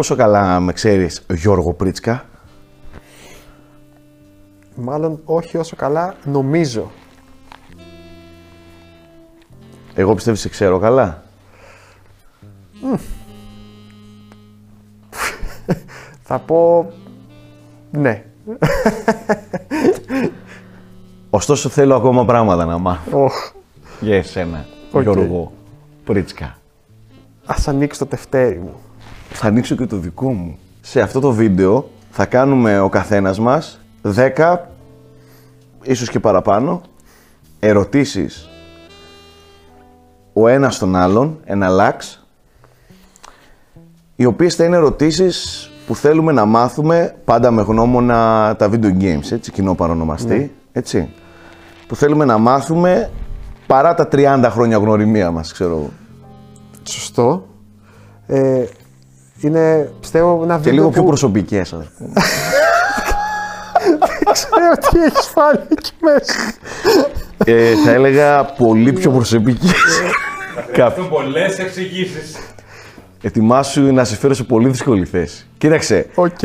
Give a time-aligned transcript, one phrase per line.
[0.00, 2.24] Πόσο καλά με ξέρεις Γιώργο Πρίτσκα;
[4.74, 6.90] Μάλλον όχι όσο καλά νομίζω.
[9.94, 11.22] Εγώ πιστεύεις σε ξέρω καλά.
[16.22, 16.90] Θα πω
[17.90, 18.24] ναι.
[21.30, 23.52] Ωστόσο θέλω ακόμα πράγματα να μάθω Οχ.
[24.00, 25.02] για εσένα, Οκ.
[25.02, 25.52] Γιώργο
[26.04, 26.58] Πρίτσκα.
[27.46, 28.74] Ας ανοίξω το τευτέρι μου.
[29.32, 30.58] Θα ανοίξω και το δικό μου.
[30.80, 34.56] Σε αυτό το βίντεο θα κάνουμε ο καθένας μας 10,
[35.82, 36.80] ίσως και παραπάνω,
[37.60, 38.48] ερωτήσεις
[40.32, 42.24] ο ένας στον άλλον, ένα λάξ,
[44.16, 49.32] οι οποίες θα είναι ερωτήσεις που θέλουμε να μάθουμε πάντα με γνώμονα τα video games,
[49.32, 51.08] έτσι, κοινό παρονομαστή, έτσι,
[51.86, 53.10] που θέλουμε να μάθουμε
[53.66, 55.90] παρά τα 30 χρόνια γνωριμία μας, ξέρω εγώ.
[56.82, 57.46] Σωστό.
[58.26, 58.64] Ε,
[59.40, 62.12] είναι, πιστεύω, ένα Και βίντεο λίγο πιο που προσωπικές, ας πούμε.
[64.32, 66.34] ξέρω τι έχεις βάλει εκεί μέσα.
[67.44, 69.72] ε, θα έλεγα πολύ πιο προσωπικές.
[70.72, 71.06] Κάποιες.
[71.06, 72.36] πολλές εξηγήσεις.
[73.22, 75.46] Ετοιμάσου να σε φέρω σε πολύ δύσκολη θέση.
[75.58, 76.38] Κοίταξε, Οκ.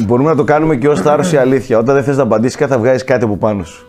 [0.00, 1.78] μπορούμε να το κάνουμε και ως θάρρος η αλήθεια.
[1.78, 3.86] Όταν δεν θες να απαντήσεις κάτι, θα βγάζεις κάτι από πάνω σου.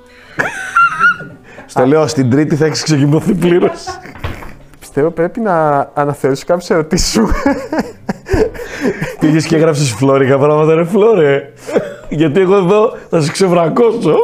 [1.65, 3.99] Στο λέω, στην τρίτη θα έχεις ξεκινηθεί πλήρως.
[4.79, 7.27] Πιστεύω πρέπει να αναθεωρήσω κάποιες ερωτήσεις σου.
[9.19, 11.51] Πήγες και έγραψες φλόρικα πράγματα, ρε φλόρε.
[12.09, 14.15] Γιατί εγώ εδώ θα σε ξεβρακώσω.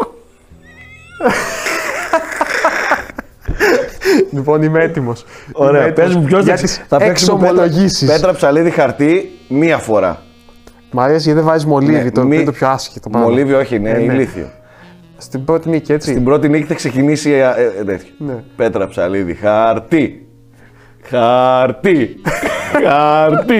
[4.31, 5.25] λοιπόν, είμαι έτοιμος.
[5.51, 8.09] Ωραία, Είμαι πες έτοιμος μου ποιο για θα, τις θα παίξουμε πέτρα, εξομολογήσεις.
[8.11, 10.21] πέτρα ψαλίδι χαρτί μία φορά.
[10.91, 13.29] Μ' αρέσει γιατί δεν βάζεις μολύβι, Ναι, το μη- οποίο είναι το πιο άσχετο πράγμα.
[13.29, 14.13] Μολύβι, όχι, είναι Ε, ναι.
[14.13, 14.49] ηλίθιο.
[15.17, 16.09] Στην πρώτη νίκη, έτσι.
[16.11, 18.09] Στην πρώτη νίκη θα ξεκινήσει ε, ε, τέτοιο.
[18.17, 18.43] Ναι.
[18.55, 20.27] Πέτρα ψαλίδι, χαρτί.
[21.09, 22.15] Χαρτί.
[22.85, 23.55] χαρτί.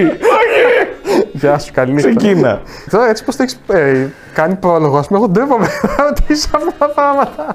[1.40, 2.14] Γεια σου, καλή νύχτα.
[2.14, 2.60] Ξεκίνα.
[2.90, 6.72] Τώρα έτσι πως το έχεις ε, κάνει πρόλογο, ας πούμε, εγώ ντρέπομαι να ρωτήσω αυτά
[6.78, 7.46] τα πράγματα.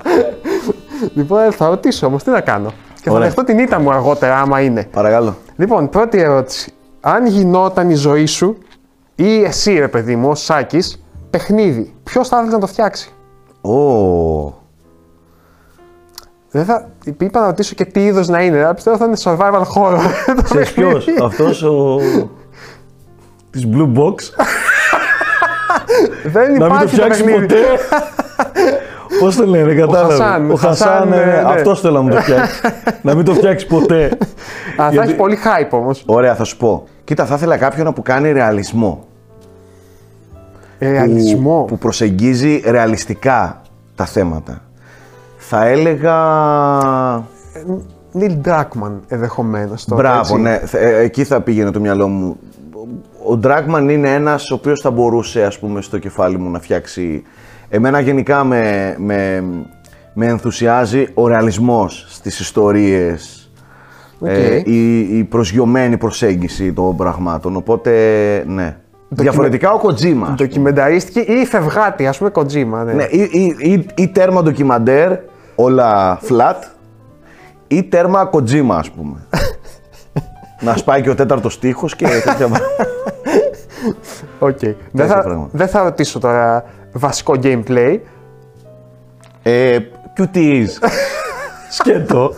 [1.14, 2.70] λοιπόν, ε, θα ρωτήσω όμως, τι να κάνω.
[3.02, 3.26] Και θα Ωραία.
[3.26, 4.88] δεχτώ την ήττα μου αργότερα, άμα είναι.
[4.92, 5.36] Παρακαλώ.
[5.56, 6.74] Λοιπόν, πρώτη ερώτηση.
[7.02, 8.58] Αν γινόταν η ζωή σου
[9.16, 13.10] ή εσύ, ρε παιδί μου, ως Σάκης, παιχνίδι, ποιος θα ήθελε να το φτιάξει;
[13.62, 14.64] Ω.
[16.52, 16.90] Δεν θα...
[17.20, 18.58] Είπα να ρωτήσω και τι είδος να είναι.
[18.58, 20.00] αλλά Πιστεύω θα είναι survival horror.
[20.36, 20.98] το Ξέρεις παιχνίδι.
[21.04, 22.00] ποιος, αυτός ο...
[23.56, 24.16] της Blue Box.
[26.34, 27.46] Δεν να μην το υπάρχει φτιάξεις παιχνίδι.
[27.48, 27.62] ποτέ.
[29.20, 30.14] Πώς το λένε, κατάλαβε.
[30.14, 31.44] Χασάν, Ο Χασάν, Χασάν, ε, ναι, ναι.
[31.46, 32.62] αυτός θέλω να μου το φτιάξει.
[33.02, 34.06] να μην το φτιάξεις ποτέ.
[34.06, 34.16] Α,
[34.76, 36.04] θα Γιατί- έχεις πολύ hype όμως.
[36.06, 36.88] Ωραία, θα σου πω.
[37.04, 39.04] Κοίτα, θα ήθελα κάποιον που κάνει ρεαλισμό.
[40.80, 41.60] Ρεαλισμό.
[41.60, 43.62] Που, που προσεγγίζει ρεαλιστικά
[43.96, 44.62] τα θέματα.
[45.38, 46.16] Θα έλεγα...
[48.12, 49.86] Νίλ Ντράκμαν ενδεχομένως.
[49.88, 50.58] Μπράβο, ναι.
[50.66, 52.38] Θε- ε, Εκεί θα πήγαινε το μυαλό μου.
[53.28, 57.24] Ο Ντράκμαν είναι ένας ο οποίος θα μπορούσε, ας πούμε, στο κεφάλι μου να φτιάξει...
[57.70, 59.44] Εμένα γενικά με, με,
[60.14, 63.50] με ενθουσιάζει ο ρεαλισμός στις ιστορίες.
[64.22, 67.56] Ε, η, η προσγειωμένη προσέγγιση των πραγμάτων.
[67.56, 67.92] Οπότε,
[68.48, 68.78] ναι.
[69.10, 70.34] Διαφορετικά ο Kojima.
[70.36, 72.84] Ντοκιμενταρίστικη ή φευγάτη, ας πούμε, Kojima.
[72.84, 72.94] Ναι.
[72.94, 75.12] Ναι, ή, ή, ή, ή τέρμα ντοκιμαντέρ,
[75.56, 76.56] όλα flat,
[77.68, 79.28] ή τέρμα Kojima, ας πούμε.
[80.66, 82.50] να σπάει και ο τέταρτος τοίχος και τέτοια
[83.86, 84.00] πράγματα.
[84.40, 84.60] Οκ.
[84.92, 85.50] Δεν, θα, πράγματα.
[85.52, 86.64] δεν θα ρωτήσω τώρα
[86.94, 88.00] βασικό gameplay.
[89.44, 89.78] ε,
[90.18, 90.68] QTEs.
[91.78, 92.34] Σκέτο.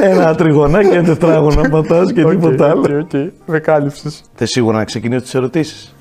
[0.00, 2.80] Ένα τριγωνάκι, ένα τετράγωνο πατάς και τίποτα άλλο.
[2.80, 3.32] Ok, ok.
[3.46, 4.22] Με κάλυψες.
[4.34, 5.94] Θες σίγουρα να ξεκινήσω τις ερωτήσεις;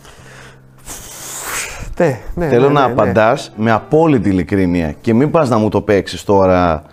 [1.98, 2.92] Ναι, ναι, Θέλω ναι, να ναι, ναι.
[3.02, 6.84] απαντάς με απόλυτη ειλικρίνεια και μην πας να μου το παίξεις τώρα.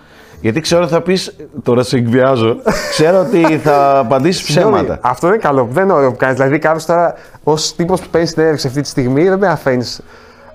[0.40, 2.56] Γιατί ξέρω ότι θα πεις, τώρα σε εκβιάζω,
[2.90, 4.98] ξέρω ότι θα απαντήσεις Συγγνώμη, ψέματα.
[5.02, 5.68] Αυτό δεν είναι καλό.
[5.72, 6.36] Δεν είναι ωραίο που κάνεις.
[6.36, 7.14] Δηλαδή, κάποιος τώρα,
[7.44, 9.84] ως τύπος που παίρνει συνέντευξη αυτή τη στιγμή, δεν με αφήνει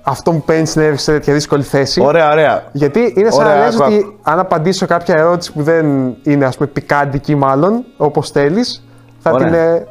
[0.04, 2.02] αυτό που παίρνει συνέντευξη σε τέτοια δύσκολη θέση.
[2.02, 2.64] Ωραία, ωραία.
[2.72, 6.46] Γιατί είναι σαν Ωραία, να λες άκου, ότι αν απαντήσω κάποια ερώτηση που δεν είναι
[6.46, 8.84] ας πούμε πικάντικη μάλλον, όπως θέλεις,
[9.20, 9.46] θα Ωραία.
[9.48, 9.56] την...
[9.56, 9.86] ε,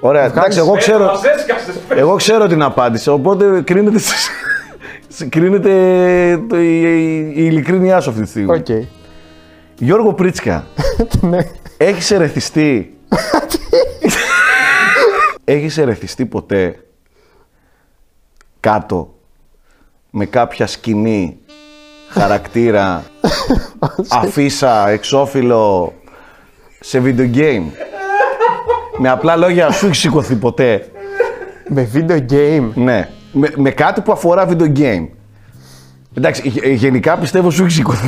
[0.00, 1.72] Ωραία, εντάξει, εγώ ξέρω, Μα έσκασε.
[1.88, 4.30] εγώ ξέρω την απάντηση, οπότε κρίνεται, στις-
[5.34, 5.72] κρίνεται
[6.48, 8.54] το, η, η, η ειλικρίνειά σου αυτή τη στιγμή.
[8.54, 8.66] Οκ.
[9.78, 10.66] Γιώργο Πρίτσκα,
[11.20, 11.38] ναι.
[11.76, 12.96] έχεις ερεθιστεί...
[15.44, 16.82] έχεις ερεθιστεί ποτέ
[18.60, 19.14] κάτω
[20.10, 21.38] με κάποια σκηνή,
[22.08, 23.04] χαρακτήρα,
[24.08, 25.92] αφίσα, εξώφυλλο
[26.80, 27.64] σε video game;
[28.98, 30.90] με απλά λόγια, σου έχει σηκωθεί ποτέ;
[31.68, 33.08] Με video game; Ναι.
[33.32, 35.06] Με, με κάτι που αφορά video game.
[36.16, 38.06] Εντάξει, γε- γενικά πιστεύω σου έχει σηκωθεί.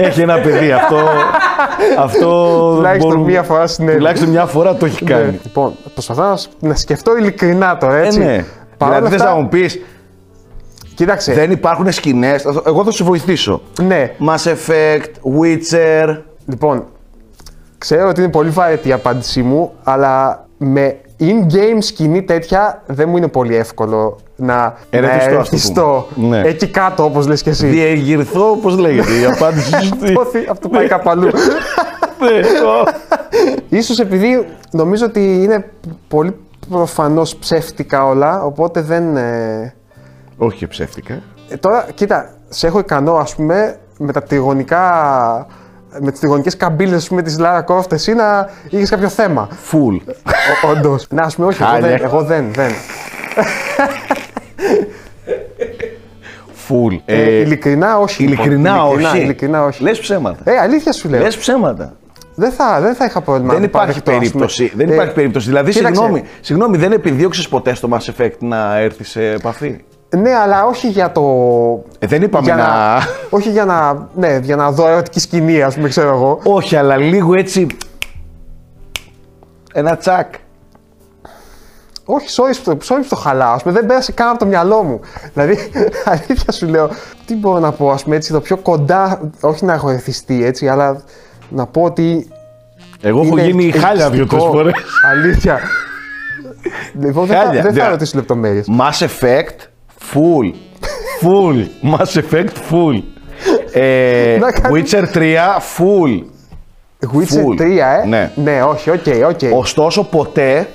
[0.00, 0.20] Έχει πέσει.
[0.20, 0.72] έχει ένα παιδί.
[0.72, 0.96] Αυτό.
[1.98, 2.28] αυτό
[2.74, 3.96] Τουλάχιστον μπορούμε- μία φορά συνέβη.
[3.96, 5.10] Τουλάχιστον μια φορά το έχει Ναι.
[5.10, 5.40] κάνει.
[5.42, 8.18] Λοιπόν, προσπαθώ να, σ- να σκεφτώ ειλικρινά τώρα, Ε, έτσι.
[8.18, 8.44] ναι.
[8.76, 9.80] Παρ' όλα Δηλαδή θες αυτά, να μου πεις,
[10.94, 11.32] Κοίταξε.
[11.32, 12.44] δεν υπάρχουν σκηνές.
[12.66, 13.60] Εγώ θα σου βοηθήσω.
[13.82, 14.10] Ναι.
[14.28, 16.16] Mass Effect, Witcher.
[16.46, 16.84] Λοιπόν,
[17.78, 23.16] ξέρω ότι είναι πολύ βαρετή η απάντησή μου, αλλά με in-game σκηνή τέτοια δεν μου
[23.16, 26.06] είναι πολύ εύκολο να Ερεθιστώ, να ας το ερεθιστώ.
[26.14, 26.40] πούμε.
[26.40, 26.48] Ναι.
[26.48, 27.66] εκεί κάτω, όπως λες και εσύ.
[27.66, 29.96] Διεγυρθώ, πώ λέγεται η απάντηση σου.
[29.96, 31.24] τι- Αυτό, αυτό πάει κάπου αλλού.
[31.24, 32.86] Ναι, το-
[33.68, 35.70] Ίσως επειδή νομίζω ότι είναι
[36.08, 36.36] πολύ
[36.70, 39.16] προφανώς ψεύτικα όλα, οπότε δεν...
[39.16, 39.74] ε,
[40.38, 41.22] Όχι και ψεύτικα.
[41.48, 45.46] Ε, τώρα, κοίτα, σε έχω ικανό, ας πούμε, με τα τριγωνικά...
[46.00, 49.48] Με τις τριγωνικές καμπύλες, ας πούμε, της Lara Croft, εσύ να είχες κάποιο θέμα.
[49.72, 50.12] Full.
[50.70, 51.06] Όντως.
[51.10, 51.88] Να, ας πούμε, όχι, εγώ Χάλια.
[51.88, 52.70] δεν, εγώ δεν, δεν.
[56.68, 56.98] Full.
[57.04, 58.22] Ε, Ε, ειλικρινά όχι.
[58.22, 58.44] λοιπόν.
[58.46, 59.18] Ειλικρινά όχι.
[59.18, 59.82] Ειλικρινά όχι.
[59.82, 60.50] Λες ψέματα.
[60.50, 61.20] Ε, αλήθεια σου λέω.
[61.22, 61.92] Λες ψέματα.
[62.34, 63.52] Δεν, θα, δεν θα είχα πρόβλημα.
[63.52, 64.44] Δεν να το υπάρχει παραδεχτώ, ας πούμε.
[64.46, 64.72] περίπτωση.
[64.76, 65.46] Δεν Ε, υπάρχει περίπτωση.
[65.48, 65.94] Δηλαδή, κοίταξε.
[65.94, 69.80] συγγνώμη, συγγνώμη, δεν επιδίωξες ποτέ στο Mass Effect να έρθεις σε επαφή;
[70.16, 71.22] Ναι, αλλά όχι για το.
[71.98, 72.98] Ε, δεν είπαμε για να...
[73.30, 76.40] όχι για να, ναι, για να δω ερωτική σκηνή, ας πούμε, ξέρω εγώ.
[76.44, 77.66] Όχι, αλλά λίγο έτσι.
[79.72, 80.34] Ένα τσακ.
[82.04, 83.52] Όχι, sorry που το, sorry που το χαλάω.
[83.52, 85.00] Ας πούμε, δεν πέρασε καν από το μυαλό μου.
[85.34, 85.58] Δηλαδή,
[86.12, 86.90] αλήθεια σου λέω,
[87.26, 90.68] τι μπορώ να πω, ας πούμε, έτσι, το πιο κοντά, όχι να έχω εθιστεί έτσι,
[90.68, 91.02] αλλά
[91.48, 92.28] να πω ότι.
[93.00, 94.52] Εγώ έχω είναι γίνει χάλια δύο-τρει ελκυστικό.
[94.52, 94.74] φορές.
[95.10, 95.58] Αλήθεια.
[97.02, 97.88] λοιπόν, δεν θα, Χάλια, δεν θα ναι.
[97.90, 98.66] ρωτήσω λεπτομέρειες.
[98.78, 99.69] Mass Effect,
[100.14, 100.54] full.
[101.22, 101.66] Full.
[101.92, 103.02] Mass Effect, full.
[103.72, 106.22] Ε, Να κάνει- Witcher 3, full.
[107.14, 107.56] Witcher Full.
[107.56, 108.30] 3, ε; Ναι.
[108.34, 109.58] ναι όχι, ok, ok.
[109.58, 110.68] Ωστόσο, ποτέ,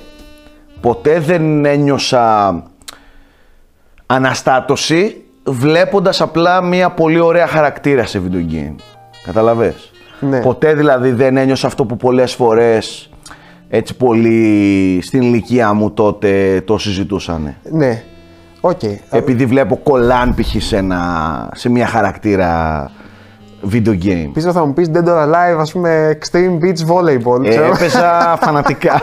[0.80, 2.62] ποτέ δεν ένιωσα
[4.06, 8.74] αναστάτωση βλέποντας απλά μια πολύ ωραία χαρακτήρα σε video game.
[9.24, 9.90] Κατάλαβες;
[10.20, 10.40] Ναι.
[10.40, 13.10] Ποτέ δηλαδή δεν ένιωσα αυτό που πολλές φορές
[13.68, 17.56] έτσι πολύ στην ηλικία μου τότε το συζητούσανε.
[17.70, 18.02] Ναι.
[18.68, 18.80] Οκ.
[19.10, 20.62] Επειδή βλέπω κολλάν π.χ.
[20.62, 22.90] σε, ένα- σε μια χαρακτήρα
[23.72, 24.30] video game.
[24.32, 27.44] Ίσως θα μου πεις Dead or Alive, ας πούμε, Extreme Beach Volleyball.
[27.44, 27.64] Ε, ξέρω.
[27.64, 28.10] έπαιζα
[28.44, 29.02] φανατικά.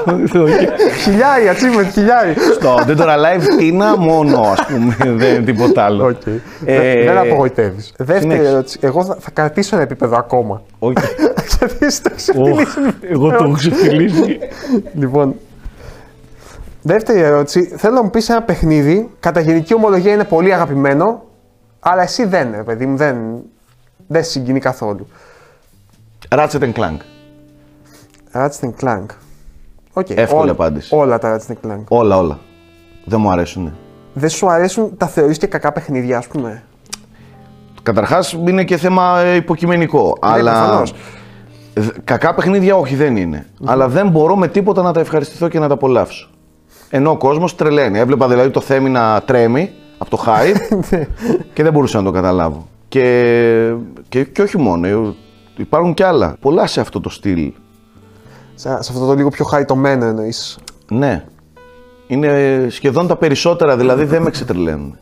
[1.04, 2.33] χιλιάρι, achievement, χιλιάρι.
[2.54, 6.06] Στο Dead or Alive Tina μόνο, ας πούμε, δεν τίποτα άλλο.
[6.06, 6.25] Οκ.
[6.25, 6.31] Ε,
[6.66, 7.94] Δεν- Δεν απογοητεύεις.
[7.98, 8.50] Δεύτερη συνέχισε.
[8.50, 8.77] ερώτηση.
[8.81, 10.62] Εγώ θα, θα κρατήσω ένα επίπεδο ακόμα.
[10.80, 10.94] Όχι.
[11.59, 12.68] Γιατί εσύ το Οχ, ξεφτιλίσει.
[13.09, 14.39] Εγώ το έχω ξεφτιλίσει.
[14.94, 15.36] Λοιπόν.
[16.85, 17.63] Δεύτερη ερώτηση.
[17.77, 19.09] Θέλω να μου πεις ένα παιχνίδι.
[19.19, 21.24] Κατά γενική ομολογία είναι πολύ αγαπημένο.
[21.80, 23.18] Αλλά εσύ δεν, ρε παιδί μου, δεν,
[24.07, 25.07] δεν σε συγκινεί καθόλου.
[26.30, 26.97] Ratchet and Clank.
[28.33, 29.06] Ratchet Clank.
[29.94, 30.95] Οκ, Εύκολη όλα- απάντηση.
[30.95, 31.83] Όλα τα Ratchet Clank.
[31.88, 32.39] Όλα, όλα.
[33.06, 33.74] Δεν μου αρέσουν.
[34.13, 36.63] Δεν σου αρέσουν τα θεωρείς και κακά παιχνίδια, ας πούμε;
[37.83, 40.18] Καταρχάς είναι και θέμα ε, υποκειμενικό.
[40.21, 40.94] αλλά προφανώς.
[41.74, 43.45] Δ- κακά παιχνίδια όχι δεν είναι.
[43.65, 46.30] Αλλά δεν μπορώ με τίποτα να τα ευχαριστηθώ και να τα απολαύσω.
[46.95, 48.00] Ενώ ο κόσμος τρελαίνει.
[48.00, 50.78] Έβλεπα δηλαδή το Θέμη να τρέμει από το hype
[51.54, 52.68] και δεν μπορούσα να το καταλάβω.
[52.88, 53.74] Και,
[54.10, 54.88] και, και όχι μόνο.
[54.88, 55.13] ε,
[55.57, 56.36] Υπάρχουν κι άλλα.
[56.40, 57.51] Πολλά σε αυτό το στυλ.
[58.56, 60.60] Σε, σε αυτό το λίγο πιο χαριτωμένο εννοείς.
[60.92, 61.24] Ναι.
[62.07, 64.98] Είναι σχεδόν τα περισσότερα, δηλαδή δεν με ξετρελαίνουν.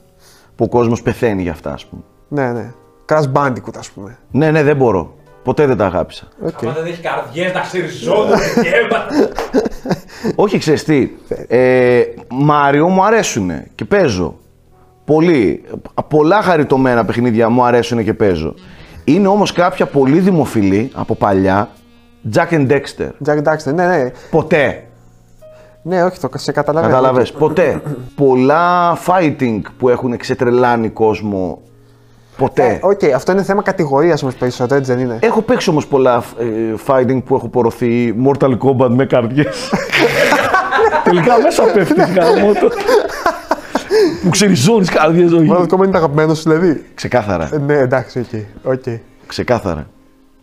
[0.56, 2.02] Που ο κόσμος πεθαίνει για αυτά, ας πούμε.
[2.28, 2.72] Ναι, ναι.
[3.06, 4.18] Crash Bandicoot, ας πούμε.
[4.32, 5.14] Ναι, ναι, δεν μπορώ.
[5.44, 6.28] Ποτέ δεν τα αγάπησα.
[6.46, 6.64] ΟΚ.
[6.64, 8.72] Άμα δεν έχει καρδιές να ξεριζώνουν και
[10.36, 11.10] Όχι, ξέρεις τι.
[11.48, 14.36] Ε, Μάριο μου αρέσουν και παίζω.
[15.06, 15.64] Πολύ.
[16.08, 18.54] Πολλά χαριτωμένα παιχνίδια μου αρέσουν και παίζω.
[19.04, 21.70] Είναι όμως κάποια πολύ δημοφιλή από παλιά.
[22.34, 23.10] Jak and Daxter.
[23.26, 24.12] Jak Daxter, ναι, ναι.
[24.32, 24.84] Ποτέ.
[25.84, 26.94] Ναι, όχι, το σε καταλαβαίνω.
[26.94, 27.32] Κατάλαβες.
[27.32, 27.82] Ποτέ.
[28.16, 31.62] Πολλά fighting που έχουν ξετρελάνει κόσμο.
[32.42, 32.64] Ποτέ.
[32.66, 36.24] Ε, ΟΚ, αυτό είναι θέμα κατηγορίας όμως περισσότερο, έτσι δεν είναι; Έχω παίξει όμως πολλά
[36.40, 36.46] ε,
[36.88, 39.70] fighting που έχω πορωθεί Mortal Kombat με καρδιές.
[41.04, 42.72] Τελικά μέσα πέφτεις γαμώτο.
[44.24, 45.50] Που ξεριζώνεις καρδιές, όχι.
[45.52, 47.50] Mortal Kombat είναι αγαπημένος σου, δηλαδή; Ξεκάθαρα.
[47.54, 48.72] Ε, Ναι, εντάξει, ΟΚ.
[48.74, 48.84] ΟΚ.
[49.28, 49.88] Ξεκάθαρα.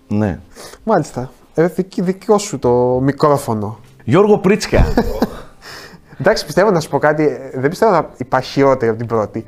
[0.09, 0.39] Ναι.
[0.85, 1.31] Μάλιστα.
[1.55, 3.79] Ε, δική, δικό σου το μικρόφωνο.
[4.05, 4.85] Γιώργο Πρίτσκα.
[6.21, 7.23] Εντάξει, πιστεύω να σου πω κάτι.
[7.53, 9.45] ε, Δεν πιστεύω να υπάρχει χειρότερη από την πρώτη.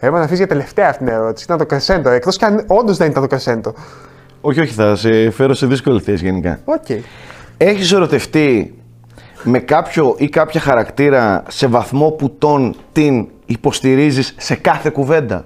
[0.00, 1.44] Έπρεπε να αφήσεις για τελευταία αυτή την ερώτηση.
[1.44, 2.10] Ήταν το κρεσέντο.
[2.10, 3.74] Εκτός κι αν όντως δεν ήταν το κρεσέντο.
[4.40, 6.58] όχι, όχι, θα σε φέρω σε δύσκολη θέση γενικά.
[6.64, 6.84] ΟΚ.
[7.56, 8.78] Έχεις ερωτευτεί
[9.42, 15.44] με κάποιο ή κάποια χαρακτήρα σε βαθμό που τον την υποστηρίζεις σε κάθε κουβέντα;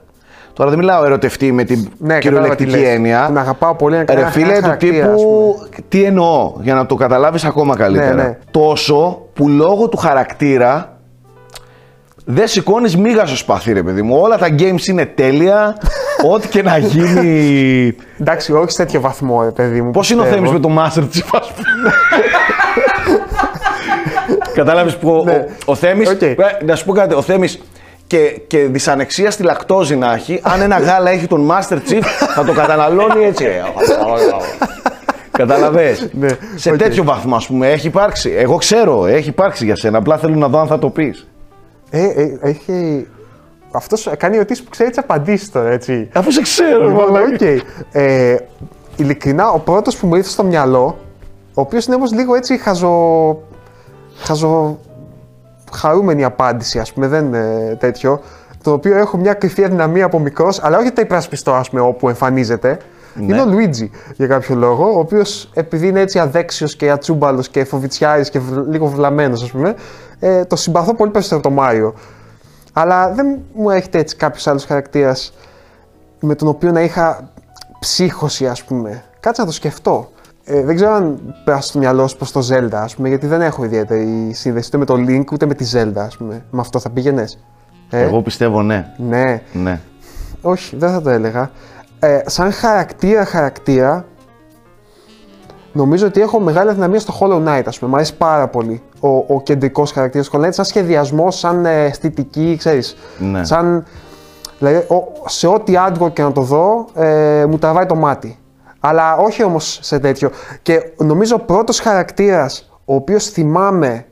[0.53, 2.89] Τώρα δεν μιλάω ερωτευτεί με την Ναι, κατάλαβα κυριολεκτική τι λες.
[2.95, 3.25] έννοια.
[3.27, 5.55] Τον αγαπάω πολύ, είναι Ρε ένα- φίλε, ένας του χαρακτήρας, ας τύπου
[5.89, 8.15] τι εννοώ, για να το καταλάβεις ακόμα καλύτερα.
[8.15, 8.39] Ναι, ναι.
[8.51, 10.92] Τόσο που λόγω του χαρακτήρα
[12.25, 14.19] δεν σηκώνεις μύγα στο σπαθί, ρε παιδί μου.
[14.21, 15.77] Όλα τα games είναι τέλεια.
[16.33, 17.95] Ό,τι και να γίνει.
[18.21, 19.91] Εντάξει, όχι σε τέτοιο βαθμό, ρε παιδί μου.
[19.91, 20.47] Πώς είναι ο πιστεύω.
[20.47, 21.93] Θέμης με το Master Chief, ας πούμε.
[24.55, 25.33] Κατάλαβες που ο, Ναι.
[25.67, 26.23] ο, ο Θέμης, ΟΚ.
[26.23, 27.63] ε, να σου πω κάτι, ο Θέμης
[28.07, 32.03] και, και δυσανεξία στη λακτόζη να έχει, αν ένα γάλα έχει τον Master Chief,
[32.35, 33.47] θα το καταναλώνει έτσι.
[35.31, 36.09] Κατάλαβες.
[36.13, 36.77] Ναι, Σε ΟΚ.
[36.77, 38.33] τέτοιο βαθμό, ας πούμε, έχει υπάρξει.
[38.37, 39.99] Εγώ ξέρω, έχει υπάρξει για σένα.
[39.99, 41.27] Απλά θέλω να δω αν θα το πεις.
[41.95, 43.07] Ε, ε, έχει.
[43.73, 46.09] Αυτός κάνει ερωτήσεις που ξέρεις τις απαντήσεις τώρα, έτσι.
[46.15, 47.35] Αφού σε ξέρω, Λοιπόν, μαλάκα.
[47.35, 47.63] ΟΚ.
[47.93, 48.37] Ε,
[48.97, 50.99] ειλικρινά, ο πρώτος που μου ήρθε στο μυαλό,
[51.55, 53.39] ο οποίος είναι όμως λίγο έτσι χαζο.
[54.17, 54.79] χαζο.
[55.73, 58.21] χαρούμενη απάντηση, ας πούμε, δεν είναι τέτοιο.
[58.63, 61.83] Το οποίο έχω μια κρυφή αδυναμία από μικρός, αλλά όχι ότι τα υπερασπιστώ, ας πούμε,
[61.83, 62.79] όπου εμφανίζεται.
[63.21, 67.65] Είναι ο Λουίτζι για κάποιο λόγο, ο οποίος επειδή είναι έτσι αδέξιος και ατσούμπαλος και
[67.65, 69.75] φοβητσιάρης και βλ- λίγο βλαμμένος, ας πούμε,
[70.19, 71.95] ε, το συμπαθώ πολύ περισσότερο από τον Μάριο.
[72.73, 75.33] Αλλά δεν μου έχετε έτσι κάποιος άλλος χαρακτήρας
[76.21, 77.29] με τον οποίο να είχα
[77.81, 79.05] ψύχωση, ας πούμε.
[79.21, 80.11] Κάτσε να το σκεφτώ.
[80.45, 83.41] Ε, δεν ξέρω αν πέρασε στο μυαλό σου προς το Zelda, ας πούμε, γιατί δεν
[83.41, 86.45] έχω ιδιαίτερη σύνδεση ούτε με το Link ούτε με τη Zelda, ας πούμε.
[86.51, 87.39] Με αυτό θα πήγαινες;
[87.95, 88.93] Ε, Εγώ πιστεύω ναι.
[88.97, 89.43] Ναι.
[89.53, 89.81] Ναι.
[90.43, 91.51] Όχι, δεν θα το έλεγα.
[91.99, 94.05] Ε, σαν χαρακτήρα, χαρακτήρα,
[95.73, 97.91] νομίζω ότι έχω μεγάλη αδυναμία στο Hollow Knight, ας πούμε.
[97.91, 101.85] Μ' αρέσει πάρα πολύ ο, ο κεντρικός χαρακτήρας του Hollow Knight, σαν σχεδιασμό, σαν ε,
[101.85, 102.97] αισθητική, ξέρεις.
[103.19, 103.45] Ναι.
[103.45, 103.85] Σαν,
[104.59, 108.37] δηλαδή, ο- σε ό,τι artwork και να το δω, ε, μου τραβάει το μάτι.
[108.81, 110.31] Αλλά όχι όμως σε τέτοιο.
[110.63, 114.05] Και νομίζω ο πρώτος χαρακτήρας, ο οποίος θυμάμαι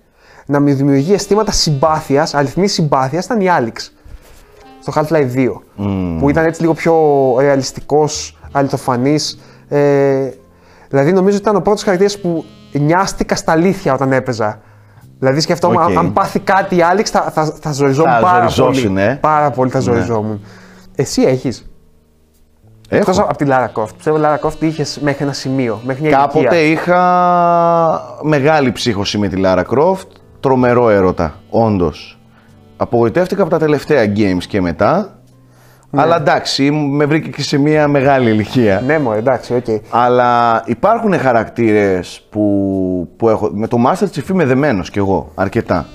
[0.51, 3.93] να μου δημιουργεί αισθήματα συμπάθειας, αληθινής συμπάθειας, ήταν η Άλιξ
[4.81, 5.49] στο Half-Life 2.
[6.19, 6.95] Που ήταν έτσι λίγο πιο
[7.39, 9.39] ρεαλιστικός, αληθοφανής.
[9.69, 10.29] Ε,
[10.89, 14.61] δηλαδή νομίζω ότι ήταν ο πρώτος χαρακτήρας που νοιάστηκα στα αλήθεια όταν έπαιζα.
[15.19, 15.83] Δηλαδή σκεφτόμουν, Οκ.
[15.91, 19.05] αν, αν πάθει κάτι η Άλιξ θα, θα, θα ζοριζόμουν Θα πάρα ζοριζόσουν, πολύ.
[19.07, 19.19] ε.
[19.21, 20.41] Πάρα πολύ θα ζοριζόμουν.
[20.95, 21.71] Εσύ έχεις;
[22.89, 23.01] Έχω.
[23.01, 23.95] Εκτός από τη Lara Croft.
[23.97, 26.61] Πιστεύω Lara Croft είχες μέχρι ένα σημείο, μέχρι μια Κάποτε ηλικία.
[26.71, 30.07] είχα μεγάλη ψύχωση με τη Lara Croft.
[30.41, 32.19] Τρομερό έρωτα, όντως.
[32.77, 35.15] Απογοητεύτηκα από τα τελευταία games και μετά.
[35.95, 38.83] Αλλά εντάξει, με βρήκε και σε μια μεγάλη ηλικία.
[38.87, 39.65] Ναι, μωρέ, εντάξει, ΟΚ.
[39.91, 43.51] Αλλά υπάρχουν χαρακτήρες που, που έχω.
[43.55, 45.87] Με το Master Chief είμαι δεμένος κι εγώ, αρκετά.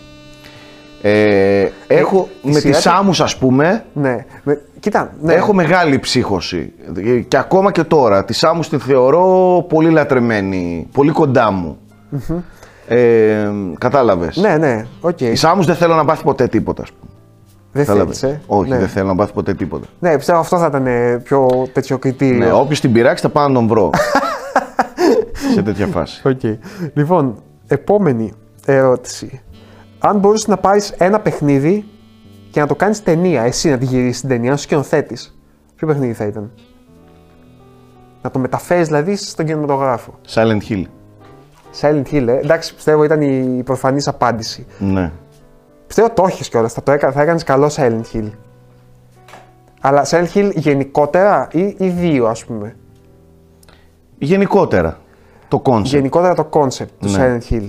[1.01, 4.25] Ε, έχω, τη με σειρά τις του- Samus ας πούμε, Ναι.
[4.43, 5.33] Με, κοίτα, ναι.
[5.33, 6.73] Έχω μεγάλη ψύχωση.
[7.27, 8.25] Και ακόμα και τώρα.
[8.25, 10.87] Τη Samus τη θεωρώ πολύ λατρεμένη.
[10.91, 11.77] Πολύ κοντά μου.
[12.87, 14.37] Ε, Κατάλαβες.
[14.37, 15.21] Ναι, ναι, ΟΚ.
[15.21, 16.81] Η Samus δεν θέλω να πάθει ποτέ τίποτα.
[16.81, 17.11] ας πούμε.
[17.71, 18.19] Δεν Κατάλαβες.
[18.19, 18.77] θέλεις, ε; Όχι, ναι.
[18.77, 19.85] δεν θέλω να πάθει ποτέ τίποτα.
[19.99, 22.37] Ναι, πιστεύω αυτό θα ήταν ε, πιο τέτοιο κριτήριο.
[22.37, 23.89] Ναι, Όποιο την πειράξει θα πάω να τον βρω.
[25.53, 26.27] Σε τέτοια φάση.
[26.27, 26.39] ΟΚ.
[26.93, 27.35] Λοιπόν,
[27.67, 28.33] επόμενη
[28.65, 29.41] ερώτηση.
[29.99, 31.85] Αν μπορούσες να πάρεις ένα παιχνίδι
[32.51, 35.17] και να το κάνεις ταινία, εσύ να τη γυρίσεις την ταινία, να σκηνοθετήσεις,
[35.75, 36.51] ποιο παιχνίδι θα ήταν;
[38.21, 40.19] Να το μεταφέρεις δηλαδή στον κινηματογράφο.
[40.33, 40.83] Silent Hill.
[41.81, 42.37] Silent Hill, ε.
[42.37, 44.65] εντάξει, πιστεύω ήταν η προφανής απάντηση.
[44.79, 45.11] Ναι.
[45.87, 48.29] Πιστεύω το έχεις κιόλας, θα, το έκα, θα έκανες καλό Silent Hill.
[49.81, 52.75] Αλλά Silent Hill γενικότερα ή, ή δύο, ας πούμε;
[54.17, 54.99] Γενικότερα.
[55.47, 55.83] Το concept.
[55.83, 57.39] Γενικότερα το concept του Ναι.
[57.49, 57.67] Silent Hill.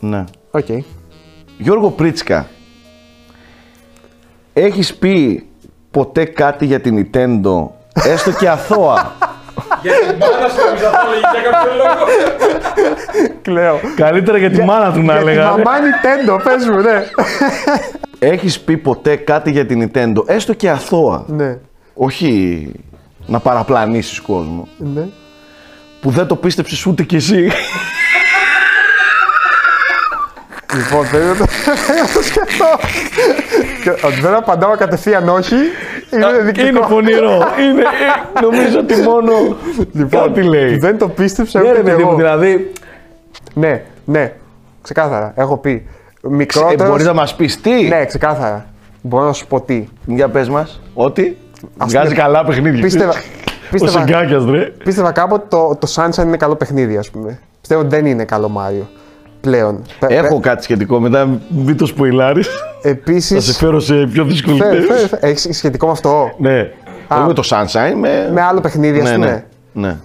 [0.00, 0.24] Ναι.
[0.50, 0.66] ΟΚ.
[1.58, 2.46] Γιώργο Πρίτσκα,
[4.52, 5.46] έχεις πει
[5.90, 9.12] ποτέ κάτι για την Nintendo, έστω και αθώα;
[9.84, 12.04] Για την μάνα σου νομίζω θα έλεγε για κάποιο λόγο.
[13.42, 13.80] Κλαίω.
[13.96, 15.50] Καλύτερα για τη μάνα του να Για τη έλεγα.
[15.50, 17.04] μαμά Nintendo, πες μου, ναι.
[18.18, 21.24] Έχεις πει ποτέ κάτι για την Nintendo, έστω και αθώα.
[21.26, 21.58] ναι.
[21.94, 22.72] Όχι
[23.26, 24.68] να παραπλανήσεις κόσμο.
[24.76, 25.02] ναι.
[26.00, 27.50] Που δεν το πίστεψες ούτε κι εσύ.
[30.74, 31.44] Λοιπόν, δεν είναι το
[31.86, 32.66] δεν το σκεφτώ.
[33.82, 35.56] Και Ότι δεν απαντάω κατευθείαν όχι,
[36.12, 36.86] είναι Είναι δεικτικό.
[36.86, 37.42] πονηρό.
[37.70, 39.32] Είναι, ε, νομίζω ότι μόνο
[40.10, 40.76] κάτι λέει.
[40.78, 42.16] Δεν το πίστεψα Ναι, ρε ούτε παιδί μου, εγώ.
[42.16, 42.72] δηλαδή,
[43.54, 44.32] Ναι, ναι.
[44.82, 45.32] Ξεκάθαρα.
[45.36, 45.86] Έχω πει.
[46.24, 46.88] ε, Μικρότερο.
[46.88, 48.66] μπορείς να μας πεις τι; Ναι, ξεκάθαρα.
[49.02, 49.84] Μπορώ να σου πω τι.
[50.06, 51.36] Για πες μας, ότι
[51.78, 52.82] Ας βγάζει πούμε, καλά παιχνίδια.
[52.82, 53.16] Πίστευα, Ο
[53.70, 54.60] πίστευα, Σιγκάκιας, ρε.
[54.84, 57.38] πίστευα κάποτε το, το Sunshine είναι καλό παιχνίδι, ας πούμε.
[57.60, 58.88] Πιστεύω ότι δεν είναι καλό Μάριο.
[59.44, 59.82] Πλέον.
[59.98, 62.48] Πε- Έχω κάτι σχετικό μετά, μην το σποιλάρεις.
[62.82, 64.86] πε- Επίσης, Θα σε φέρω σε πιο δύσκολη Φέρε, θέση.
[64.86, 65.26] φέρε, φέρε.
[65.30, 66.58] Έχεις σχετικό με αυτό; Ναι.
[67.08, 67.16] Α.
[67.18, 68.30] Όχι με το Sunshine, με...
[68.32, 69.44] Με άλλο παιχνίδι, ας ναι, πούμε.
[69.72, 69.96] ναι, ναι.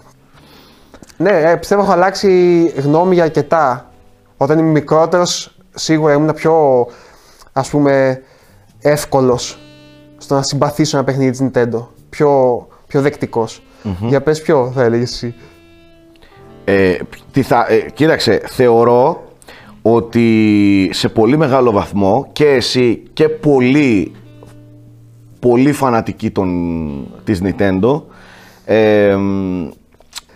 [1.18, 3.92] Ναι, ε, πιστεύω έχω αλλάξει γνώμη για αρκετά.
[4.38, 6.88] Όταν ήμουν μικρότερος, σίγουρα ήμουν πιο
[7.54, 8.22] ας πούμε
[8.80, 9.60] εύκολος
[10.18, 11.86] στο να συμπαθήσω ένα παιχνίδι της Nintendo.
[12.10, 13.64] Πιο, πιο δεκτικος
[14.00, 15.36] Για πες ποιο θα έλεγες εσύ.
[16.66, 16.96] Ε,
[17.32, 19.24] τι θα, ε, κοίταξε, θεωρώ
[19.82, 24.12] ότι σε πολύ μεγάλο βαθμό και εσύ και πολύ
[25.40, 26.50] πολύ φανατικοί των,
[27.24, 28.02] της Nintendo
[28.66, 29.68] ε, μ,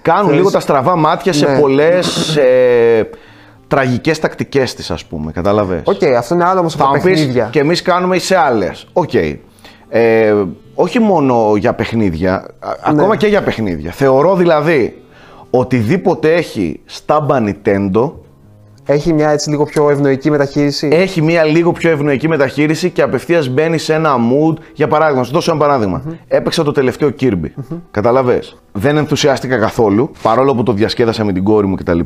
[0.02, 1.60] κάνουν Θέλεις- λίγο τα στραβά μάτια σε Ναι.
[1.60, 3.10] πολλές ε,
[3.68, 7.04] τραγικές τακτικές της ας πούμε, κατάλαβες; ΟΚ, αυτό είναι άλλο όμως από Θα τα μου
[7.04, 7.48] πεις παιχνίδια.
[7.52, 8.88] και εμείς κάνουμε σε άλλες.
[8.94, 9.14] ΟΚ.
[9.90, 10.34] Ε,
[10.76, 13.92] όχι μόνο για παιχνίδια, α- ακόμα και για παιχνίδια.
[13.92, 15.02] Θεωρώ δηλαδή
[15.50, 18.12] οτιδήποτε έχει στάμπα Nintendo
[18.86, 23.48] Έχει μια έτσι λίγο πιο ευνοϊκή μεταχείριση; έχει μια λίγο πιο ευνοϊκή μεταχείριση και απευθείας
[23.50, 24.58] μπαίνει σε ένα mood.
[24.74, 26.04] Για παράδειγμα, να σου δώσω ένα παράδειγμα.
[26.28, 27.50] Έπαιξα το τελευταίο Kirby.
[27.92, 28.58] Καταλαβες.
[28.72, 32.00] Δεν ενθουσιάστηκα καθόλου, παρόλο που το διασκέδασα με την κόρη μου κτλ.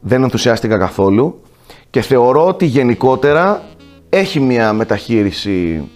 [0.00, 1.40] Δεν ενθουσιάστηκα καθόλου
[1.90, 3.62] και θεωρώ ότι γενικότερα
[4.08, 5.88] έχει μια μεταχείριση.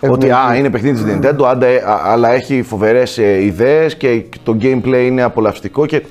[0.00, 4.56] Ότι α, είναι παιχνίδι της Nintendo, άντε, α, αλλά έχει φοβερές ε, ιδέες και το
[4.60, 6.02] gameplay είναι απολαυστικό και...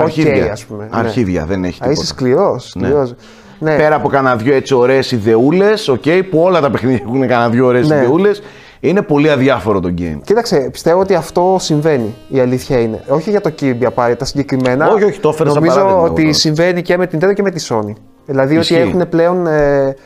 [0.00, 0.90] Οκ, Αρχίδια, ας πούμε, ναι.
[0.98, 1.90] αρχίδια δεν έχει Α, τίποτα.
[1.90, 2.58] είσαι σκληρό.
[2.58, 3.14] Σκληρός.
[3.58, 3.76] Ναι.
[3.76, 7.66] Πέρα από κανένα δυο έτσι ωραίες ιδεούλες, okay, που όλα τα παιχνίδια έχουν κανένα δυο
[7.66, 7.96] ωραίες Ναι.
[7.96, 8.42] ιδεούλες,
[8.80, 10.18] είναι πολύ αδιάφορο το game.
[10.24, 12.14] Κοίταξε, πιστεύω ότι αυτό συμβαίνει.
[12.28, 13.04] Η αλήθεια είναι.
[13.08, 14.88] Όχι για το Kirby απαραίτητα συγκεκριμένα.
[14.88, 16.34] Όχι, όχι, το έφερα σαν Νομίζω παράδειγμα εγώ ότι τώρα.
[16.34, 17.92] συμβαίνει και με την Nintendo και με τη Sony.
[18.26, 18.74] Δηλαδή Ισχύει.
[18.74, 19.96] ότι έχουν πλέον ε,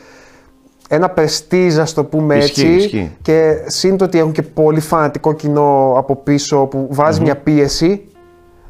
[0.89, 2.67] ένα πρεστίζ, ας το πούμε Ισχύει, έτσι.
[2.75, 3.11] ισχύει.
[3.21, 8.04] Και σύν το ότι έχουν και πολύ φανατικό κοινό από πίσω που βαζει μια πίεση.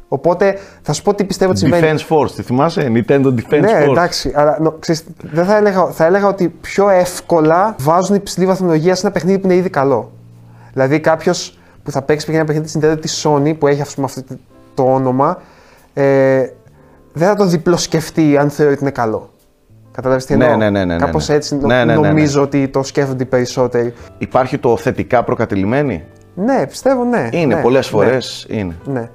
[0.08, 1.98] Οπότε θα σου πω τι πιστεύω ότι συμβαίνει.
[2.08, 3.90] Defense Force, τη θυμάσαι, Nintendo Defense Ναι, Force.
[3.90, 8.94] εντάξει, αλλά νο, ξέρεις, δεν θα έλεγα, θα έλεγα ότι πιο εύκολα βάζουν υψηλή βαθμολογία
[8.94, 10.10] σε ένα παιχνίδι που είναι ήδη καλό.
[10.72, 12.34] Δηλαδή κάποιος που θα παίξει π.χ.
[12.34, 14.22] ένα παιχνίδι τη Nintendo τη Sony που έχει ας πούμε, αυτό
[14.74, 15.40] το όνομα,
[15.94, 16.46] ε,
[17.12, 19.30] δεν θα το διπλοσκεφτεί αν θεωρεί ότι είναι καλό.
[19.92, 21.34] Κατάλαβε τι Ναι, εννοώ; ναι, ναι, ναι, ναι, Κάπως ναι.
[21.34, 22.08] έτσι νο- Ναι, ναι, ναι, ναι.
[22.08, 23.94] νομίζω ότι το σκέφτονται οι περισσότεροι.
[24.18, 27.28] Υπάρχει το θετικά προκατηλημένη; Ναι, πιστεύω ναι.
[27.32, 28.74] Είναι, ναι, πολλές ναι, φορές είναι.
[28.84, 29.10] Ναι.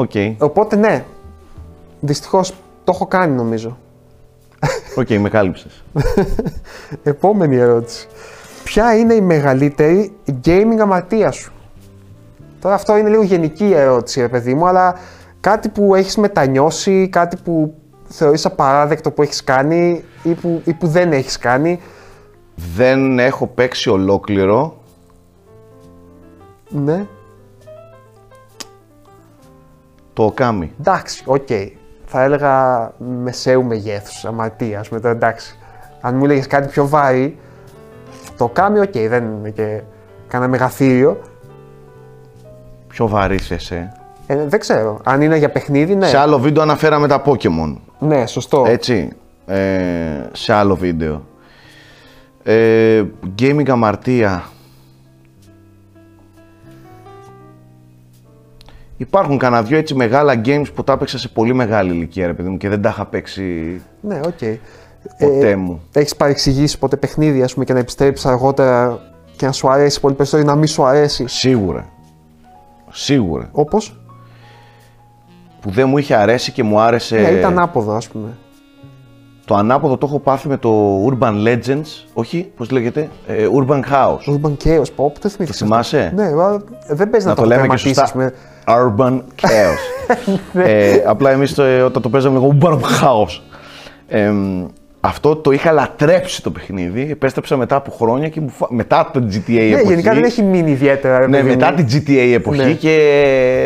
[0.00, 1.04] Οκ, Οπότε ναι,
[2.00, 2.50] δυστυχώς
[2.84, 3.78] το έχω κάνει νομίζω.
[4.96, 5.84] οκ, με κάλυψες.
[7.02, 8.06] Επόμενη ερώτηση.
[8.64, 10.12] Ποια είναι η μεγαλύτερη
[10.44, 11.52] gaming αμαρτία σου;
[12.60, 14.94] Τώρα αυτό είναι λίγο γενική ερώτηση, ρε παιδί μου, αλλά
[15.40, 17.74] κάτι που έχεις μετανιώσει, κάτι που
[18.08, 21.80] θεωρείς απαράδεκτο που έχεις κάνει ή που, ή που δεν έχεις κάνει.
[22.74, 24.76] Δεν έχω παίξει ολόκληρο.
[26.68, 27.06] Ναι.
[30.18, 30.68] Το Okami.
[30.80, 31.48] Εντάξει, οκ.
[32.06, 35.58] Θα έλεγα μεσαίου μεγέθους αμαρτίας, με το εντάξει.
[36.00, 37.38] Αν μου έλεγες κάτι πιο βαρύ,
[38.36, 39.80] το Okami, οκ, δεν είναι και
[40.28, 41.20] κανένα μεγαθήριο.
[42.88, 43.90] Πιο βαρύ θες, Ε,
[44.46, 45.00] δεν ξέρω.
[45.04, 46.06] Αν είναι για παιχνίδι, ναι.
[46.06, 47.76] Σε άλλο βίντεο αναφέραμε τα Pokemon.
[47.98, 48.64] Ναι, σωστό.
[48.66, 49.12] Έτσι.
[49.46, 49.58] Ε,
[50.32, 51.22] σε άλλο βίντεο.
[52.42, 53.04] Ε,
[53.38, 54.44] gaming αμαρτία.
[59.00, 62.48] Υπάρχουν κανένα δυο έτσι μεγάλα games που τα έπαιξα σε πολύ μεγάλη ηλικία, ρε παιδί
[62.48, 64.58] μου, και δεν τα είχα παίξει Ναι, οκ.
[65.18, 65.80] ποτέ μου.
[65.92, 68.98] Έχεις παρεξηγήσει ποτέ παιχνίδι, ας πούμε, και να επιστρέψεις αργότερα
[69.36, 71.86] και να σου αρέσει πολύ περισσότερο ή να μην σου αρέσει; Σίγουρα.
[72.90, 73.48] Σίγουρα.
[73.52, 74.00] Όπως;
[75.60, 77.18] Που δεν μου είχε αρέσει και μου άρεσε.
[77.18, 78.28] Ναι, ήταν άποδο, ας πούμε.
[79.44, 81.86] Το ανάποδο το έχω πάθει με το Urban Legends.
[82.12, 83.08] Όχι, πώς λέγεται.
[83.26, 84.34] Ε, Urban House.
[84.34, 85.44] Urban Chaos, πω, όπου το θυμήθηκα.
[85.46, 88.02] Το θυμάσαι; Ναι, αλλά δεν παίζει να, να το λέμε και σωστά.
[88.02, 88.32] ας πούμε.
[88.68, 89.78] Urban Chaos.
[90.64, 93.40] ε, απλά εμείς το, ε, όταν το παίζαμε λέγαμε Urban Chaos.
[94.08, 94.32] Ε,
[95.00, 97.08] αυτό το είχα λατρέψει το παιχνίδι.
[97.10, 98.66] Επέστρεψα μετά από χρόνια και μου φα...
[98.70, 99.86] μετά το GTA Ναι, εποχή.
[99.86, 101.18] γενικά δεν έχει μείνει ιδιαίτερα.
[101.18, 101.84] ρε Ναι, παιδί μετά μου.
[101.84, 102.72] την GTA εποχή Ναι.
[102.72, 102.96] και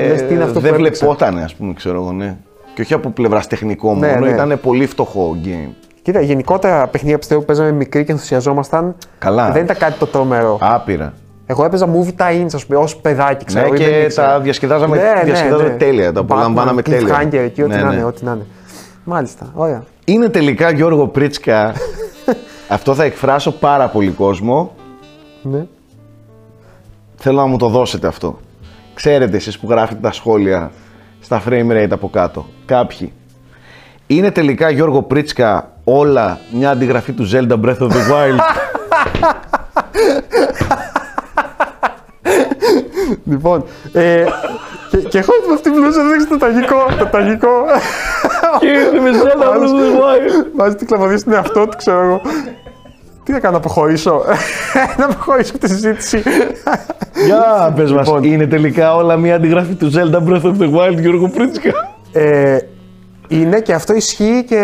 [0.08, 1.06] Λες, τι είναι αυτό δεν που έπαιξα.
[1.06, 2.36] βλεπόταν, ας πούμε, ξέρω εγώ, ναι.
[2.74, 4.30] Και όχι από πλευράς τεχνικό Ναι, μόνο, ναι.
[4.30, 5.70] ήταν πολύ φτωχό game.
[6.02, 8.94] Κοίτα, γενικότερα παιχνίδια πιστεύω που παίζαμε μικροί και ενθουσιαζόμασταν.
[9.18, 9.50] Καλά.
[9.50, 10.58] Δεν ήταν κάτι το τρομερό.
[10.60, 11.12] Άπειρα.
[11.52, 13.68] Εγώ έπαιζα movie tie-ins, ας πούμε, ως παιδάκι, ξέρω.
[13.68, 14.28] Ναι, ή δεν και ήξερα.
[14.28, 17.18] τα διασκεδάζαμε, διασκεδάζαμε τέλεια, τα απολαμβάναμε Batman, τέλεια.
[17.20, 17.94] Cliffhanger εκεί, ό,τι Ναι, να ναι.
[17.94, 18.46] είναι, ό,τι να είναι.
[19.04, 19.84] Μάλιστα, ωραία.
[20.04, 21.72] Είναι τελικά Γιώργο Πρίτσκα.
[22.68, 24.74] Αυτό θα εκφράσω πάρα πολύ κόσμο.
[25.42, 25.66] Ναι.
[27.16, 28.38] Θέλω να μου το δώσετε αυτό.
[28.94, 30.70] Ξέρετε εσείς που γράφετε τα σχόλια
[31.20, 32.46] στα frame rate από κάτω.
[32.66, 33.12] Κάποιοι.
[34.06, 38.38] Είναι τελικά Γιώργο Πρίτσκα όλα μια αντιγραφή του Zelda Breath of the Wild;
[43.24, 44.24] Λοιπόν, ε,
[44.90, 47.48] και, και έχω με αυτή τη μπλούζα, δεν το ταγικό, το ταγικό.
[48.58, 50.46] Και με Zelda Breath of the Wild.
[50.56, 52.20] Βάζει την κλαμαδία στον εαυτό του, ξέρω εγώ.
[53.24, 54.22] Τι να κάνω, να αποχωρήσω;
[54.98, 56.22] να αποχωρήσω από τη συζήτηση.
[57.26, 58.24] Για πες μας, Λοιπόν.
[58.24, 61.70] είναι τελικά όλα μια αντιγραφή του Zelda Breath of the Wild Γιώργο Πρίτσκα.
[62.12, 62.56] ε,
[63.28, 64.62] είναι και αυτό ισχύει και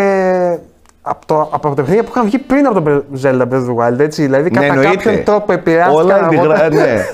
[1.03, 3.93] από, το, από τα παιχνίδια που είχαν βγει πριν από το Zelda Breath of the
[3.93, 4.23] Wild, έτσι.
[4.23, 4.91] Δηλαδή, Ναι, κατά εννοείται.
[4.97, 6.55] κάποιον τρόπο επηρεάστηκαν Όλα αντιγρα...
[6.55, 6.69] αργότερα.
[6.85, 6.95] ναι.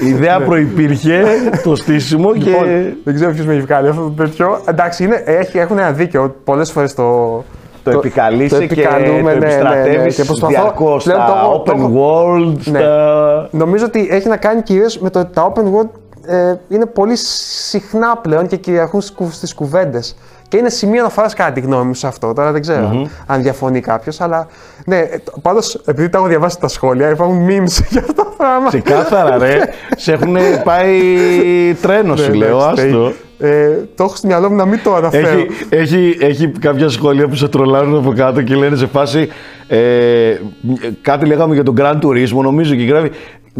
[0.00, 1.22] Η ιδέα προϋπήρχε,
[1.64, 2.38] το στήσιμο και.
[2.38, 2.66] Λοιπόν,
[3.04, 4.60] δεν ξέρω ποιος με έχει βγάλει αυτό το τέτοιο.
[4.68, 6.36] Εντάξει, είναι, έχει, έχουν ένα δίκιο.
[6.44, 7.44] Πολλές φορές το.
[7.82, 9.44] Το επικαλείσαι και επικαλούμε, το ναι, ναι, ναι.
[9.44, 12.78] επιστρατεύεις Και προσπαθώ- διαρκώς πλέον στα το έχω- το open έχω- world, Ναι.
[12.78, 13.48] στα...
[13.50, 15.88] Νομίζω ότι έχει να κάνει κυρίως με το ότι τα open world
[16.26, 20.16] ε, είναι πολύ συχνά πλέον και κυριαρχούν στις κουβέντες.
[20.50, 22.32] Και είναι σημείο αναφοράς κατά τη γνώμη μου σε αυτό.
[22.32, 24.46] Τώρα δεν ξερω αν διαφωνεί κάποιος, αλλά.
[24.84, 25.08] Ναι,
[25.42, 28.68] πάντως επειδή τα έχω διαβάσει τα σχόλια, υπάρχουν memes για αυτό το πράγμα.
[28.68, 29.58] Ξεκάθαρα ρε,
[29.96, 30.98] σε έχουν πάει
[31.82, 32.74] τρένο σου Ναι, λέω, ναι, άστο.
[32.74, 33.14] φταίει.
[33.42, 35.28] Ε, το έχω στο μυαλό μου να μην το αναφέρω.
[35.28, 39.28] Έχει, έχει, έχει κάποια σχόλια που σε τρολάρουν από κάτω και λένε σε φάση
[39.68, 40.36] ε,
[41.02, 43.10] κάτι λέγαμε για τον Grand Turismo νομίζω και γράφει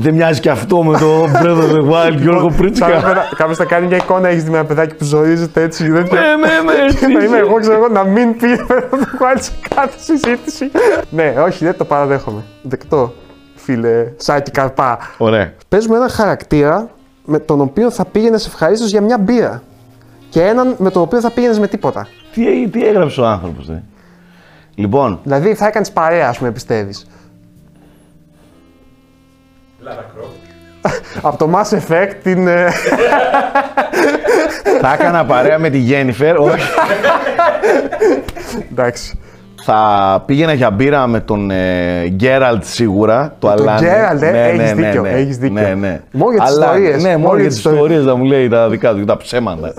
[0.01, 3.03] δεν μοιάζει και αυτό με το Breath of the Wild Γιώργο Πρίτσικα.
[3.37, 5.91] Κάποιος θα κάνει μια εικόνα, έχεις δει με ένα παιδάκι που ζορίζεται έτσι.
[5.91, 6.85] Δεν Ναι, ναι, ναι.
[6.89, 7.37] έτσι να είμαι είσαι.
[7.37, 10.71] εγώ, ξέρω εγώ, να μην πει να το βγάλει σε κάθε συζήτηση.
[11.11, 12.43] ναι, όχι, δεν το παραδέχομαι.
[12.63, 13.15] Δεκτό,
[13.55, 14.99] φίλε Σάκη Καρπά.
[15.19, 15.53] Ωραία.
[15.69, 16.89] Παίζουμε έναν χαρακτήρα
[17.25, 19.63] με τον οποίο θα πήγαινες ευχαρίστως για μια μπύρα.
[20.29, 22.07] Και έναν με τον οποίο θα πήγαινες με τίποτα.
[22.33, 23.83] Τι, τι έγραψε ο άνθρωπος, ε.
[24.75, 27.07] Λοιπόν, Δηλαδή θα έκανες παρέα, ας πούμε, πιστεύεις.
[29.83, 30.31] Λάρα Κρόφτ.
[31.23, 32.47] Από το Mass Effect την.
[32.49, 32.71] ε,
[34.81, 36.69] θα έκανα παρέα με τη Γέννηφερ, όχι.
[38.71, 39.19] Εντάξει.
[39.65, 43.87] Θα πήγαινα για μπύρα με τον ε, Γκέραλτ σίγουρα, το τον Αλάνι.
[43.87, 45.61] Γκέραλτ, ε, έχεις δίκιο, έχεις δίκιο.
[45.63, 46.01] Ναι, ναι.
[46.13, 48.25] Μόνο για τις Αλλά- ιστορίες, Ναι, μόνο μόνο για για τις τις ιστορίες να μου
[48.25, 49.75] λέει τα δικά του, τα ψέματα.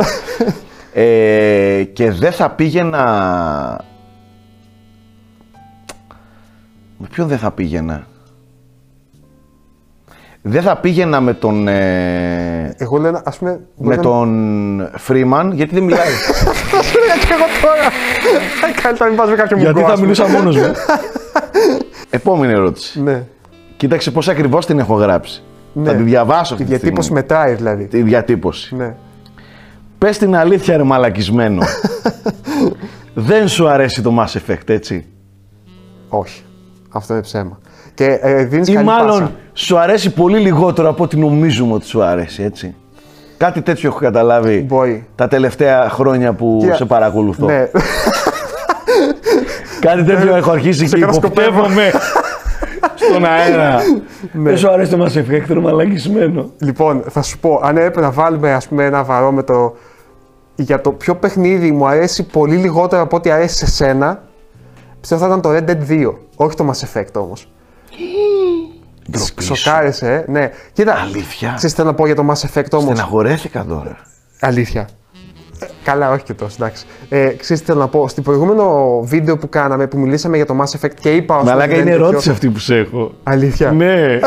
[0.94, 3.00] ε, και δεν θα πήγαινα...
[6.98, 8.08] Με ποιον δεν θα πήγαινα;
[10.52, 11.68] Δεν θα πήγαινα με τον...
[11.68, 13.52] ε, Εγώ λέω, ας πούμε.
[13.52, 16.08] με μπορεί να- τον Φρήμαν, γιατί δεν μιλάει.
[17.28, 17.90] Και εγώ τώρα.
[18.82, 20.12] Καλύτερα να μην πας με κάποιον γιατί μουγκό, θα ας πούμε.
[20.12, 20.72] μιλούσα μόνος μου.
[22.10, 23.02] Επόμενη ερώτηση.
[23.02, 23.24] Ναι.
[23.78, 25.44] Κοίταξε πώς ακριβώς την έχω γράψει.
[25.74, 25.90] Ναι.
[25.90, 27.22] Θα τη διαβάσω Η αυτή τη διατύπωση στιγμή.
[27.22, 27.86] μετράει δηλαδή.
[27.86, 28.76] Τη διατύπωση.
[28.76, 28.96] Ναι.
[29.98, 31.62] Πες την αλήθεια ρε μαλακισμένο.
[33.14, 35.06] Δεν σου αρέσει το Mass Effect, έτσι;
[36.10, 36.42] Όχι.
[36.90, 37.60] Αυτό είναι ψέμα.
[38.02, 39.32] Και ε, δίνεις Ή καλή μάλλον πάσα.
[39.54, 42.76] σου αρέσει πολύ λιγότερο από ό,τι νομίζουμε ότι σου αρέσει, έτσι.
[43.38, 45.08] Κάτι τέτοιο έχω καταλάβει Μπορεί.
[45.16, 47.46] τα τελευταία χρόνια που Κοίτα, σε παρακολουθώ.
[47.46, 47.68] Ναι.
[49.80, 51.48] Κάτι τέτοιο έχω αρχίσει σε και κατασκοπεύω.
[51.50, 51.92] υποπτεύομαι
[52.96, 53.78] στον αέρα.
[54.32, 56.52] Δεν σου αρέσει το Mass Effect, ρε μαλακισμένο.
[56.60, 59.76] λοιπόν, θα σου πω, αν έπρεπε να βάλουμε ας πούμε, ένα βαρόμετρο
[60.56, 64.22] για το ποιο παιχνίδι μου αρέσει πολύ λιγότερο από ό,τι αρέσει σε σένα,
[65.00, 66.14] πιστεύω θα ήταν το Red Dead 2.
[66.36, 67.52] Όχι το Mass Effect όμως.
[69.12, 69.56] Ντροπή σου.
[69.56, 70.32] Σοκάρισε, ε.
[70.32, 70.52] Ναι.
[70.74, 71.54] Κοίτα, Αλήθεια.
[71.56, 73.98] Ξέρεις τι θέλω να πω για το Mass Effect όμως; Στεναχωρέθηκα τώρα.
[74.40, 74.88] Αλήθεια.
[75.60, 76.86] Ε, Καλά, όχι και τόσο, εντάξει.
[77.10, 80.56] Ε, ξέρεις τι θέλω να πω; Στην προηγούμενο βίντεο που κάναμε, που μιλήσαμε για το
[80.62, 81.34] Mass Effect και είπα.
[81.36, 83.12] ας πούμε, Μαλάκα δεν είναι τέτοιο- ερώτηση αυτή που σε έχω.
[83.24, 83.72] Αλήθεια.
[83.72, 83.96] Ναι.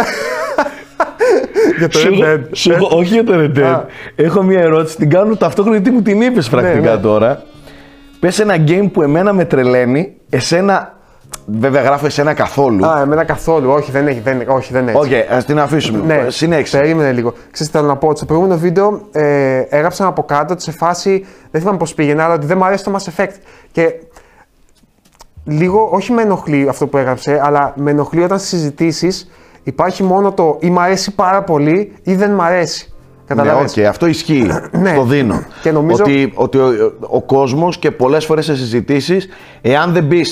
[1.78, 2.40] Για το Σου Red έχω- Dead.
[2.52, 3.62] σου έχω- όχι για το Red Dead.
[3.62, 3.84] Α.
[4.14, 7.00] Έχω μια ερώτηση, την κάνω ταυτόχρονα γιατί μου την είπες πρακτικά ναι.
[7.00, 7.42] τώρα.
[8.20, 10.93] Πες ένα game που εμένα με τρελαίνει, εσένα.
[11.46, 12.86] Βέβαια γράφω εσένα καθόλου.
[12.86, 13.70] Α, εμένα καθόλου.
[13.70, 14.20] Όχι, δεν έχει.
[14.20, 15.14] Δεν, όχι, δεν είναι έτσι.
[15.28, 16.04] Οκ, ας την αφήσουμε.
[16.04, 16.78] Ναι, Συνέχισε.
[16.78, 17.30] Περίμενε λίγο.
[17.50, 18.06] Ξέρεις τι θέλω να πω.
[18.08, 21.26] ότι Στο προηγούμενο βίντεο ε, έγραψα από κάτω ότι σε φάση.
[21.50, 23.34] Δεν θυμάμαι πώς πήγαινε, αλλά ότι δεν μου αρέσει το Mass Effect.
[23.72, 23.94] Και
[25.44, 29.30] λίγο, όχι με ενοχλεί αυτό που έγραψε, αλλά με ενοχλεί όταν στις συζητήσεις
[29.62, 32.88] υπάρχει μόνο το ή μ' αρέσει πάρα πολύ ή δεν μ' αρέσει.
[33.28, 33.76] Ναι, Καταλαβαίνεις.
[33.78, 34.46] οκ, αυτό ισχύει.
[34.82, 34.94] Ναι.
[34.94, 35.42] Το δίνω.
[35.62, 39.28] Και νομίζω- Ότι, ότι ο, ο κόσμος και πολλές φορές σε συζητήσεις,
[39.60, 40.26] εάν δεν πει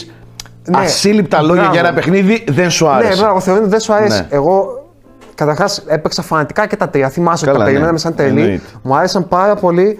[0.70, 1.72] Ναι, ασύλληπτα λόγια μπράβο.
[1.72, 3.22] για ένα παιχνίδι, δεν σου Ναι, άρεσε.
[3.22, 4.20] μπράβο, θεωρώ ότι δεν σου αρέσει.
[4.20, 4.26] Ναι.
[4.30, 4.86] Εγώ
[5.34, 7.08] καταρχάς έπαιξα φανατικά και τα τρία.
[7.08, 7.70] Θυμάσαι ότι Καλά, τα ναι.
[7.70, 8.40] περιμέναμε σαν τρελή.
[8.40, 8.62] Εννοείται.
[8.82, 9.98] Μου άρεσαν πάρα πολύ.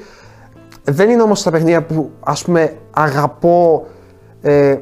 [0.84, 3.86] Δεν είναι όμως τα παιχνίδια που ας πούμε αγαπώ
[4.42, 4.76] ε,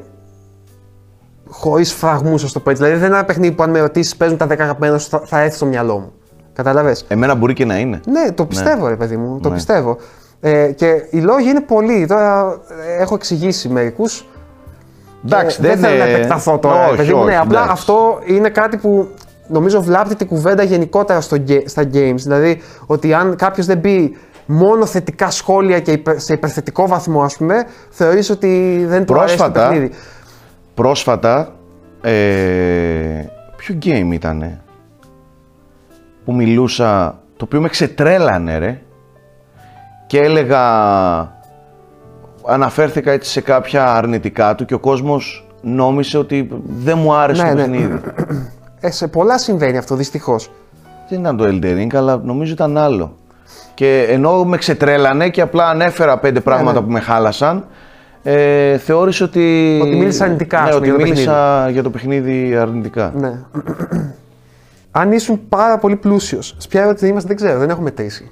[1.49, 2.81] χωρίς φραγμούς, ας το πω έτσι.
[2.83, 5.21] Δηλαδή δεν είναι ένα παιχνίδι που αν με ρωτήσεις παίζουν τα 10 αγαπημένα σου θα,
[5.25, 6.11] θα έρθει στο μυαλό μου.
[6.53, 7.05] Καταλαβες.
[7.07, 7.99] Εμένα μπορεί και να είναι.
[8.07, 9.39] Ναι, το πιστεύω, ρε παιδί μου.
[9.41, 9.55] Το Ναι.
[9.55, 9.97] πιστεύω.
[10.39, 12.05] Ε, και οι λόγοι είναι πολλοί.
[12.07, 12.57] Τώρα
[12.97, 14.27] ε, έχω εξηγήσει μερικούς.
[15.25, 16.87] Εντάξει, Ε, δεν, θέλω να είναι- επεκταθώ τώρα.
[16.87, 17.71] Όχι, παιδί μου, ναι, όχι, απλά εντάξει.
[17.71, 19.07] αυτό είναι κάτι που
[19.47, 22.15] νομίζω βλάπτει την κουβέντα γενικότερα στο, ге- στα games.
[22.15, 27.37] Δηλαδή ότι αν κάποιος δεν πει μόνο θετικά σχόλια και υπε- σε υπερθετικό βαθμό, ας
[27.37, 29.91] πούμε, θεωρείς ότι δεν του αρέσει το Πρόσφατα, παιχνίδι.
[30.73, 31.55] πρόσφατα,
[32.01, 32.11] ε,
[33.55, 34.61] ποιο game ήτανε
[36.25, 38.81] που μιλούσα, το οποίο με ξετρέλανε ρε
[40.07, 40.61] και έλεγα,
[42.45, 47.49] αναφέρθηκα έτσι σε κάποια αρνητικά του και ο κόσμος νόμισε ότι δεν μου άρεσε Ναι,
[47.49, 47.61] το ναι.
[47.61, 47.99] παιχνίδι.
[48.79, 50.51] Ε, σε πολλά συμβαίνει αυτό, δυστυχώς.
[51.09, 53.15] Δεν ήταν το Elden Ring, αλλά νομίζω ήταν άλλο.
[53.73, 56.85] Και ενώ με ξετρέλανε και απλά ανέφερα πέντε πράγματα ναι.
[56.85, 57.65] που με χάλασαν,
[58.23, 59.79] ε, θεώρησε ότι.
[59.81, 63.13] Ότι μίλησα αρνητικά, Ναι, ας πούμε, ότι για το μίλησα για το παιχνίδι αρνητικά.
[63.15, 63.33] Ναι.
[64.91, 66.55] αν ήσουν πάρα πολύ πλούσιος.
[66.57, 68.31] Σε ποια ερώτηση είμαστε, δεν ξέρω, δεν έχω μετρήσει.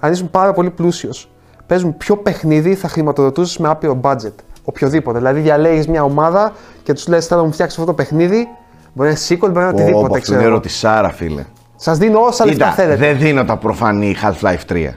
[0.00, 1.30] Αν ήσουν πάρα πολύ πλούσιος,
[1.66, 4.32] παίζουν ποιο παιχνίδι θα χρηματοδοτούσες με άπειρο budget.
[4.64, 5.18] Οποιοδήποτε.
[5.18, 6.52] Δηλαδή, διαλέγεις μια ομάδα
[6.82, 8.48] και τους λες: Θέλω να μου φτιάξεις αυτό το παιχνίδι.
[8.92, 10.08] Μπορεί να είναι sequel, μπορεί να είναι Πω, οτιδήποτε.
[10.08, 10.52] πω, αυτό είναι Ξέρω.
[10.54, 11.44] ερωτησάρα, φίλε.
[11.76, 12.96] Σας δίνω όσα λεφτά Κοίτα, θέλετε.
[13.06, 14.88] δεν δίνω τα προφανή Half-Life 3.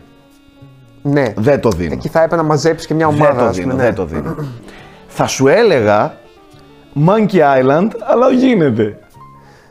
[1.01, 1.33] Ναι.
[1.35, 1.93] Δεν το δίνω.
[1.93, 3.39] Εκεί θα έπρεπε να μαζέψεις και μια δεν ομάδα.
[3.39, 3.83] το ας πούμε, δίνω, ναι.
[3.83, 4.35] δεν το δίνω.
[5.07, 6.13] θα σου έλεγα
[7.07, 8.99] Monkey Island, αλλά δεν γίνεται.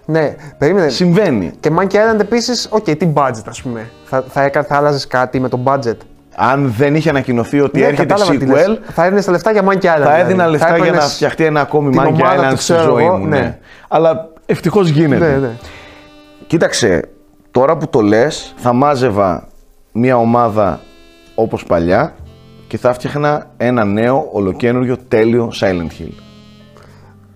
[0.05, 0.89] Ναι, περίμενε.
[0.89, 1.53] Συμβαίνει.
[1.61, 3.91] Και Monkey Island επίσης, οκ, τι budget ας πούμε.
[4.05, 5.97] Θα, θα, έκα- θα άλλαζες κάτι με το budget.
[6.41, 8.67] Αν δεν είχε ανακοινωθεί ότι Ναι, έρχεται κατάλαβα τι λες.
[8.69, 9.81] sequel, Θα έδινε τα λεφτά για Monkey Island.
[9.83, 10.21] θα δηλαδή.
[10.21, 12.93] έδινα λεφτά για να έπαιρνες φτιαχτεί ένα ακόμη την Monkey ομάδα Island του, στη ξέρω
[12.95, 13.27] ζωή εγώ, μου.
[13.27, 13.39] ναι.
[13.39, 13.59] Ναι.
[13.89, 15.27] Αλλά ευτυχώς γίνεται.
[15.31, 15.51] Ναι, ναι.
[16.47, 17.09] Κοίταξε,
[17.51, 19.49] τώρα που το λες, θα μάζευα
[19.93, 20.81] μια ομάδα
[21.35, 22.15] όπως παλιά
[22.67, 26.13] και θα φτιάχνα ένα νέο, ολοκένουργιο, τέλειο Silent Hill.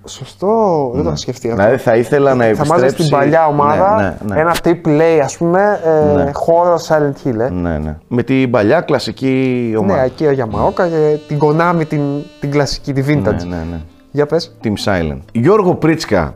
[0.04, 1.62] Σωστό, δεν το είχα σκεφτεί αυτό.
[1.62, 2.72] Δηλαδή θα ήθελα να θα επιστρέψει...
[2.72, 4.40] μάζες την παλιά ομάδα, Ναι, ναι, ναι.
[4.40, 6.30] ένα triple A ας πούμε, ε, Ναι.
[6.32, 7.38] χώρο Silent Hill.
[7.38, 7.48] Ε.
[7.50, 7.96] Ναι, ναι.
[8.08, 10.00] Με την παλιά κλασική ομάδα.
[10.00, 12.02] Ναι, εκεί ο Yamaoka και την Konami, την,
[12.40, 13.22] την κλασική, τη vintage.
[13.24, 13.80] ναι, ναι, ναι.
[14.10, 14.56] Για πες.
[14.64, 15.18] Team Silent.
[15.32, 16.34] Γιώργο Πρίτσκα,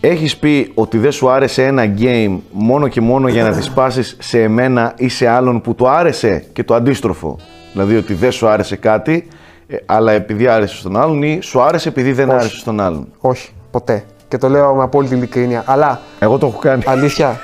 [0.00, 4.16] έχεις πει ότι δεν σου άρεσε ένα game μόνο και μόνο για να τη σπάσεις
[4.20, 7.36] σε εμένα ή σε άλλον που του άρεσε και το αντίστροφο;
[7.72, 9.28] Δηλαδή ότι δεν σου άρεσε κάτι,
[9.66, 13.52] ε, αλλά επειδή άρεσε στον άλλον ή σου άρεσε επειδή δεν άρεσε στον άλλον; Όχι,
[13.70, 14.04] ποτέ.
[14.28, 15.62] Και το λέω με απόλυτη ειλικρίνεια.
[15.66, 16.82] Αλλά Εγώ το έχω κάνει.
[16.86, 17.36] Αλήθεια.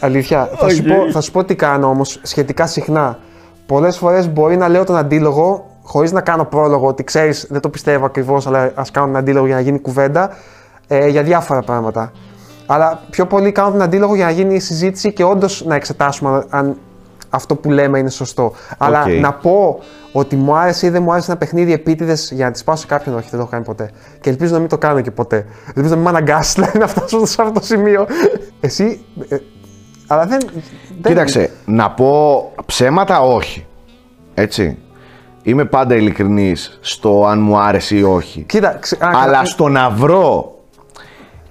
[0.00, 0.50] Αλήθεια.
[0.56, 0.96] θα, σου Οκ.
[0.96, 3.18] πω, θα σου πω τι κάνω όμως σχετικά συχνά.
[3.66, 7.68] Πολλές φορές μπορεί να λέω τον αντίλογο χωρίς να κάνω πρόλογο ότι ξέρεις, δεν το
[7.68, 10.30] πιστεύω ακριβώς, αλλά ας κάνω τον αντίλογο για να γίνει κουβέντα
[10.88, 12.12] ε, για διάφορα πράγματα.
[12.66, 16.30] Αλλά πιο πολύ κάνω τον αντίλογο για να γίνει η συζήτηση και όντως να εξετάσουμε
[16.30, 16.76] αν- αν
[17.30, 18.52] αυτό που λέμε είναι σωστό.
[18.78, 19.80] Αλλά να πω
[20.12, 22.86] ότι μου άρεσε ή δεν μου άρεσε ένα παιχνίδι επίτηδες για να τη σπάσω σε
[22.86, 23.90] κάποιον, όχι, δεν το έχω κάνει ποτέ.
[24.20, 25.46] Και ελπίζω να μην το κάνω και ποτέ.
[25.66, 28.06] Ελπίζω να μην με αναγκάσει δηλαδή, να φτάσω σε αυτό το σημείο.
[28.60, 29.04] Εσύ.
[29.28, 29.36] ε,
[30.06, 30.38] αλλά δεν.
[31.00, 33.66] δεν- Κοίταξε, να πω ψέματα όχι.
[34.34, 34.78] Έτσι.
[35.42, 38.42] Είμαι πάντα ειλικρινής στο αν μου άρεσε ή όχι.
[38.42, 40.52] Κοίτα, ξε- α, Αλλά κατα- στο να βρω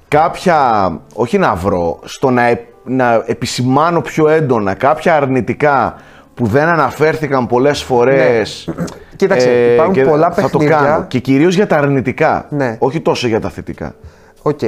[0.07, 5.95] κάποια, όχι να βρω, στο να, ε- να επισημάνω πιο έντονα κάποια αρνητικά
[6.33, 8.69] που δεν αναφέρθηκαν πολλές φορές.
[8.77, 8.83] Ναι.
[9.15, 10.77] Κοίταξε, υπάρχουν και πολλά θα το παιχνίδια.
[10.85, 11.05] κάνω.
[11.07, 12.75] Και κυρίως για τα αρνητικά, Ναι.
[12.79, 13.93] όχι τόσο για τα θετικά.
[14.41, 14.59] Οκ.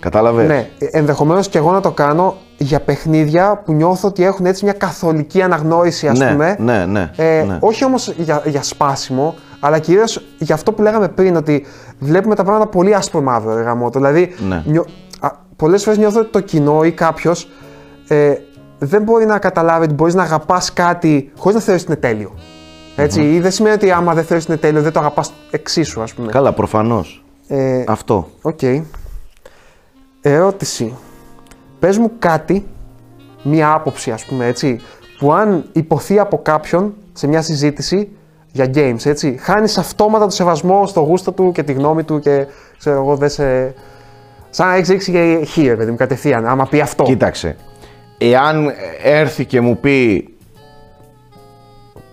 [0.00, 4.64] Κατάλαβες; Ναι, ενδεχομένως και εγώ να το κάνω για παιχνίδια που νιώθω ότι έχουν έτσι
[4.64, 6.56] μια καθολική αναγνώριση, ας Ναι, πούμε.
[6.58, 7.56] ναι, ναι, Ε, ναι.
[7.60, 11.66] Όχι όμως για, για σπάσιμο, αλλά κυρίως για αυτό που λέγαμε πριν, ότι
[11.98, 13.98] βλέπουμε τα πράγματα πολύ άσπρο μαύρο, ρε γαμώτο.
[13.98, 14.62] Δηλαδή, Ναι.
[14.66, 14.84] νιώ,
[15.60, 17.48] πολλές φορές νιώθω ότι το κοινό ή κάποιος
[18.08, 18.34] ε,
[18.78, 22.34] δεν μπορεί να καταλάβει ότι μπορείς να αγαπάς κάτι χωρίς να θεωρείς ότι είναι τέλειο.
[22.96, 26.02] Έτσι, ή δεν σημαίνει ότι άμα δεν θεωρείς ότι είναι τέλειο, δεν το αγαπάς εξίσου,
[26.02, 26.30] ας πούμε.
[26.30, 27.24] Καλά, προφανώς.
[27.48, 28.28] Ε, Αυτό.
[28.42, 28.60] Οκ.
[30.20, 30.94] Ερώτηση.
[31.78, 32.66] Πες μου κάτι,
[33.42, 34.80] μία άποψη ας πούμε έτσι,
[35.18, 38.08] που αν ειπωθεί από κάποιον σε μια συζήτηση
[38.52, 42.46] για games, έτσι, χάνεις αυτόματα το σεβασμό στο γούστο του και τη γνώμη του και
[42.78, 43.74] ξέρω εγώ δεν σε...
[44.50, 47.04] Σαν να έχεις ρίξει και χι, ρε παιδί μου, κατευθείαν, άμα πει αυτό.
[47.04, 47.56] Κοίταξε.
[48.18, 50.28] Εάν έρθει και μου πει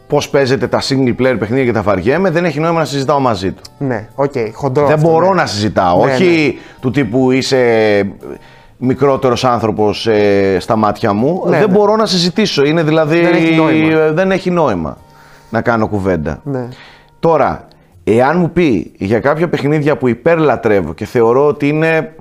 [0.08, 3.52] πώς παίζετε τα single player παιχνίδια και τα βαριέμαι, δεν έχει νόημα να συζητάω μαζί
[3.52, 3.62] του.
[3.78, 5.42] Ναι, οκ, χοντρό δεν αυτό, μπορώ ναι.
[5.42, 6.06] να συζητάω.
[6.06, 8.04] Ναι, όχι του τύπου είσαι
[8.78, 11.42] μικρότερος άνθρωπος ε, στα μάτια μου.
[11.46, 11.78] Ναι, δεν ναι.
[11.78, 12.66] μπορώ να συζητήσω.
[12.66, 13.20] Είναι δηλαδή...
[13.22, 14.00] Δεν έχει νόημα.
[14.02, 14.98] ε, δεν έχει νόημα
[15.50, 16.42] να κάνω κουβέντα.
[16.44, 16.68] Ναι.
[17.20, 17.68] Τώρα,
[18.04, 22.16] εάν μου πει για κάποια παιχνίδια που υπερλατρεύω και θεωρώ ότι είναι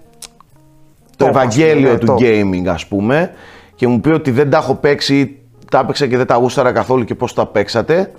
[1.16, 3.30] το Top, ας Ευαγγέλιο πούμε, ναι, του gaming ας πούμε
[3.74, 5.38] και μου πει ότι δεν τα έχω παίξει ή
[5.70, 8.10] τα έπαιξα και δεν τα γούσταρα καθόλου και πώς τα παίξατε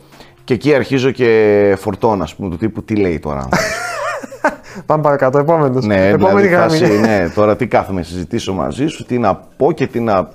[0.44, 3.68] και εκεί αρχίζω και φορτώνω ας πούμε του τύπου τι λέει τώρα άνθρωπος.
[4.86, 5.86] Πάμε παρακάτω, επόμενος.
[5.86, 6.78] ναι, Επόμενη δηλαδή γραμμή.
[6.78, 10.30] φάση, ναι, τώρα τι κάθομαι να συζητήσω μαζί σου, τι να πω και τι να...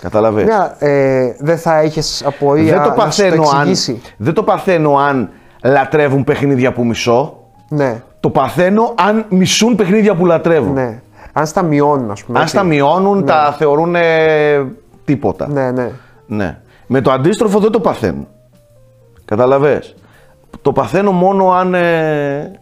[0.00, 0.48] Καταλαβαίνεις.
[0.54, 4.00] Μια, ε, δεν θα έχεις απορία δεν, το να σου το παθαίνω αν, εξηγήσει.
[4.16, 5.30] δεν το παθαίνω αν
[5.64, 7.38] λατρεύουν παιχνίδια που μισώ.
[7.68, 10.72] Ναι, Το παθαίνω αν μισούν παιχνίδια που λατρεύουν.
[10.72, 10.98] ναι.
[11.36, 12.38] Αν στα μειώνουν, ας πούμε.
[12.38, 12.56] Αν έτσι.
[12.56, 13.94] στα μειώνουν, τα θεωρούν
[15.04, 15.48] τίποτα.
[15.48, 15.90] Ναι, ναι.
[16.26, 16.58] Ναι.
[16.86, 18.26] Με το αντίστροφο δεν το παθαίνω.
[19.24, 19.94] Κατάλαβες.
[20.62, 22.60] Το παθαίνω μόνο αν, ε,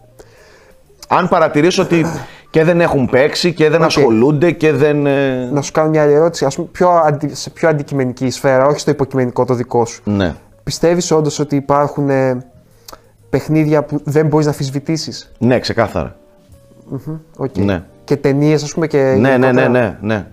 [1.09, 2.07] αν παρατηρήσω ότι
[2.51, 3.87] και δεν έχουν παίξει και δεν Οκ.
[3.87, 5.07] ασχολούνται και δεν...
[5.07, 8.67] ε, Να σου κάνω μια άλλη ερώτηση, ας πούμε, πιο αντι- σε πιο αντικειμενική σφαίρα,
[8.67, 10.03] όχι στο υποκειμενικό το δικό σου.
[10.05, 10.35] Ναι.
[10.63, 12.45] Πιστεύεις όντως ότι υπάρχουν ε,
[13.31, 15.33] παιχνίδια που δεν μπορείς να αμφισβητήσεις.
[15.39, 16.17] Ναι, ξεκάθαρα.
[17.37, 17.57] Οκ.
[17.57, 17.83] Ναι.
[18.05, 19.69] Και ταινίες, ας πούμε, και Ναι, ναι, ναι, γενικότερα.
[19.69, 20.27] ναι, ναι.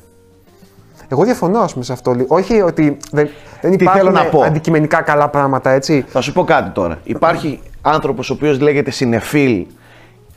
[1.08, 2.15] Εγώ διαφωνώ, ας πούμε, σε αυτό.
[2.27, 3.29] Όχι ότι δεν,
[3.62, 4.41] δεν Τι υπάρχουν θέλω να πω.
[4.43, 6.05] αντικειμενικά καλά πράγματα, έτσι.
[6.08, 6.97] Θα σου πω κάτι τώρα.
[7.03, 9.65] Υπάρχει άνθρωπος ο οποίος λέγεται σινεφίλ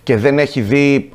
[0.03, 1.11] και δεν έχει δει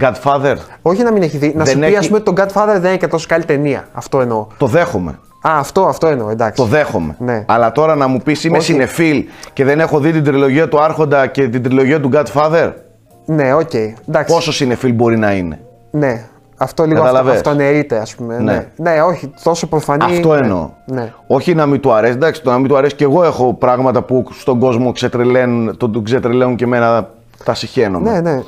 [0.00, 1.52] Godfather; Όχι να μην έχει δει.
[1.56, 3.88] Να Δεν σου πει, έχει- ας πούμε, το Godfather δεν είναι και τόσο καλή ταινία.
[3.92, 4.46] Αυτό εννοώ.
[4.58, 5.10] Το δέχομαι.
[5.46, 6.62] Α, αυτό, αυτό εννοώ, εντάξει.
[6.62, 7.16] Το δέχομαι.
[7.18, 7.44] Ναι.
[7.48, 8.72] Αλλά τώρα να μου πεις είμαι Όχι.
[8.72, 12.72] σινεφίλ και δεν έχω δει την τριλογία του Άρχοντα και την τριλογία του Godfather;
[13.30, 13.74] Ναι, οκ.
[13.74, 14.34] Εντάξει.
[14.34, 16.24] Πόσο σινεφίλ μπορεί να είναι; Ναι.
[16.56, 17.36] Αυτό λίγο αυτό, Κατάλαβες.
[17.36, 18.38] αυτοαναιρείται, ας πούμε.
[18.38, 18.52] Ναι.
[18.76, 18.90] Ναι.
[18.90, 19.02] ναι.
[19.02, 20.04] όχι, τόσο προφανή.
[20.04, 20.38] Αυτό ναι.
[20.38, 20.70] εννοώ.
[20.84, 21.12] Ναι.
[21.26, 22.12] Όχι να μην του αρέσει.
[22.12, 25.88] Εντάξει, το να μην του αρέσει και εγώ έχω πράγματα που στον κόσμο ξετρελαίνουν, το,
[25.88, 27.08] το ξετρελαίνουν και εμένα
[27.44, 28.10] τα συχαίνομαι.
[28.10, 28.42] Ναι, ναι.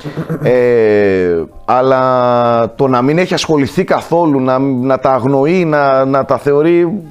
[0.49, 6.37] Ε, αλλά το να μην έχει ασχοληθεί καθόλου, να, να τα αγνοεί, να, να τα
[6.37, 7.01] θεωρεί,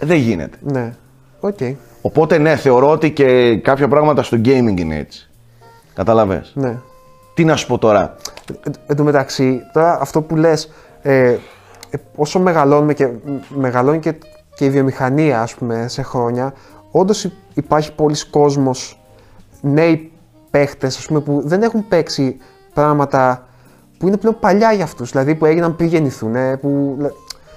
[0.00, 0.56] δεν γίνεται.
[0.60, 0.92] ναι.
[1.40, 1.58] Οκ.
[2.02, 5.28] Οπότε ναι, θεωρώ ότι και κάποια πράγματα στο gaming είναι έτσι.
[5.94, 6.52] Κατάλαβες.
[6.54, 6.78] Ναι.
[7.34, 8.14] Τι να σου πω τώρα;
[8.64, 10.70] Ε, Εν τω μεταξύ, τώρα αυτό που λες,
[11.02, 11.28] ε,
[11.90, 14.14] ε, όσο μεγαλώνουμε και, μ, μεγαλώνει και,
[14.54, 16.52] και η βιομηχανία, ας πούμε, σε χρόνια,
[16.90, 19.00] όντως υ- υπάρχει πολλοί κόσμος,
[19.60, 20.12] νέοι
[20.50, 22.36] παίχτες, ας πούμε, που δεν έχουν παίξει
[22.74, 23.46] πράγματα
[23.98, 27.10] που είναι πλέον παλιά για αυτούς, δηλαδή που έγιναν πριν γεννηθούν, ε, που, λε-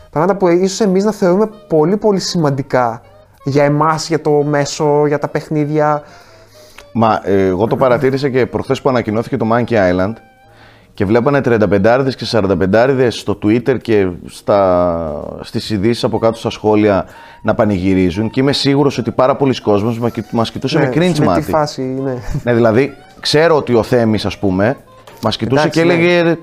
[0.10, 3.02] πράγματα που ίσως εμείς να θεωρούμε πολύ πολύ σημαντικά
[3.44, 6.02] για εμάς, για το μέσο, για τα παιχνίδια.
[6.94, 10.14] Μα ε, εγώ το παρατήρησα και προχθές που ανακοινώθηκε το Monkey Island
[10.94, 17.06] και βλέπανε 35 και 45 στο Twitter και στα, στις ειδήσεις από κάτω στα σχόλια
[17.42, 21.42] να πανηγυρίζουν και είμαι σίγουρος ότι πάρα πολλοί κόσμος μα- μας κοιτούσε με cringe μάτι.
[21.42, 22.14] φάση, ναι.
[22.44, 24.78] Ναι, δηλαδή, ξέρω ότι ο Θέμης, ας πούμε,
[25.24, 25.94] μας κοιτούσε Εντάξει, και ναι.
[25.94, 26.36] έλεγε «Ρε,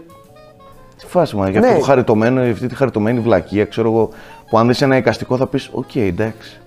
[0.98, 1.78] τι φάση, μα, για αυτό Ναι.
[1.78, 4.09] το χαριτωμένο, για αυτή τη χαριτωμένη βλακεία, ξέρω εγώ,
[4.50, 6.61] που αν δεις ένα εικαστικό θα πεις, οκ, εντάξει,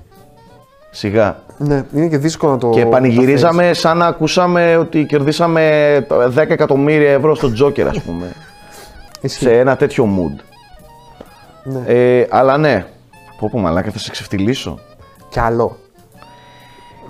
[0.90, 1.40] σιγά.
[1.58, 6.38] ναι, είναι και δύσκολο να το Και το πανηγυρίζαμε σαν να ακούσαμε ότι κερδίσαμε 10
[6.38, 8.34] εκατομμύρια ευρώ στο Τζόκερ, ας πούμε.
[9.22, 9.44] Ισχύει.
[9.44, 10.42] σε ένα τέτοιο mood.
[11.64, 11.82] Ναι.
[11.86, 12.86] Ε, αλλά ναι,
[13.40, 14.80] πω πω μαλάκα θα σε ξεφτυλίσω.
[15.30, 15.78] Κι άλλο.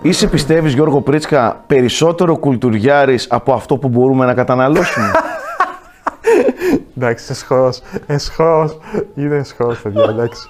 [0.01, 5.11] Είσαι πιστεύεις Γιώργο Πρίτσκα περισσότερο κουλτουριάρης από αυτό που μπορούμε να καταναλώσουμε;
[6.97, 7.81] Εντάξει, εσχός.
[8.05, 8.77] Εσχός.
[9.15, 10.49] Είναι εσχός, παιδιά, εντάξει.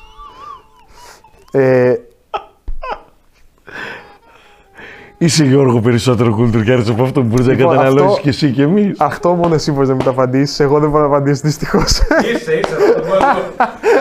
[1.51, 1.93] Ε,
[5.19, 8.61] Είσαι Γιώργο περισσότερο κουλτουριάρης από αυτό που μπορείς να Λοιπόν, καταναλώσεις αυτό- και εσύ και
[8.61, 8.99] εμείς.
[8.99, 10.59] αυτό μόνο εσύ μπορείς να μου το απαντήσεις.
[10.59, 11.83] Εγώ δεν μπορώ να απαντήσω δυστυχώς.
[12.33, 13.41] Είσαι, είσαι αυτό το κόσμο.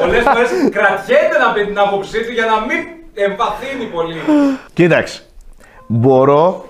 [0.00, 2.78] Πολλές φορές κρατιέται να πει την άποψή του για να μην
[3.14, 4.16] εμβαθύνει πολύ.
[4.72, 5.22] Κοίταξε,
[5.86, 6.64] μπορώ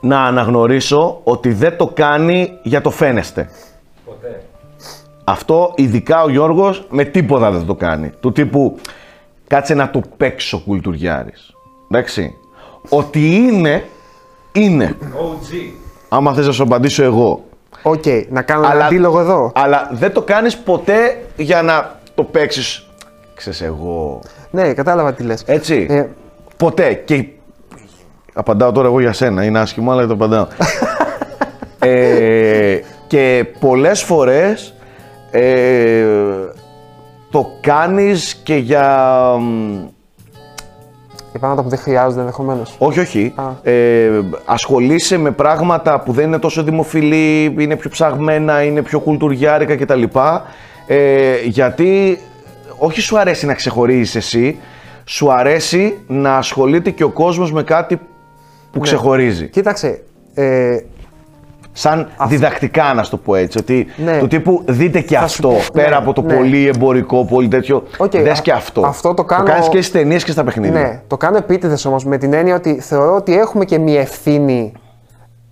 [0.00, 3.50] να αναγνωρίσω ότι δεν το κάνει για το φαίνεστε.
[4.04, 4.40] Ποτέ.
[5.24, 8.10] Αυτό ειδικά ο Γιώργος με τίποτα δεν το κάνει.
[8.20, 8.78] Του τύπου
[9.46, 11.52] κάτσε να το παίξω κουλτουριάρης.
[11.90, 12.32] Εντάξει.
[12.88, 13.84] Ότι είναι,
[14.52, 14.96] είναι.
[15.00, 15.72] OG.
[16.08, 17.42] Άμα θες να σου απαντήσω εγώ.
[17.82, 19.52] Οκ, να κάνω ένα αντίλογο εδώ.
[19.54, 22.86] αλλά δεν το κάνεις ποτέ για να το παίξεις,
[23.34, 24.20] ξέρω εγώ,
[24.50, 25.42] Ναι, κατάλαβα τι λες.
[25.46, 25.86] έτσι.
[25.90, 26.06] Ε,
[26.56, 26.92] Ποτέ.
[26.92, 27.24] Και
[28.32, 30.46] απαντάω τώρα εγώ για σένα, είναι άσχημο, αλλά το απαντάω.
[31.78, 34.74] ε, και πολλές φορές
[35.30, 36.04] ε,
[37.30, 39.30] το κάνεις και για...
[41.28, 42.74] μ, για πράγματα που δεν χρειάζονται ενδεχομένως.
[42.78, 43.32] Όχι, όχι.
[43.36, 43.70] Α.
[43.70, 49.76] Ε, ασχολείσαι με πράγματα που δεν είναι τόσο δημοφιλή, είναι πιο ψαγμένα, είναι πιο κουλτουριάρικα
[49.76, 50.02] κτλ.
[50.86, 52.18] Ε, γιατί
[52.78, 54.58] όχι σου αρέσει να ξεχωρίζεις εσύ,
[55.04, 58.00] σου αρέσει να ασχολείται και ο κόσμος με κάτι Ναι.
[58.72, 59.48] που ξεχωρίζει.
[59.48, 60.02] Κοίταξε,
[60.34, 60.76] ε,
[61.80, 63.58] Σαν διδακτικά, να σου το πω έτσι.
[63.58, 64.18] Ότι Ναι.
[64.18, 65.48] του τύπου δείτε και Θα σου αυτό.
[65.48, 66.34] πω, πέρα ναι, από το ναι.
[66.34, 67.82] πολύ εμπορικό, πολύ τέτοιο.
[67.96, 68.80] Οκ, δες α- και αυτό.
[68.86, 70.80] αυτό το κάνω- κάνεις και στις ταινίες και στα παιχνίδια.
[70.80, 74.72] ναι, το κάνω επίτηδες όμως με την έννοια ότι θεωρώ ότι έχουμε και μια ευθύνη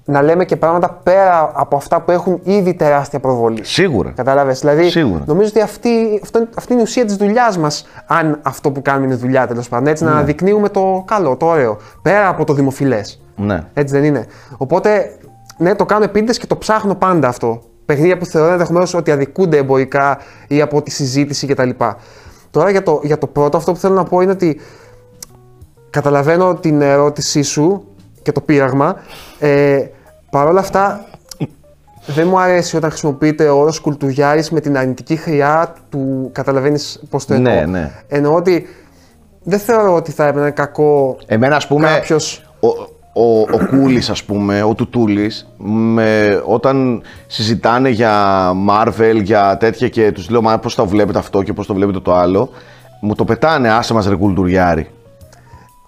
[0.04, 3.64] να λέμε και πράγματα πέρα από αυτά που έχουν ήδη τεράστια προβολή.
[3.64, 4.10] Σίγουρα.
[4.16, 5.22] Κατάλαβες; Δηλαδή, Σίγουρα.
[5.26, 7.86] νομίζω ότι αυτή, αυτό, αυτή είναι η ουσία της δουλειάς μας.
[8.06, 9.86] Αν αυτό που κάνουμε είναι δουλειά, τέλος πάντων.
[9.86, 11.76] Έτσι, να αναδεικνύουμε το καλό, το ωραίο.
[12.02, 13.20] Πέρα από το δημοφιλές.
[13.36, 13.60] Ναι.
[13.74, 14.26] Έτσι δεν είναι.
[14.56, 15.10] Οπότε,
[15.59, 17.62] ναι, το κάνω επίτηδε και το ψάχνω πάντα αυτό.
[17.87, 21.71] Παιχνίδια που θεωρώ ενδεχομένως ότι αδικούνται εμπορικά ή από τη συζήτηση κτλ.
[22.51, 24.61] Τώρα για το, για το πρώτο, αυτό που θέλω να πω είναι ότι
[25.90, 27.85] καταλαβαίνω την ερώτησή σου
[28.23, 28.97] και το πείραγμα.
[29.38, 29.85] Ε,
[30.31, 31.05] Παρ' όλα αυτά,
[32.07, 36.29] δεν μου αρέσει όταν χρησιμοποιείται ο όρος κουλτουριάρης με την αρνητική χρειά του.
[36.33, 37.55] Καταλαβαίνεις πώς το εννοώ.
[37.55, 37.92] Ναι, ναι.
[38.09, 38.66] Εννοώ ότι
[39.42, 42.69] δεν θεωρώ ότι θα έπρεπε να είναι κακό Εμένα, ας πούμε, Κάποιος- ο,
[43.18, 48.12] ο, ο Κούλης, ας πούμε, ο Τουτούλης, με, όταν συζητάνε για
[48.68, 52.00] Marvel, για τέτοια και τους λέω, μα πώς το βλέπετε αυτό και πώς το βλέπετε
[52.00, 52.50] το άλλο,
[53.00, 54.90] μου το πετάνε, άσε μας ρε κουλτουριάρι.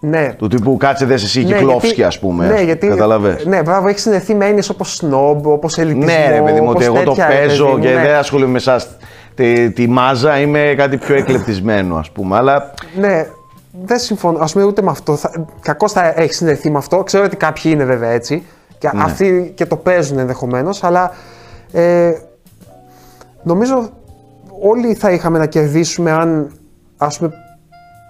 [0.00, 2.46] Ναι, Του τύπου κάτσε δες εσύ Ναι, Κυκλόφσκι, γιατί- ας πούμε.
[2.46, 2.88] Ναι, γιατί.
[2.88, 3.44] Καταλαβες.
[3.44, 6.04] Ναι, μπράβο, έχεις συνδεθεί με έννοιες όπως σνόμπ, όπως ελιτισμό.
[6.04, 8.02] Ναι, ρε παιδί μου, ότι όπως εγώ το τέτοια, ρε παίζω παιδί μου, και ναι.
[8.02, 8.88] δεν ασχολούμαι με εσάς
[9.34, 12.36] τη, τη μάζα, είμαι κάτι πιο εκλεπτισμένο, ας πούμε.
[12.36, 13.26] Αλλά Ναι,
[13.72, 14.38] δεν συμφωνώ.
[14.38, 15.16] Α πούμε ούτε με αυτό.
[15.16, 15.46] Θα...
[15.60, 17.02] Κακώς θα έχει συνδεθεί με αυτό.
[17.02, 18.46] Ξέρω ότι κάποιοι είναι βέβαια έτσι.
[18.78, 19.02] Και Ναι.
[19.02, 21.12] αυτοί και το παίζουν ενδεχομένως, αλλά
[21.72, 22.12] Ε,
[23.42, 23.88] νομίζω
[24.60, 26.52] όλοι θα είχαμε να κερδίσουμε αν,
[26.96, 27.32] ας πούμε,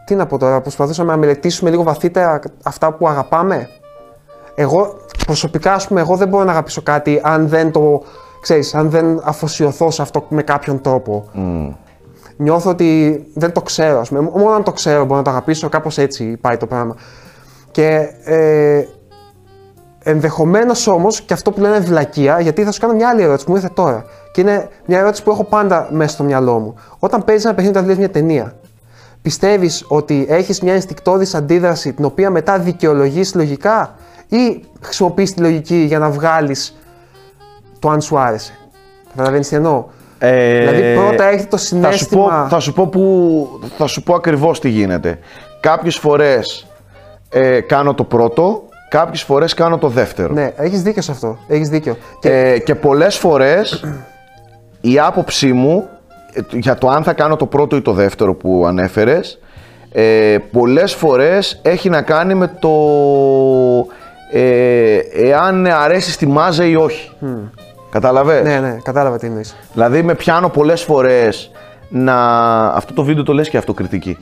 [0.07, 3.69] τι να πω τώρα, προσπαθούσαμε να μελετήσουμε λίγο βαθύτερα αυτά που αγαπάμε.
[4.55, 4.97] Εγώ,
[5.27, 8.03] προσωπικά, ας πούμε, εγώ δεν μπορώ να αγαπήσω κάτι αν δεν το,
[8.41, 11.25] ξέρεις, αν δεν αφοσιωθώ σε αυτό με κάποιον τρόπο.
[12.41, 14.21] Νιώθω ότι δεν το ξέρω, ας πούμε.
[14.21, 16.97] Μόνο αν το ξέρω μπορώ να το αγαπήσω, κάπως έτσι πάει το πράγμα.
[17.71, 18.85] Και ε,
[20.11, 23.45] Ενδεχομένως όμως και αυτό που λένε είναι βλακεία, γιατί θα σου κάνω μια άλλη ερώτηση
[23.45, 24.05] που μου ήρθε τώρα.
[24.33, 26.75] Και είναι μια ερώτηση που έχω πάντα μέσα στο μυαλό μου.
[26.99, 28.55] Όταν παίζεις ένα παιχνίδι, όταν βλέπει μια ταινία,
[29.23, 33.95] πιστεύεις ότι έχεις μια ενστικτόδης αντίδραση την οποία μετά δικαιολογείς λογικά
[34.29, 36.79] ή χρησιμοποιείς τη λογική για να βγάλεις
[37.79, 38.59] το αν σου άρεσε.
[39.09, 39.85] Καταλαβαίνεις τι εννοώ;
[40.19, 42.47] Ε, δηλαδή πρώτα έχει το θα σου πω, συνέστημα.
[42.51, 45.19] θα σου πω, που, θα σου πω ακριβώς τι γίνεται.
[45.61, 46.67] Κάποιες φορές
[47.31, 50.33] ε, κάνω το πρώτο, κάποιες φορές κάνω το δεύτερο.
[50.33, 51.39] Ναι, έχεις δίκιο σε αυτό.
[51.49, 51.97] Έχεις δίκιο.
[52.21, 53.85] Και Και, και πολλές φορές
[54.81, 55.89] η άποψή μου
[56.33, 59.39] ε, για το αν θα κάνω το πρώτο ή το δεύτερο που ανέφερες
[59.93, 62.71] ε, πολλές φορές έχει να κάνει με το
[64.33, 67.11] ε, εάν αρέσει στη μάζα ή όχι.
[67.91, 69.57] Κατάλαβες; ναι, ναι, κατάλαβα τι εννοείς.
[69.73, 71.51] Δηλαδή με πιάνω πολλές φορές
[71.89, 72.15] να...
[72.67, 74.17] Αυτό το βίντεο το λες και αυτοκριτική.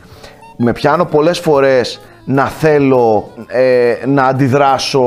[0.56, 5.04] Με πιάνω πολλές φορές να θέλω ε, να αντιδράσω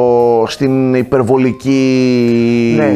[0.48, 2.92] στην υπερβολική Ναι,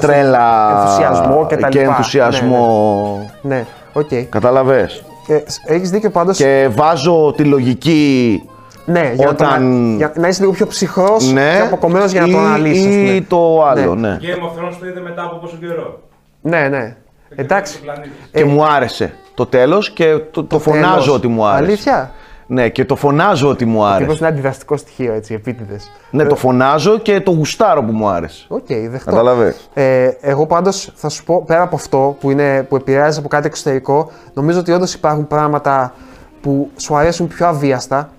[0.00, 1.82] τρέλα ενθουσιασμό και τα λοιπά.
[1.82, 3.30] ενθουσιασμό.
[3.42, 4.08] Ναι, οκ.
[4.28, 5.04] Κατάλαβες.
[5.28, 5.38] Ε,
[5.74, 6.36] έχεις δίκιο πάντως.
[6.36, 8.42] Και βάζω τη λογική
[8.88, 12.12] Ναι, για, όταν- να, το, να, για να είσαι λίγο πιο ψυχρός ναι, και αποκομμένος
[12.12, 13.14] για να ή, το αναλύσεις.
[13.16, 14.18] ή το άλλο, ναι.
[14.20, 16.00] Game of Thrones το είδε μετά από πόσο καιρό;
[16.40, 16.96] Ναι, ναι.
[17.34, 17.78] Εντάξει.
[17.78, 18.12] Και πλανήτης.
[18.32, 21.08] Και μου άρεσε το τέλος και το, το, φωνάζω τέλος.
[21.08, 21.64] ότι μου άρεσε.
[21.64, 22.10] Αλήθεια;
[22.46, 24.00] Ναι, και το φωνάζω ότι μου άρεσε.
[24.00, 25.90] Μήπως είναι αντιδραστικό στοιχείο έτσι, επίτηδες.
[26.10, 28.44] Ναι, το φωνάζω και το γουστάρω που μου άρεσε.
[28.48, 29.10] Οκ, δεχτώ.
[29.10, 29.68] Κατάλαβες.
[29.74, 33.46] Ε, εγώ πάντως θα σου πω πέρα από αυτό που, είναι, που επηρεάζει από κάτι
[33.46, 35.94] εξωτερικό, νομίζω ότι όντως υπάρχουν πράγματα
[36.40, 38.10] που σου αρέσουν πιο αβίαστα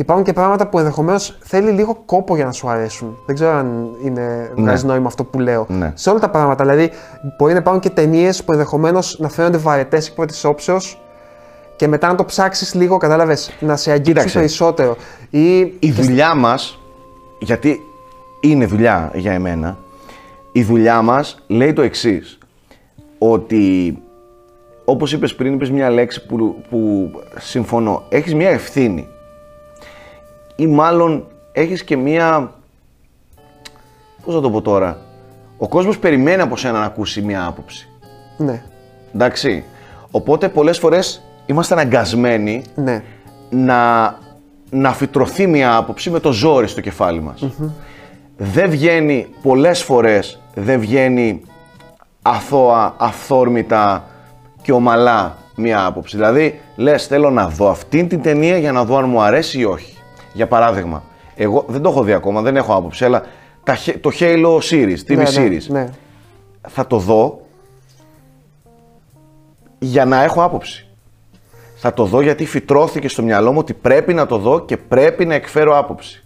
[0.00, 3.18] και υπάρχουν και πράγματα που ενδεχομένως θέλει λίγο κόπο για να σου αρέσουν.
[3.26, 5.66] Δεν ξέρω αν είναι, βγάζει νόημα αυτό που λέω.
[5.68, 5.92] Ναι.
[5.94, 6.64] Σε όλα τα πράγματα.
[6.64, 6.90] Δηλαδή,
[7.38, 11.00] μπορεί να υπάρχουν και ταινίες που ενδεχομένως να φαίνονται βαρετές εκ πρώτης όψεως
[11.76, 14.38] και μετά να το ψάξεις λίγο, κατάλαβες, να σε αγγίξουν Κοίταξε.
[14.38, 14.96] περισσότερο.
[15.30, 16.78] Ή Η δουλειά μας,
[17.38, 17.80] γιατί
[18.40, 19.78] είναι δουλειά για εμένα,
[20.52, 22.38] η δουλειά μας λέει το εξής,
[23.18, 23.98] ότι
[24.84, 29.08] όπως είπες πριν, είπες μια λέξη που, που συμφωνώ, έχεις μια ευθύνη
[30.60, 32.52] ή μάλλον έχεις και μια,
[34.24, 34.98] πώς θα το πω τώρα,
[35.58, 37.88] ο κόσμος περιμένει από σένα να ακούσει μια άποψη,
[38.36, 38.62] Ναι,
[39.14, 39.64] εντάξει,
[40.10, 43.02] οπότε πολλές φορές είμαστε αναγκασμένοι ναι.
[43.50, 44.14] να,
[44.70, 47.46] να φυτρωθεί μια άποψη με το ζόρι στο κεφάλι μας.
[48.36, 51.42] Δεν βγαίνει, πολλές φορές δεν βγαίνει
[52.22, 54.04] αθώα, αυθόρμητα
[54.62, 56.16] και ομαλά μια άποψη.
[56.16, 59.64] Δηλαδή, λες θέλω να δω αυτήν την ταινία για να δω αν μου αρέσει ή
[59.64, 59.94] όχι.
[60.32, 61.02] Για παράδειγμα,
[61.36, 63.22] εγώ δεν το έχω δει ακόμα, δεν έχω άποψη, αλλά
[63.64, 65.88] τα, H- το Halo series, TV ναι, series, Ναι, ναι.
[66.68, 67.40] θα το δω
[69.78, 70.84] για να έχω άποψη.
[71.76, 75.24] Θα το δω γιατί φυτρώθηκε στο μυαλό μου ότι πρέπει να το δω και πρέπει
[75.26, 76.24] να εκφέρω άποψη.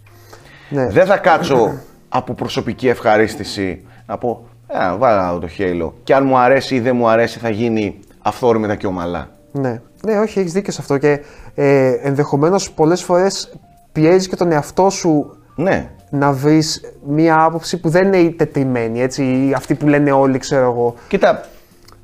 [0.69, 0.87] ναι.
[0.89, 1.79] Δεν θα κάτσω
[2.09, 6.75] από προσωπική ευχαρίστηση να πω «Α, βάλα να δω το Halo» και αν μου αρέσει
[6.75, 9.29] ή δεν μου αρέσει θα γίνει αυθόρμητα και ομαλά.
[9.53, 11.21] Ναι, ναι, όχι, έχεις δίκιο σε αυτό και
[11.55, 13.53] ε, ενδεχομένως πολλές φορές
[13.95, 19.03] πιέζεις και τον εαυτό σου Ναι, να βρεις μία άποψη που δεν είναι η τετριμένη,
[19.03, 20.95] έτσι, ή αυτή που λένε όλοι, ξέρω εγώ.
[21.09, 21.45] κοίτα,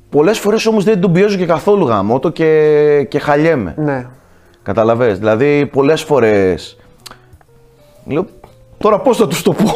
[0.09, 3.73] πολλές φορές όμως δεν τον πιέζω και καθόλου γαμώτο και, και χαλιέμαι.
[3.77, 4.05] Ναι,
[4.63, 6.77] Καταλαβες, δηλαδή πολλές φορές
[8.05, 8.25] λέω
[8.77, 9.71] τώρα πώς θα τους το πω;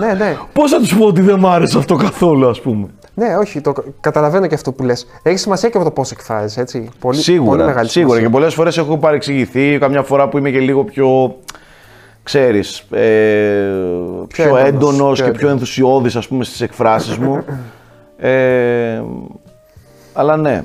[0.00, 0.36] ναι, ναι.
[0.52, 3.74] Πώς θα τους πω ότι δεν μ' άρεσε αυτό καθόλου ας πούμε; Ναι, όχι, το
[4.00, 5.06] καταλαβαίνω και αυτό που λες.
[5.22, 6.88] Έχει σημασία και αυτό το πώς εκφράζεις, έτσι.
[6.98, 8.12] Πολύ, σίγουρα, πολύ μεγάλη σίγουρα.
[8.12, 8.38] Και σημασία.
[8.38, 11.36] πολλές φορές έχω παρεξηγηθεί, καμιά φορά που είμαι και λίγο πιο,
[12.22, 13.70] ξέρεις, ε,
[14.28, 17.44] πιο, έντονος, έντονος πιο και πιο ενθουσιώδης ας πούμε στις εκφράσεις μου.
[18.16, 19.02] Ε,
[20.12, 20.64] αλλά ναι,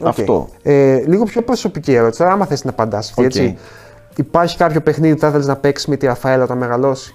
[0.00, 0.06] Οκ.
[0.06, 0.48] αυτό.
[0.62, 3.26] Ε, λίγο πιο προσωπική ερώτηση, τώρα, άμα θες να απαντάς αυτή, Οκ.
[3.26, 3.58] έτσι.
[4.16, 7.14] Υπάρχει κάποιο παιχνίδι που θα ήθελες να παίξεις με τη Ραφαέλα όταν μεγαλώσει;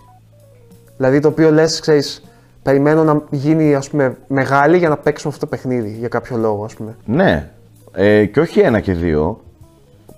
[0.97, 2.21] Δηλαδή το οποίο λες, ξέρεις,
[2.67, 6.63] περιμένω να γίνει ας πούμε, μεγάλη για να παίξουμε αυτό το παιχνίδι για κάποιο λόγο,
[6.63, 6.95] ας πούμε.
[7.05, 7.49] Ναι,
[7.91, 9.39] ε, και όχι ένα και δύο.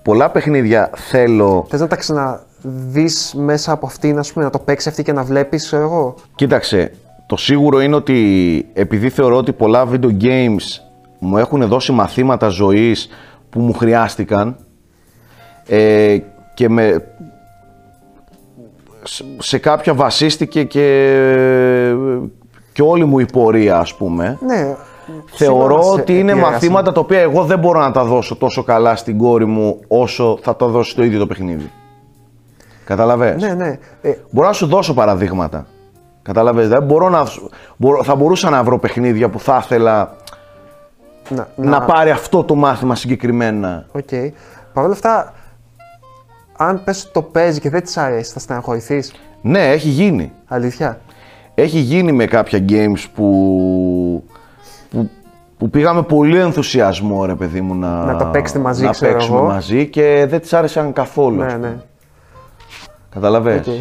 [0.02, 4.86] Πολλά παιχνίδια θέλω Θες να τα ξαναδείς μέσα από αυτήν, ας πούμε, να το παίξεις
[4.86, 6.92] αυτή και να βλέπεις, ξέρω εγώ; Κοίταξε,
[7.26, 10.80] το σίγουρο είναι ότι επειδή θεωρώ ότι πολλά video games
[11.18, 13.08] μου έχουν δώσει μαθήματα ζωής
[13.50, 14.56] που μου χρειάστηκαν
[15.66, 16.18] ε,
[16.54, 17.04] και με,
[19.02, 20.86] σε, σε κάποια βασίστηκε και,
[22.80, 24.76] και και όλη μου η πορεία, ας πούμε, Ναι.
[25.30, 26.52] θεωρώ σίγουρα σε ότι είναι επηρέασε.
[26.52, 30.38] μαθήματα τα οποία εγώ δεν μπορώ να τα δώσω τόσο καλά στην κόρη μου όσο
[30.42, 31.70] θα τα δώσει το ίδιο το παιχνίδι.
[32.84, 33.78] Καταλαβες; Ναι, ναι.
[34.02, 35.66] Ε, Μπορώ να σου δώσω παραδείγματα.
[36.22, 37.26] Καταλαβες; Δηλαδή μπορώ να,
[37.76, 40.16] μπορώ, θα μπορούσα να βρω παιχνίδια που θα ήθελα
[41.28, 43.86] να, να, πάρει αυτό το μάθημα συγκεκριμένα.
[43.92, 44.08] Οκ.
[44.72, 45.32] Παρ' όλα αυτά,
[46.56, 50.32] αν πες ότι το παίζει και δεν της αρέσει, θα στεναχωρηθείς; Ναι, έχει γίνει.
[50.48, 51.00] Αλήθεια;
[51.60, 54.24] Έχει γίνει με κάποια games που,
[54.90, 55.10] που,
[55.58, 59.38] που πήγαμε πολύ ενθουσιασμό ρε παιδί μου να, Να τα παίξετε μαζί, να ξέρω παίξουμε
[59.38, 59.46] εγώ.
[59.46, 61.36] μαζί και δεν της άρεσαν καθόλου.
[61.42, 61.76] Ναι, ναι.
[63.10, 63.74] Καταλαβες; Οκ.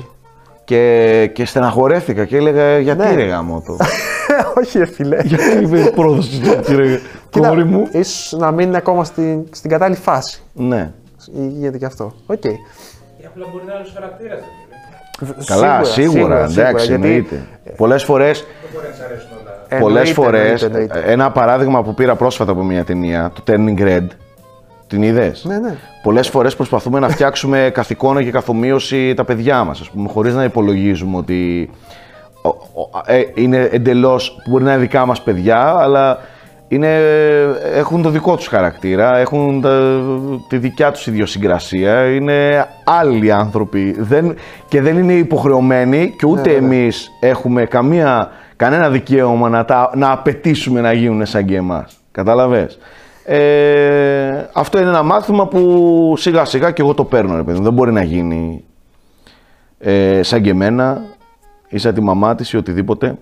[0.63, 3.13] Και, και στεναχωρέθηκα και έλεγα γιατί Ναι.
[3.15, 3.77] ρε γαμώτο.
[4.59, 5.17] Όχι, ρε φίλε.
[5.23, 6.99] γιατί με πρόδωσες έτσι ρε
[7.29, 10.41] Κοίτα, κόρη μου; ίσως να μην είναι ακόμα στην, στην κατάλληλη φάση.
[10.53, 10.91] Ναι.
[11.33, 12.13] Γίνεται και αυτό.
[12.25, 12.43] Οκ.
[12.43, 12.57] Ή
[13.25, 14.39] απλά μπορεί να είναι άλλος χαρακτήρας.
[15.19, 17.45] Δεν Καλά, σίγουρα, εντάξει, γιατί εννοείται.
[17.77, 19.53] Πολλές φορές μπορεί να της αρέσουν όλα.
[19.69, 21.11] εννοείται, Πολλές φορές, εννοείται, εννοείται.
[21.11, 24.07] ένα παράδειγμα που πήρα πρόσφατα από μια ταινία, το Turning Red,
[24.87, 25.75] την είδες; Ναι, ναι.
[26.03, 30.09] Πολλές φορές προσπαθούμε να φτιάξουμε καθ' εικόνα και καθ' ομοίωση τα παιδιά μας, ας πούμε,
[30.09, 31.69] χωρίς να υπολογίζουμε ότι
[32.41, 32.47] ο-
[32.81, 36.19] ο- ε, είναι εντελώς, μπορεί να είναι δικά μας παιδιά, αλλά
[36.71, 36.97] είναι,
[37.73, 40.01] έχουν το δικό τους χαρακτήρα, έχουν τα-
[40.47, 44.35] τη δικιά τους ιδιοσυγκρασία, είναι άλλοι άνθρωποι δεν,
[44.67, 46.65] και δεν είναι υποχρεωμένοι και ούτε ναι, ναι.
[46.65, 51.97] εμείς έχουμε καμία, κανένα δικαίωμα να, τα, να απαιτήσουμε να γίνουν σαν και εμάς.
[52.11, 52.79] Κατάλαβες.
[53.25, 57.63] Ε, αυτό είναι ένα μάθημα που σιγά σιγά και εγώ το παίρνω ρε παιδί μου.
[57.63, 58.63] Δεν μπορεί να γίνει
[59.79, 61.01] ε, σαν και εμένα
[61.69, 63.17] ή σαν τη μαμά της ή οτιδήποτε.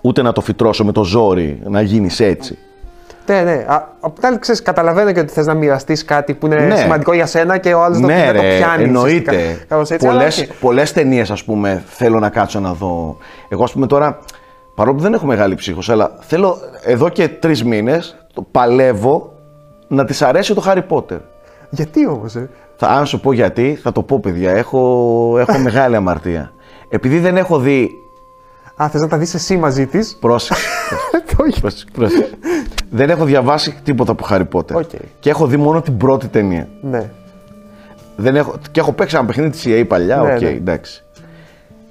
[0.00, 2.58] Ούτε να το φυτρώσω με το ζόρι να γίνεις έτσι.
[3.26, 3.64] Ναι, ναι.
[3.68, 6.76] Α, Απ' την άλλη, ξέρεις, καταλαβαίνω και ότι θες να μοιραστείς κάτι που είναι Ναι.
[6.76, 8.82] σημαντικό για σένα και ο άλλος ναι, δεν το ρε, πιάνει.
[8.82, 9.30] εννοείται.
[9.36, 9.64] ουσιαστικά.
[9.68, 10.46] Κάπως έτσι, αλλά πολλές, οκ.
[10.60, 13.16] πολλές ταινίες, ας πούμε, θέλω να κάτσω να δω.
[13.48, 14.18] Εγώ, ας πούμε, τώρα,
[14.74, 19.32] παρόλο που δεν έχω μεγάλη ψύχωση, αλλά θέλω εδώ και τρεις μήνες, το παλεύω
[19.88, 21.18] να της αρέσει το Harry Potter.
[21.70, 24.50] Γιατί όμως, ε; Θα, αν σου πω γιατί, θα το πω, παιδιά.
[24.52, 26.52] Έχω, έχω μεγάλη αμαρτία.
[26.88, 27.90] Επειδή δεν έχω δει.
[28.82, 30.66] Α, θες να τα δεις εσύ μαζί της; Πρόσεξε.
[31.36, 31.60] Το όχι.
[31.60, 32.30] πρόσεξε, πρόσεξε.
[32.90, 34.72] δεν έχω διαβάσει τίποτα από Harry Potter.
[34.74, 34.90] Οκ.
[35.20, 36.68] Και έχω δει μόνο την πρώτη ταινία.
[36.82, 37.10] Ναι.
[38.16, 40.48] Δεν έχω, και έχω παίξει ένα παιχνίδι της EA παλιά, Ναι, οκ, ναι.
[40.48, 41.04] εντάξει.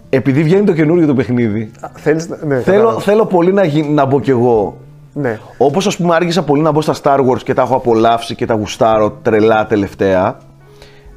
[0.10, 2.36] Επειδή βγαίνει το καινούργιο το παιχνίδι, Α, Θέλεις να...
[2.36, 3.00] Ναι, θέλω, κατάλαβα.
[3.02, 4.78] θέλω πολύ να, γι- να μπω κι εγώ.
[5.14, 5.40] Ναι.
[5.58, 8.46] Όπως ας πούμε άργησα πολύ να μπω στα Star Wars και τα έχω απολαύσει και
[8.46, 10.38] τα γουστάρω τρελά τελευταία.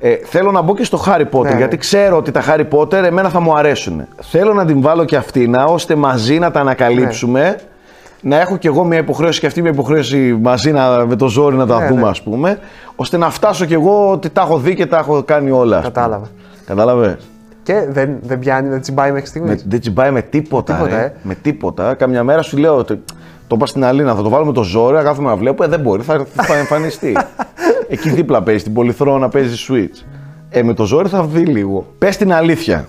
[0.04, 1.56] Ε, θέλω να μπω και στο Harry Potter Ναι.
[1.56, 4.06] γιατί ξέρω ότι τα Harry Potter εμένα θα μου αρέσουν.
[4.20, 7.40] Θέλω να την βάλω και αυτήνα ώστε μαζί να τα ανακαλύψουμε.
[7.40, 7.56] Ναι.
[8.20, 11.56] Να έχω κι εγώ μια υποχρέωση και αυτή μια υποχρέωση μαζί να, με το ζόρι
[11.56, 12.08] να τα Ναι, δούμε, ναι.
[12.08, 12.58] ας πούμε.
[12.96, 15.76] ώστε να φτάσω κι εγώ ότι τα έχω δει και τα έχω κάνει όλα.
[15.76, 15.94] ας πούμε.
[15.94, 16.26] Κατάλαβα.
[16.66, 17.16] Κατάλαβες.
[17.62, 19.64] Και δεν, δεν πιάνει, δεν τσιμπάει μέχρι Με, στιγμής.
[19.68, 20.72] δεν τσιμπάει με τίποτα.
[20.74, 21.02] τίποτα, ρε.
[21.02, 21.12] ε.
[21.22, 21.94] Με τίποτα.
[21.94, 23.02] Καμιά μέρα σου λέω ότι
[23.46, 25.64] το είπα στην Αλίνα, θα το βάλουμε το ζόρι, να κάθομαι να βλέπω.
[25.64, 27.16] Ε, δεν μπορεί, θα, θα εμφανιστεί.
[27.92, 30.04] Εκεί δίπλα παίζει, την πολυθρόνα παίζει Switch.
[30.50, 31.86] Ε, με το ζόρι θα δει λίγο.
[31.98, 32.88] Πες την αλήθεια.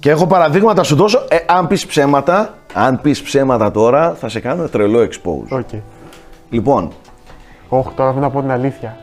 [0.00, 1.24] Και έχω παραδείγματα να σου δώσω.
[1.28, 5.48] Ε, αν πεις ψέματα, αν πεις ψέματα τώρα, θα σε κάνω τρελό expose.
[5.58, 5.68] Οκ.
[6.50, 6.92] Λοιπόν,
[7.68, 8.96] Όχι, τώρα πρέπει να πω την αλήθεια.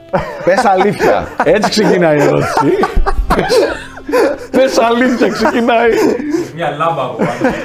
[0.43, 1.27] πες αλήθεια.
[1.55, 2.67] Έτσι ξεκινάει η ερώτηση.
[4.51, 5.89] Πες αλήθεια, ξεκινάει.
[6.55, 7.55] Μια λάμπα από πάνω.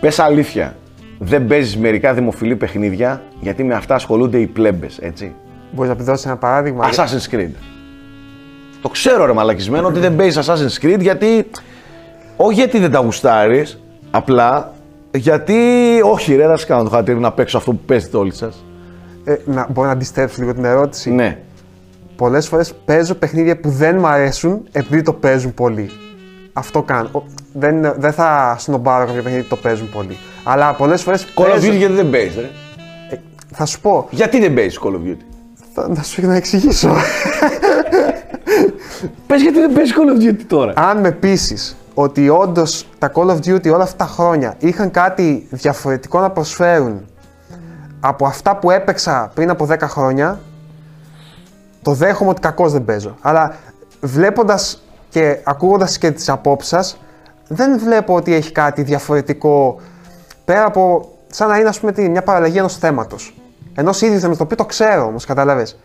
[0.00, 0.74] Πες αλήθεια.
[1.24, 5.34] Δεν παίζεις μερικά δημοφιλή παιχνίδια γιατί με αυτά ασχολούνται οι πλέμπες, έτσι.
[5.70, 6.88] Μπορείς να πει δώσει ένα παράδειγμα.
[6.90, 7.50] Assassin's Creed.
[8.82, 11.50] Το ξέρω ρε μαλακισμένο ότι δεν παίζεις Assassin's Creed γιατί.
[12.36, 14.72] Όχι γιατί δεν τα γουστάρεις, απλά
[15.14, 15.54] γιατί.
[16.04, 18.64] Όχι, ρε, δεν σα κάνω το χατήρι να παίξω αυτό που παίζετε όλοι σας.
[19.24, 21.10] Ε, να, μπορώ να αντιστρέψω λίγο την ερώτηση.
[21.10, 21.38] Ναι.
[22.16, 25.90] Πολλές φορές παίζω παιχνίδια που δεν μου αρέσουν επειδή το παίζουν πολύ.
[26.52, 27.24] Αυτό κάνω.
[27.54, 30.16] Ο- Δεν, είναι- δεν θα σνομπάρω κάποιο παιχνίδι που το παίζουν πολύ.
[30.44, 31.26] Αλλά πολλές φορές.
[31.36, 32.50] Call of Duty γιατί δεν παίζεις, ρε;
[33.54, 34.06] Θα σου πω.
[34.10, 35.16] Γιατί δεν παίζεις Call of Duty;
[35.74, 36.90] Θα, να σου να εξηγήσω.
[39.26, 40.72] Πες γιατί δεν παίζεις Call of Duty τώρα.
[40.76, 45.46] Αν με πείσεις ότι όντως τα Call of Duty όλα αυτά τα χρόνια είχαν κάτι
[45.50, 47.06] διαφορετικό να προσφέρουν
[48.00, 50.40] από αυτά που έπαιξα πριν από 10 χρόνια,
[51.82, 53.16] το δέχομαι ότι κακώς δεν παίζω.
[53.20, 53.54] Αλλά
[54.00, 57.00] βλέποντας και ακούγοντας και τις απόψεις σας,
[57.48, 59.80] δεν βλέπω ότι έχει κάτι διαφορετικό
[60.44, 63.34] πέρα από σαν να είναι ας πούμε τι, μια παραλλαγή ενός θέματος.
[63.74, 65.78] Ενός ίδιου θέματος, το οποίο το ξέρω όμως, κατάλαβες.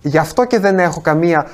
[0.00, 1.46] Γι' αυτό και δεν έχω καμία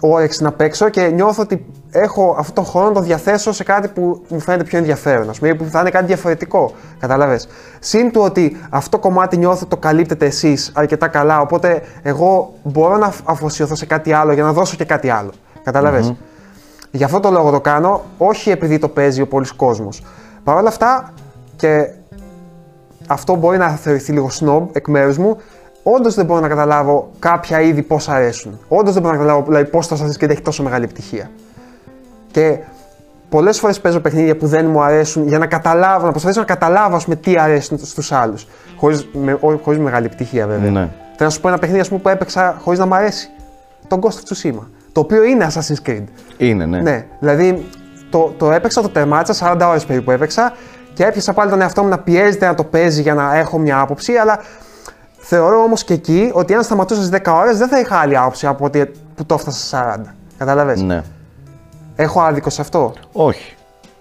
[0.00, 3.88] όρεξη να παίξω και νιώθω ότι έχω αυτό το χρόνο να το διαθέσω σε κάτι
[3.88, 6.72] που μου φαίνεται πιο ενδιαφέρον, ας πούμε, ή που θα είναι κάτι διαφορετικό.
[6.98, 7.48] Κατάλαβες.
[7.80, 12.54] Συν του ότι αυτό το κομμάτι νιώθω ότι το καλύπτετε εσείς αρκετά καλά, οπότε εγώ
[12.62, 15.30] μπορώ να αφοσιωθώ σε κάτι άλλο για να δώσω και κάτι άλλο.
[15.62, 16.14] Κατάλαβες.
[16.94, 20.02] Γι' αυτό το λόγο το κάνω, όχι επειδή το παίζει ο πολλή κόσμος.
[20.44, 21.12] Παρ' όλα αυτά
[21.56, 21.90] και
[23.06, 25.36] αυτό μπορεί να θεωρηθεί λίγο snob εκ μέρους μου.
[25.82, 28.58] Όντως δεν μπορώ να καταλάβω κάποια είδη πώς αρέσουν.
[28.68, 31.30] Όντως δεν μπορώ να καταλάβω δηλαδή, πώς το Assassin's Creed έχει τόσο μεγάλη επιτυχία.
[32.30, 32.58] Και
[33.28, 36.96] πολλές φορές παίζω παιχνίδια που δεν μου αρέσουν για να καταλάβω, να προσπαθήσω να καταλάβω
[36.96, 38.46] ας πούμε, τι αρέσει στους άλλους.
[38.76, 40.70] Χωρίς με, χωρίς μεγάλη επιτυχία βέβαια.
[40.70, 40.80] Ναι.
[40.80, 43.30] Θέλω να σου πω ένα παιχνίδι ας πούμε, που έπαιξα χωρίς να μου αρέσει.
[43.88, 44.66] Το Ghost of Tsushima.
[44.92, 46.04] Το οποίο είναι Assassin's Creed.
[46.36, 46.80] Είναι, ναι.
[46.80, 47.68] Ναι, δηλαδή
[48.10, 50.52] το, το έπαιξα, το τερμάτισα, 40 ώρες περίπου έπαιξα
[50.94, 53.80] και έπιασα πάλι τον εαυτό μου να πιέζεται να το παίζει για να έχω μια
[53.80, 54.38] άποψη, αλλά
[55.18, 58.46] θεωρώ όμως και εκεί ότι αν σταματούσα στις 10 ώρες δεν θα είχα άλλη άποψη
[58.46, 60.14] από ότι που το έφτασα 40.
[60.38, 60.76] Κατάλαβε.
[60.82, 61.02] Ναι.
[61.96, 63.54] Έχω άδικο σε αυτό; Όχι.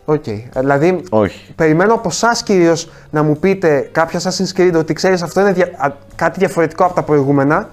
[0.06, 0.24] Οκ.
[0.56, 1.54] Δηλαδή, Όχι.
[1.56, 5.70] περιμένω από εσάς κυρίως να μου πείτε κάποια Assassin's Creed ότι ξέρεις αυτό είναι δια-
[5.78, 7.70] α- κάτι διαφορετικό από τα προηγούμενα.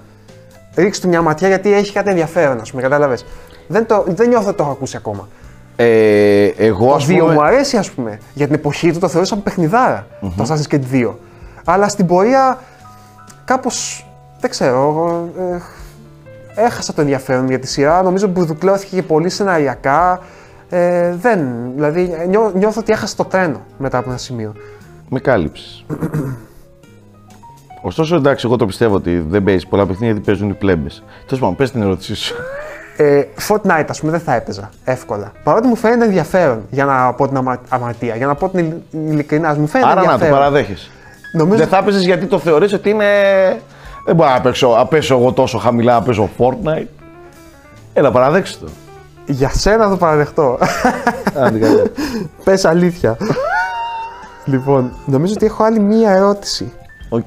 [0.75, 3.25] Ρίξτε του μια ματιά γιατί έχει κάτι ενδιαφέρον, ας πούμε, κατάλαβες.
[3.67, 5.27] Δεν, το, δεν νιώθω ότι το έχω ακούσει ακόμα.
[5.75, 7.33] Ε, εγώ Το ας 2 πούμε...
[7.33, 8.19] μου αρέσει, ας πούμε.
[8.33, 11.13] Για την εποχή του το θεωρούσα παιχνιδάρα, το Assassin's Creed 2.
[11.65, 12.59] Αλλά στην πορεία
[13.45, 14.07] κάπως.
[14.39, 15.09] δεν ξέρω.
[16.55, 18.01] ε, έχασα το ενδιαφέρον για τη σειρά.
[18.03, 20.19] Νομίζω που μπουρδουκλώθηκε και πολύ σεναριακά.
[20.69, 21.47] Ε, δεν.
[21.75, 24.53] Δηλαδή νιώ, νιώθω ότι έχασα το τρένο μετά από ένα σημείο.
[25.09, 25.85] Με κάλυψες.
[27.81, 31.03] Ωστόσο, εντάξει, εγώ το πιστεύω ότι δεν παίζει πολλά παιχνίδια γιατί παίζουν οι πλέμπες.
[31.25, 32.35] Τέλος πάντων, πες την ερώτησή σου.
[32.97, 35.31] Ε, Fortnite, ας πούμε, δεν θα έπαιζα εύκολα.
[35.43, 39.09] Παρότι μου φαίνεται ενδιαφέρον για να πω την αμα- αμαρτία, για να πω την ειλ-
[39.11, 40.37] ειλικρινά, μου φαίνεται Άρα να το ενδιαφέρον.
[40.39, 40.89] παραδέχεσαι.
[41.33, 43.05] Νομίζω Δεν θα έπαιζες γιατί το θεωρείς ότι είναι.
[44.05, 46.87] Δεν μπορώ να παίξω, να πέσω εγώ τόσο χαμηλά να παίζω Fortnite.
[47.93, 48.71] Έλα, παραδέξτε το.
[49.25, 50.57] για σένα θα το παραδεχτώ.
[51.35, 51.83] Άντε, καλά.
[52.43, 53.17] Πες αλήθεια.
[54.45, 56.71] λοιπόν, νομίζω ότι έχω άλλη μία ερώτηση.
[57.09, 57.25] Οκ.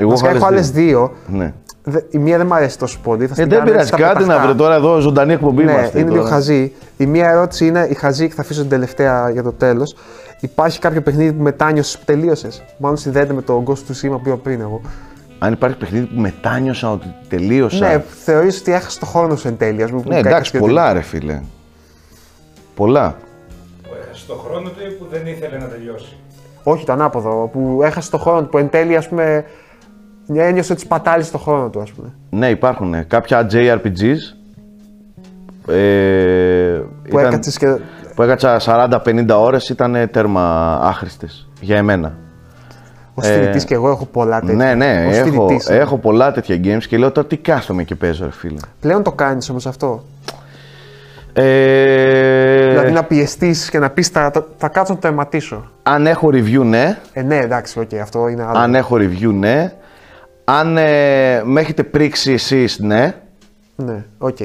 [0.00, 1.12] Εγώ Βασικά έχω άλλες δύο.
[1.26, 1.38] δύο.
[1.38, 1.52] Ναι.
[1.82, 3.26] Δε- Η μία δεν μου αρέσει τόσο πολύ.
[3.26, 4.48] Θα Ε, στην δεν κάνω πειράζει έτσι στα κάτι να πεταχτά.
[4.48, 5.98] βρει τώρα εδώ ζωντανή εκπομπή Ναι, είμαστε.
[6.00, 6.34] είναι λίγο τώρα.
[6.34, 6.72] χαζή.
[6.96, 9.94] Η μία ερώτηση είναι η χαζή και θα αφήσω την τελευταία για το τέλος.
[10.40, 14.28] Υπάρχει κάποιο παιχνίδι που μετάνιωσες που τελείωσες; Μάλλον συνδέεται με το Ghost of Tsushima που
[14.28, 14.80] είπα πριν εγώ.
[15.38, 17.88] Αν υπάρχει παιχνίδι που μετάνιωσα ότι τελείωσα.
[17.88, 19.82] Ναι, θεωρείς ότι έχασες το χρόνο σου εν τέλει.
[19.82, 21.40] Ας πούμε, που Ναι, έκανες εντάξει, και πολλά ρε φίλε.
[22.74, 23.16] Πολλά.
[23.82, 26.16] Που έχασες το χρόνο του ή που δεν ήθελε να τελειώσει;
[26.62, 29.44] Όχι το ανάποδο, που έχασες το χρόνο του, που εν τέλει ας πούμε
[30.34, 32.08] ένιωσε ότι σπατάλησε το χρόνο του, ας πούμε.
[32.30, 34.16] Ναι, υπάρχουν ε, κάποια JRPGs.
[35.74, 37.76] Ε, Που έκατσες και...
[38.14, 38.60] που έκατσα
[39.04, 42.16] 40-50 ώρες ήταν ε, τέρμα άχρηστες για εμένα.
[43.14, 44.54] Ως φοιτητής και εγώ έχω πολλά τέτοια.
[44.54, 45.76] Ναι, ναι, Ως έχω, φοιτητής, ναι.
[45.76, 48.58] έχω πολλά τέτοια games και λέω τώρα τι κάθομαι και παίζω ρε φίλε.
[48.80, 50.04] Πλέον το κάνεις όμως αυτό;
[51.32, 55.70] Ε, Δηλαδή να πιεστείς και να πεις θα, θα, θα κάτσω να το τερματίσω.
[55.82, 58.58] Αν έχω review ναι, Ε, ναι, εντάξει, οκ, αυτό είναι άλλο.
[58.58, 59.72] αν έχω review ναι.
[60.50, 63.14] Αν ε, με έχετε πρίξει εσείς ναι,
[63.76, 64.36] Ναι, οκ.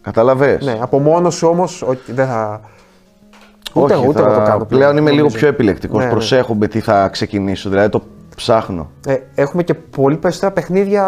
[0.00, 0.64] καταλαβες.
[0.64, 2.60] Ναι, από μόνος σου όμως, όχι, δεν θα...
[3.74, 4.64] Ούτε Όχι, εγώ, ούτε θα- εγώ το κάνω.
[4.64, 5.36] Πλέον είμαι λίγο νομίζω.
[5.38, 6.10] πιο επιλεκτικός, Ναι, ναι.
[6.10, 8.02] προσέχω με τι θα ξεκινήσω, δηλαδή το
[8.36, 8.90] ψάχνω.
[9.06, 11.04] Ε, έχουμε και πολύ περισσότερα παιχνίδια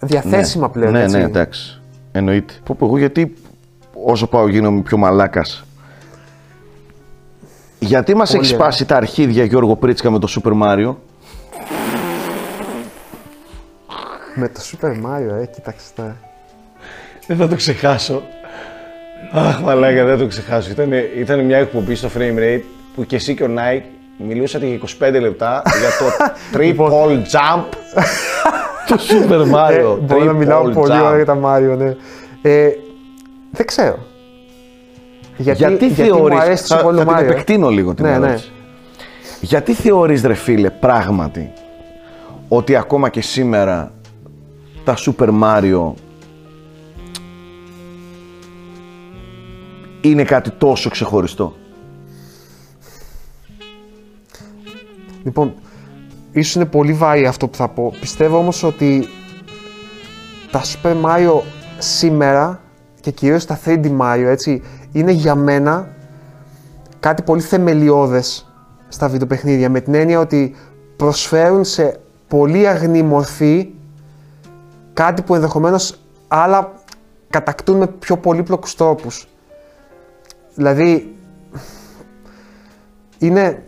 [0.00, 1.16] διαθέσιμα πλέον, Ναι, έτσι.
[1.16, 1.80] ναι, εντάξει.
[2.12, 2.54] Εννοείται.
[2.64, 3.34] Πω, πω, εγώ γιατί
[4.04, 5.64] όσο πάω γίνομαι πιο μαλάκας.
[7.78, 8.66] Γιατί μας Πολύ έχει ωραία.
[8.66, 10.94] σπάσει τα αρχίδια Γιώργο Πρίτσκα με το Super Mario;
[14.40, 16.16] Με το Super Mario, ε, κοίταξε τώρα.
[17.26, 18.22] Δεν θα το ξεχάσω.
[19.32, 20.70] Αχ, μαλάκα, δεν θα το ξεχάσω.
[20.70, 22.60] Ήταν, ήταν μια εκπομπή στο Frame Rate
[22.94, 23.82] που και εσύ και ο Nike
[24.18, 24.78] μιλούσατε για
[25.08, 26.24] 25 λεπτά για το
[26.58, 27.64] triple jump
[28.86, 29.96] του Super Mario.
[29.98, 31.02] Ε, μπορώ να Triple μιλάω πολύ jump.
[31.04, 31.94] ωραία για τα Mario, ναι.
[32.42, 32.70] Ε,
[33.50, 33.98] δεν ξέρω.
[35.36, 37.94] Γιατί, Γιατί, γιατί θεωρείς, μου αρέσει θα, τόσο πολύ θα το την Mario; επεκτείνω λίγο
[37.94, 38.26] την Ναι, ναι.
[38.26, 38.50] ερώτηση.
[39.40, 41.52] Γιατί θεωρείς ρε φίλε πράγματι
[42.48, 43.92] ότι ακόμα και σήμερα
[44.88, 45.92] τα Super Mario
[50.00, 51.56] είναι κάτι τόσο ξεχωριστό.
[55.24, 55.54] Λοιπόν,
[56.32, 57.94] ίσως είναι πολύ βαρύ αυτό που θα πω.
[58.00, 59.08] Πιστεύω όμως ότι
[60.50, 61.40] τα Super Mario
[61.78, 62.60] σήμερα
[63.00, 64.62] και κυρίως τα 3D Mario, έτσι,
[64.92, 65.88] είναι για μένα
[67.00, 68.52] κάτι πολύ θεμελιώδες
[68.88, 70.54] στα βιντεοπαιχνίδια με την έννοια ότι
[70.96, 73.68] προσφέρουν σε πολύ αγνή μορφή
[74.98, 75.94] κάτι που ενδεχομένως
[76.28, 76.72] άλλα
[77.30, 79.28] κατακτούν με πιο πολύπλοκους τρόπους.
[80.54, 81.16] Δηλαδή,
[83.18, 83.62] είναι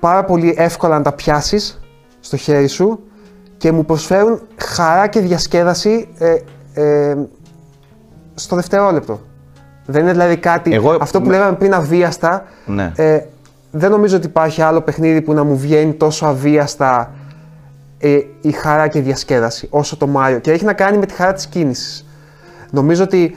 [0.00, 1.80] πάρα πολύ εύκολα να τα πιάσεις
[2.20, 3.00] στο χέρι σου
[3.56, 6.36] και μου προσφέρουν χαρά και διασκέδαση ε,
[6.74, 7.16] ε,
[8.34, 9.20] στο δευτερόλεπτο.
[9.86, 12.92] Δεν είναι δηλαδή κάτι, Εγώ- αυτό που με- λέγαμε πριν αβίαστα, Ναι.
[12.96, 13.20] ε,
[13.70, 17.12] δεν νομίζω ότι υπάρχει άλλο παιχνίδι που να μου βγαίνει τόσο αβίαστα
[17.98, 21.14] ε, η χαρά και η διασκέδαση όσο το Mario και έχει να κάνει με τη
[21.14, 22.06] χαρά της κίνησης.
[22.70, 23.36] Νομίζω ότι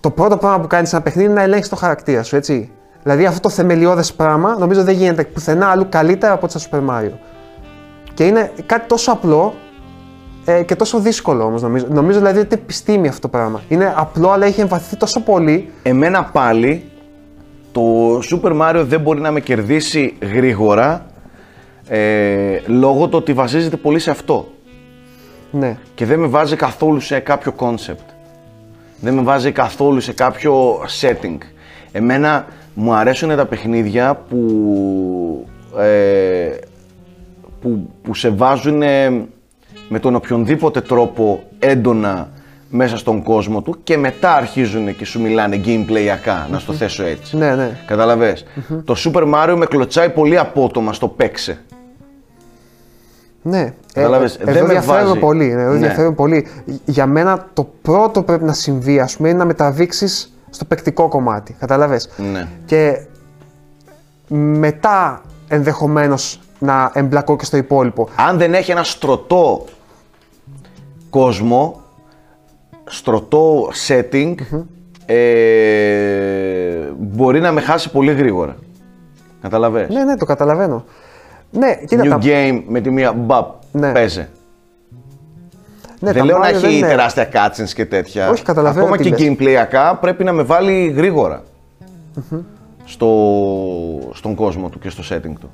[0.00, 2.70] το πρώτο πράγμα που κάνεις σε ένα παιχνίδι είναι να ελέγχεις το χαρακτήρα σου, έτσι.
[3.02, 7.12] Δηλαδή αυτό το θεμελιώδες πράγμα νομίζω δεν γίνεται πουθενά αλλού καλύτερα από το Super Mario.
[8.14, 9.54] Και είναι κάτι τόσο απλό
[10.44, 11.86] ε, και τόσο δύσκολο όμως νομίζω.
[11.90, 13.62] Νομίζω δηλαδή ότι είναι επιστήμη αυτό το πράγμα.
[13.68, 15.70] Είναι απλό αλλά έχει εμβαθυνθεί τόσο πολύ.
[15.82, 16.90] Εμένα πάλι
[17.72, 17.82] το
[18.18, 21.06] Super Mario δεν μπορεί να με κερδίσει γρήγορα
[21.88, 24.48] ε, λόγω του ότι βασίζεται πολύ σε αυτό.
[25.50, 25.76] Ναι.
[25.94, 28.14] Και δεν με βάζει καθόλου σε κάποιο concept.
[29.00, 31.38] Δεν με βάζει καθόλου σε κάποιο setting.
[31.92, 35.46] Εμένα μου αρέσουν τα παιχνίδια που,
[35.78, 36.48] ε,
[37.60, 38.82] που, που σε βάζουν
[39.88, 42.28] με τον οποιονδήποτε τρόπο έντονα
[42.70, 47.36] μέσα στον κόσμο του και μετά αρχίζουν και σου μιλάνε gameplayακά, να στο θέσω έτσι.
[47.36, 47.70] Ναι, ναι.
[47.86, 48.44] καταλαβες;
[48.84, 51.58] Το Super Mario με κλωτσάει πολύ απότομα στο παίξε.
[53.46, 55.18] Ναι, Κατάλαβες, ε, δεν εδώ με διαφέρουμε βάζει.
[55.18, 55.44] πολύ.
[55.54, 55.78] ναι, Εδώ Ναι.
[55.78, 56.46] διαφέρουμε πολύ.
[56.84, 61.08] Για μένα το πρώτο που πρέπει να συμβεί, ας πούμε, είναι να μεταδείξεις στο παικτικό
[61.08, 61.56] κομμάτι.
[61.58, 62.10] Καταλαβες.
[62.32, 62.48] Ναι.
[62.64, 63.00] Και
[64.28, 68.08] μετά ενδεχομένως να εμπλακώ και στο υπόλοιπο.
[68.16, 69.64] αν δεν έχει ένα στρωτό
[71.10, 71.80] κόσμο,
[72.84, 74.34] στρωτό setting,
[75.06, 75.16] ε,
[76.98, 78.56] μπορεί να με χάσει πολύ γρήγορα.
[79.42, 80.84] Καταλαβες; Ναι, ναι, το καταλαβαίνω.
[81.58, 83.92] Ναι, κοίτα, New τα, game με τη μία μπαπ, Ναι.
[83.92, 84.28] παίζε.
[86.00, 88.30] ναι, δεν τα λέω να Mario έχει δεν είναι- τεράστια cutscenes και τέτοια.
[88.30, 89.36] Όχι, καταλαβαίνω Ακόμα τι και λες.
[89.38, 91.42] gameplayακά πρέπει να με βάλει γρήγορα
[92.84, 93.08] στο,
[94.12, 95.50] στον κόσμο του και στο setting του.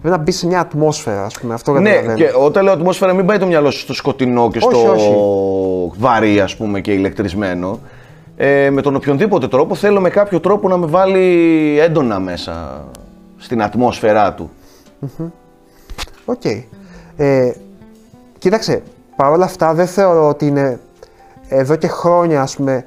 [0.00, 1.54] Πρέπει να μπει σε μια ατμόσφαιρα, ας πούμε.
[1.54, 2.18] Αυτό Ναι, καταλαβαίνω.
[2.18, 5.98] και όταν λέω ατμόσφαιρα, μην πάει το μυαλό σου στο σκοτεινό και Όχι, στο όχι.
[5.98, 7.78] βαρύ, ας πούμε, και ηλεκτρισμένο.
[8.36, 12.84] Ε, με τον οποιονδήποτε τρόπο θέλω με κάποιο τρόπο να με βάλει έντονα μέσα
[13.36, 14.50] στην ατμόσφαιρά του.
[16.24, 16.44] Οκ.
[17.16, 17.52] Ε,
[18.38, 18.82] κοίταξε,
[19.16, 20.80] παρόλα αυτά δεν θεωρώ ότι είναι
[21.48, 22.84] εδώ και χρόνια, ας πούμε,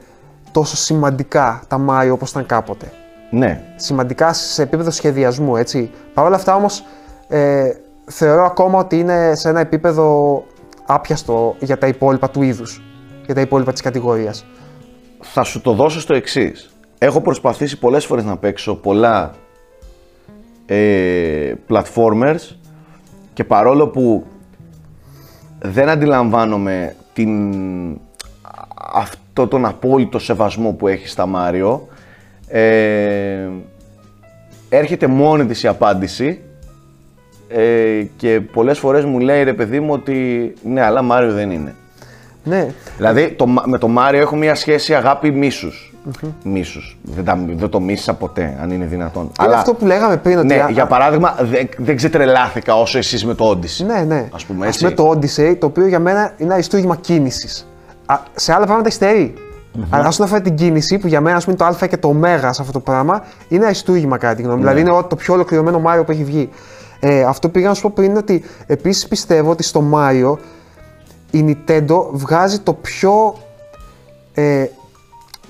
[0.52, 2.92] τόσο σημαντικά τα Mario όπως ήταν κάποτε.
[3.32, 3.64] Ναι.
[3.76, 5.92] Σημαντικά σε επίπεδο σχεδιασμού, έτσι.
[6.14, 6.84] Παρ' όλα αυτά όμως,
[7.28, 7.72] ε,
[8.06, 10.44] θεωρώ ακόμα ότι είναι σε ένα επίπεδο
[10.86, 12.82] άπιαστο για τα υπόλοιπα του είδους,
[13.26, 14.46] για τα υπόλοιπα της κατηγορίας.
[15.22, 16.72] Θα σου το δώσω στο εξής.
[16.98, 19.32] Έχω προσπαθήσει πολλές φορές να παίξω πολλά
[20.68, 22.56] ε, platformers
[23.34, 24.26] και παρόλο που
[25.60, 27.54] δεν αντιλαμβάνομαι την,
[28.94, 31.88] αυτό τον απόλυτο σεβασμό που έχει στα Μάριο,
[32.48, 33.48] ε,
[34.70, 36.42] έρχεται μόνη της η απάντηση
[37.48, 41.76] ε, και πολλές φορές μου λέει ρε παιδί μου ότι ναι αλλά Μάριο δεν είναι.
[42.44, 45.32] Ναι, Δηλαδή το, Μα- με το Μάριο έχω μια σχέση αγάπη
[46.08, 46.30] μίσους.
[46.44, 46.98] Μίσους.
[47.04, 49.32] Δεν, τα, δεν το μίσησα ποτέ, αν είναι δυνατόν.
[49.46, 50.48] είναι αυτό που λέγαμε πριν, ότι...
[50.48, 53.86] Ναι, α- για παράδειγμα, δεν, δεν ξετρελάθηκα όσο εσείς με το Odyssey.
[53.86, 54.30] Ναι, ναι.
[54.34, 54.96] Ας πούμε Ας έτσι.
[54.96, 57.68] πούμε το Odyssey, το οποίο για μένα είναι αριστούργημα κίνησης.
[58.36, 59.34] Σε άλλα πράγματα υστερεί.
[59.90, 62.08] Αλλά όσον αφορά την κίνηση, που για μένα ας πούμε, είναι το Α και το
[62.08, 64.64] Ω σε αυτό το πράγμα, είναι αριστούργημα κατά τη γνώμη μου.
[64.64, 64.70] Ναι.
[64.72, 66.50] Δηλαδή είναι ο- το πιο ολοκληρωμένο Mario που έχει βγει.
[67.00, 70.38] Ε, αυτό που πήγα να σου πω πριν είναι ότι επίσης πιστεύω ότι στο Mario
[71.32, 73.36] η Nintendo βγάζει το πιο
[74.34, 74.66] ε,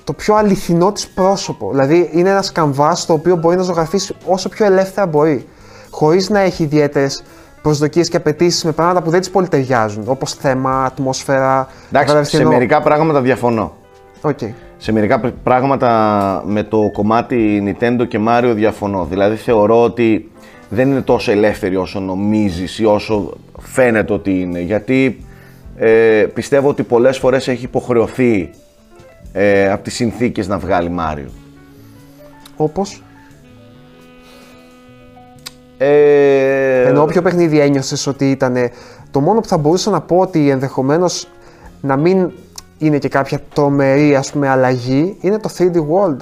[0.08, 1.70] το πιο αληθινό της πρόσωπο.
[1.70, 5.46] Δηλαδή είναι ένας καμβάς το οποίο μπορεί να ζωγραφίσει όσο πιο ελεύθερα μπορεί.
[5.90, 7.22] Χωρίς να έχει ιδιαίτερες
[7.62, 10.02] προσδοκίες και απαιτήσεις με πράγματα που δεν της πολύ ταιριάζουν.
[10.06, 11.68] Όπως θέμα, ατμόσφαιρα.
[11.92, 12.52] καταλάβεις Εντάξει, τι σε εννοώ.
[12.52, 13.72] μερικά πράγματα διαφωνώ.
[14.20, 14.38] Οκ.
[14.76, 19.06] Σε μερικά πρ- πράγματα με το κομμάτι Nintendo και Mario διαφωνώ.
[19.10, 20.30] Δηλαδή θεωρώ ότι
[20.68, 24.60] δεν είναι τόσο ελεύθερη όσο νομίζεις ή όσο φαίνεται ότι είναι.
[24.60, 25.24] Γιατί
[25.76, 28.50] ε, πιστεύω ότι πολλές φορές έχει υποχρεωθεί
[29.40, 31.28] ε, από τις συνθήκες να βγάλει Mario.
[32.56, 33.02] Όπως.
[35.78, 38.56] Ε, Ενώ όποιο παιχνίδι ένιωσες ότι ήταν.
[39.10, 41.28] Το μόνο που θα μπορούσα να πω ότι ενδεχομένως
[41.80, 42.30] να μην
[42.78, 46.16] είναι και κάποια τρομερή ας πούμε, αλλαγή είναι το 3D World.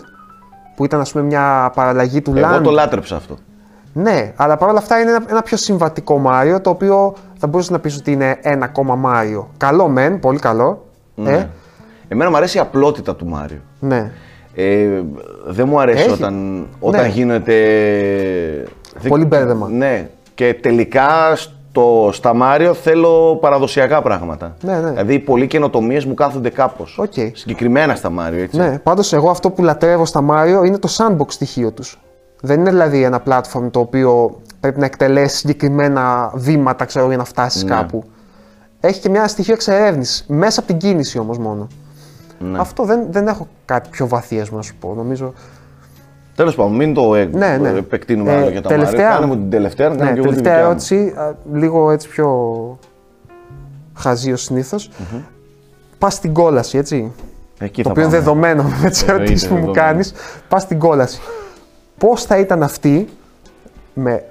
[0.77, 2.61] Που ήταν ας πούμε, μια παραλλαγή του εγώ Land.
[2.63, 3.37] το λάτρεψα αυτό.
[3.93, 7.79] Ναι, αλλά παρόλα αυτά είναι ένα, ένα πιο συμβατικό Mario το οποίο θα μπορούσες να
[7.79, 9.45] πεις ότι είναι ένα ακόμα Mario.
[9.57, 10.87] Καλό μεν, πολύ καλό.
[11.25, 11.47] Ε,
[12.09, 13.59] Εμένα μου αρέσει η απλότητα του Mario.
[13.81, 14.11] ναι.
[14.59, 15.03] Ε,
[15.47, 16.11] δεν μου αρέσει Έχει.
[16.13, 17.09] όταν, όταν Ναι.
[17.09, 17.53] γίνεται.
[18.99, 19.69] δεν- Πολύ μπέρδεμα.
[19.69, 20.09] Ναι.
[20.35, 24.57] Και τελικά στο, στα Mario θέλω παραδοσιακά πράγματα.
[24.61, 24.91] Ναι, ναι.
[24.91, 26.99] Δηλαδή οι πολλοί καινοτομίες μου κάθονται κάπως.
[27.01, 27.13] Οκ.
[27.33, 28.57] Συγκεκριμένα στα Mario, έτσι.
[28.59, 32.01] Ναι, πάντως εγώ αυτό που λατρεύω στα Mario είναι το sandbox στοιχείο τους.
[32.41, 37.25] Δεν είναι δηλαδή ένα platform το οποίο πρέπει να εκτελέσει συγκεκριμένα βήματα ξέρω, για να
[37.25, 37.71] φτάσεις Ναι.
[37.75, 38.05] κάπου.
[38.81, 40.25] Έχει και μια στοιχείο εξερεύνηση.
[40.29, 41.67] Μέσα από την κίνηση όμως μόνο.
[42.39, 42.59] Ναι.
[42.59, 44.95] Αυτό δεν, δεν έχω κάτι πιο βαθύ, ας πούμε, να σου πω.
[44.97, 45.33] Νομίζω.
[46.35, 47.69] Τέλος πάντων, μην το ε, Ναι, ναι.
[47.69, 49.21] επεκτείνουμε Ε, άλλο για τα τελευταία- Μάριο.
[49.21, 50.97] Κάνε μου την τελευταία, να κάνω Ναι, και εγώ την τελευταία δικιά μου.
[51.11, 51.21] ερώτηση,
[51.55, 52.31] α, λίγο έτσι πιο
[53.95, 54.91] χαζή ως συνήθως.
[55.99, 57.13] Πας στην κόλαση, έτσι.
[57.59, 58.25] Εκεί το θα οποίο είναι πάμε.
[58.25, 59.87] δεδομένο με τις Εννοείται ερωτήσεις που μου δεδομένο.
[59.87, 60.13] κάνεις.
[60.49, 61.21] Πας στην κόλαση.
[61.99, 63.09] πώς θα ήταν αυτή
[63.95, 64.25] με,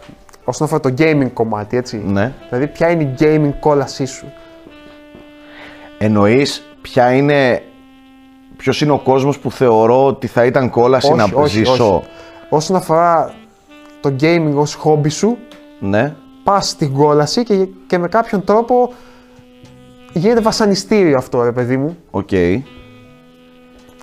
[0.44, 2.34] όσον αφορά το gaming κομμάτι, έτσι; Ναι.
[2.50, 4.26] Δηλαδή, ποια είναι η gaming κόλασή σου;
[5.98, 7.62] Εννοείς ποια είναι,
[8.58, 12.04] ποιος είναι ο κόσμος που θεωρώ ότι θα ήταν κόλαση να ζήσω;
[12.50, 13.34] Όσον αφορά
[14.02, 15.38] το gaming ως χόμπι σου,
[15.80, 16.16] Ναι.
[16.44, 18.94] πας στην κόλαση και, και με κάποιον τρόπο
[20.14, 21.98] γίνεται βασανιστήριο αυτό, ρε παιδί μου.
[22.12, 22.30] Οκ.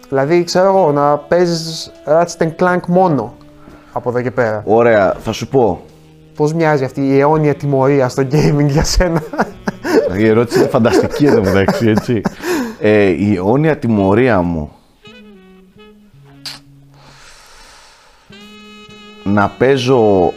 [0.09, 3.35] Δηλαδή, ξέρω εγώ, να παίζεις Ratchet Clank μόνο
[3.93, 4.63] από εδώ και πέρα.
[4.67, 5.81] Ωραία, θα σου πω.
[6.37, 9.23] Πώς μοιάζει αυτή η αιώνια τιμωρία στο gaming για σένα;
[10.17, 12.21] Η ερώτηση είναι φανταστική εδώ μεταξύ, έτσι.
[12.81, 14.71] Ε, η αιώνια τιμωρία μου.
[19.25, 20.33] Να παίζω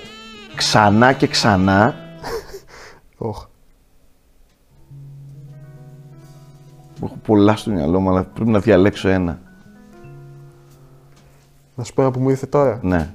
[0.56, 1.96] ξανά και ξανά
[3.18, 3.46] Οχ.
[7.04, 9.40] Έχω πολλά στο μυαλό μου, αλλά πρέπει να διαλέξω ένα.
[11.76, 12.80] Να σου πω ένα που μου ήρθε τώρα.
[12.82, 13.10] Ναι.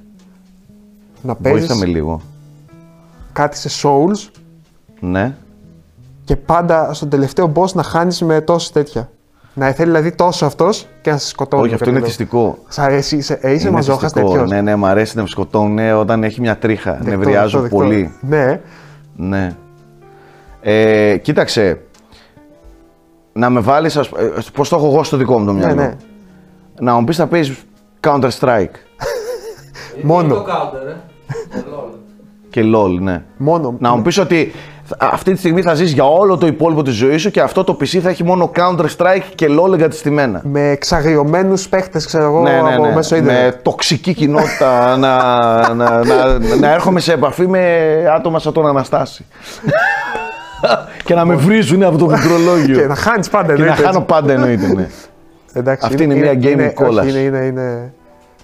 [1.23, 2.21] Να Βοήθα παίζεις με λίγο.
[3.33, 4.29] κάτι σε Souls
[5.01, 5.37] Ναι.
[6.31, 9.11] Και πάντα στον τελευταίο boss να χάνεις με τόσο τέτοια.
[9.55, 11.63] Να θέλει δηλαδή τόσο αυτός και να σε σκοτώνει.
[11.63, 12.17] Όχι, αυτό είναι κατάλαβες.
[12.17, 12.59] θυστικό.
[12.69, 14.31] Σ' αρέσει, είσαι, ε, είσαι Είναι μαζόχας θυστικό.
[14.33, 14.51] τέτοιος.
[14.51, 16.93] Ναι, ναι, μου αρέσει να με σκοτώνουν όταν έχει μια τρίχα.
[16.93, 17.77] Δεκτό, Νευριάζω δεκτό, δεκτό.
[17.77, 18.13] πολύ.
[18.21, 18.61] Ναι,
[19.17, 19.57] Ναι.
[20.61, 21.81] Ε, κοίταξε.
[23.33, 25.75] Να με βάλεις, ας, ε, πώς το έχω εγώ στο δικό μου το ναι, μυαλό;
[25.75, 25.97] ναι.
[26.81, 27.63] Να μου πεις να παίζεις
[28.01, 28.75] Counter Strike
[30.03, 30.35] Μόνο.
[30.35, 30.95] Το counter, ε.
[31.63, 31.99] Το LOL.
[32.51, 33.23] και LOL, ναι.
[33.37, 33.75] Μόνο.
[33.79, 34.53] Να μου πεις ότι
[34.99, 37.77] αυτή τη στιγμή θα ζεις για όλο το υπόλοιπο της ζωής σου και αυτό το
[37.81, 40.41] PC θα έχει μόνο Counter Strike και LOL εγκατεστημένα.
[40.45, 42.95] Με εξαγριωμένους παίχτες, ξέρω εγώ, ναι, ναι, από ναι.
[42.95, 43.55] μέσω Με ίντερνετ.
[43.63, 47.87] τοξική κοινότητα να, να, να, να έρχομαι σε επαφή με
[48.17, 49.27] άτομα σαν τον Αναστάση.
[51.05, 52.81] και να με βρίζουν από το πληκτρολόγιο.
[52.81, 54.13] Και να χάνεις πάντα, Και να εννοείται, χάνω έτσι.
[54.15, 54.87] πάντα εννοείται, ναι.
[55.53, 57.09] Εντάξει, Αυτή είναι μια gaming είναι, κόλαση.
[57.09, 57.93] όχι, Είναι, είναι, είναι...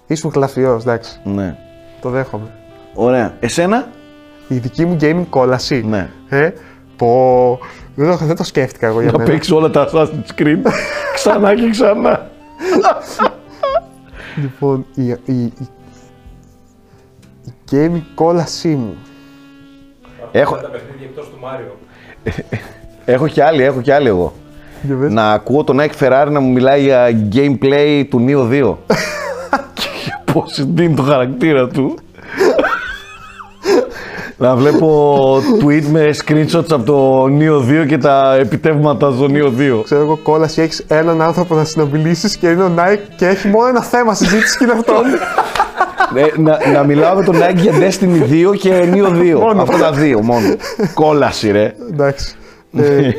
[0.07, 1.20] Ήσουν χλαφιός, εντάξει.
[1.24, 1.57] ναι.
[2.01, 2.47] Το δέχομαι.
[2.94, 3.32] Ωραία.
[3.40, 3.86] Εσένα;
[4.49, 5.82] Η δική μου gaming κόλαση.
[5.86, 6.11] Ναι.
[6.28, 6.51] Ε,
[6.97, 7.59] πω...
[7.94, 9.30] Δεν το, δεν το σκέφτηκα εγώ για Να μένα.
[9.30, 10.59] παίξει όλα τα Assassin's Creed
[11.14, 12.30] ξανά και ξανά.
[14.42, 15.53] Λοιπόν, η, η, η,
[17.44, 18.94] η gaming κόλασή μου.
[20.32, 21.76] Έχω, Τα παιχνίδια εκτός του Μάριο.
[23.05, 24.32] έχω και άλλη, έχω και άλλη εγώ.
[24.82, 25.12] Για πες.
[25.12, 28.74] Να ακούω τον Nike Ferrari να μου μιλάει για gameplay του Neo 2.
[29.74, 31.94] και πώς δίνει το χαρακτήρα του.
[34.39, 39.84] Να βλέπω tweet με screenshots από το Neo 2 και τα επιτεύγματα στο Neo 2.
[39.84, 43.66] Ξέρω εγώ κόλαση, έχεις έναν άνθρωπο να συνομιλήσεις και είναι ο Nike και έχει μόνο
[43.68, 44.93] ένα θέμα συζήτηση και είναι αυτό.
[46.14, 49.39] Ε, να, να μιλάω με τον Nike για Destiny 2 και Neo 2.
[49.41, 49.62] Μόνο.
[49.62, 50.47] Αυτά τα δύο μόνο.
[50.95, 51.74] Κόλαση ρε.
[51.93, 52.37] Εντάξει.
[52.76, 53.11] Ε,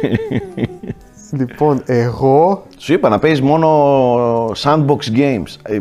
[1.32, 3.68] λοιπόν, εγώ Σου είπα να παίζεις μόνο
[4.64, 5.56] sandbox games.
[5.62, 5.80] ε,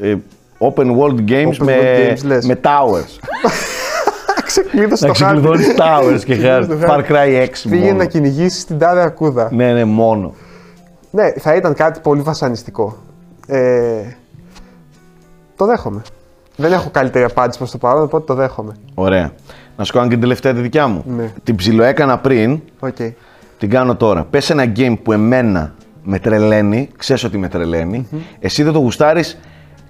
[0.00, 0.16] ε,
[0.58, 2.46] Open world games, Open με, world games, λες.
[2.46, 3.18] με towers.
[4.60, 5.40] Ξεκλείδωσα να το χάρτη.
[5.40, 6.66] ξεκλειδώνεις towers και χάρη.
[6.66, 7.12] το Far χάρτη.
[7.12, 7.96] Cry 6 Πήγαινε μόνο.
[7.98, 9.48] να κυνηγήσεις την τάδε αρκούδα.
[9.52, 10.34] Ναι, ναι, μόνο.
[11.10, 12.96] Ναι, θα ήταν κάτι πολύ βασανιστικό.
[13.46, 14.00] Ε,
[15.56, 16.02] το δέχομαι.
[16.56, 18.72] Δεν έχω καλύτερη απάντηση προς το παρόν, οπότε το δέχομαι.
[18.94, 19.32] Ωραία.
[19.76, 21.04] Να σου κάνω και την τελευταία τη δικιά μου.
[21.16, 21.32] Ναι.
[21.42, 22.96] Την ψιλοέκανα πριν, Οκ.
[23.58, 24.24] την κάνω τώρα.
[24.30, 29.38] Πες ένα game που εμένα με τρελαίνει, ξέρεις ότι με τρελαινει εσύ δεν το γουστάρεις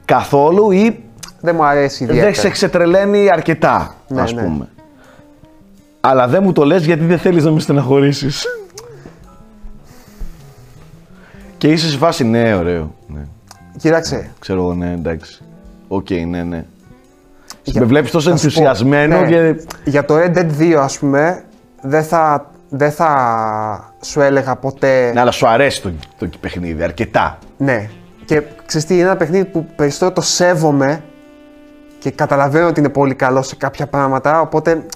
[0.05, 1.01] καθόλου ή
[1.47, 2.26] Δεν μου αρέσει ιδιαίτερα.
[2.30, 4.42] δεν σε ξετρελαίνει αρκετά, Ναι, ας ναι.
[4.42, 4.68] πούμε.
[6.01, 8.44] Αλλά δεν μου το λες γιατί δεν θέλεις να με στεναχωρήσεις.
[11.59, 12.94] και είσαι σε φάση, ναι, ωραίο.
[13.07, 13.20] Ναι.
[13.78, 15.42] Κοίταξε, Ξέρω εγώ, ναι, εντάξει.
[15.88, 16.64] Οκ, ναι, ναι.
[17.62, 19.26] Για- Με βλέπεις τόσο θα σου πω, ενθουσιασμένο ναι.
[19.26, 19.64] και...
[19.84, 21.44] Για το Red Dead 2, ας πούμε,
[21.80, 25.11] δεν θα, δεν θα σου έλεγα ποτέ...
[25.14, 27.38] Ναι, αλλά σου αρέσει το, το παιχνίδι, αρκετά.
[27.57, 27.88] Ναι.
[28.24, 31.03] Και ξέρεις τι, είναι ένα παιχνίδι που περισσότερο το σέβομαι
[31.99, 34.86] και καταλαβαίνω ότι είναι πολύ καλό σε κάποια πράγματα, οπότε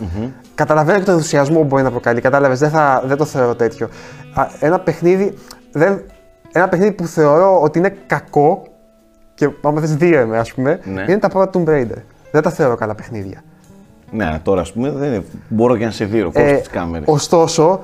[0.54, 2.20] καταλαβαίνω και τον ενθουσιασμό που μπορεί να προκαλεί.
[2.20, 3.88] Κατάλαβες, δεν, θα, δεν το θεωρώ τέτοιο.
[4.34, 5.34] Α, ένα παιχνίδι,
[5.72, 6.02] δεν,
[6.52, 8.62] ένα παιχνίδι που θεωρώ ότι είναι κακό
[9.34, 11.00] και άμα θες δύο είμαι, ας πούμε, Ναι.
[11.08, 12.02] είναι τα πρώτα Tomb Raider.
[12.32, 13.42] Δεν τα θεωρώ καλά παιχνίδια.
[14.10, 17.08] Ναι, τώρα ας πούμε δεν είναι, μπορώ και να σε δει Ε, ε, τις κάμερες.
[17.08, 17.80] ωστόσο,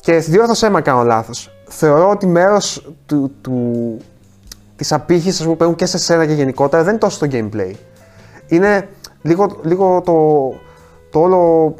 [0.00, 3.96] και διόρθωσέ με αν κάνω λάθος, θεωρώ ότι μέρος του, του,
[4.76, 7.72] της απήχησης που παίρνουν και σε σένα και γενικότερα δεν είναι τόσο το gameplay.
[8.48, 8.88] Είναι
[9.22, 10.48] λίγο, λίγο το,
[11.10, 11.74] το όλο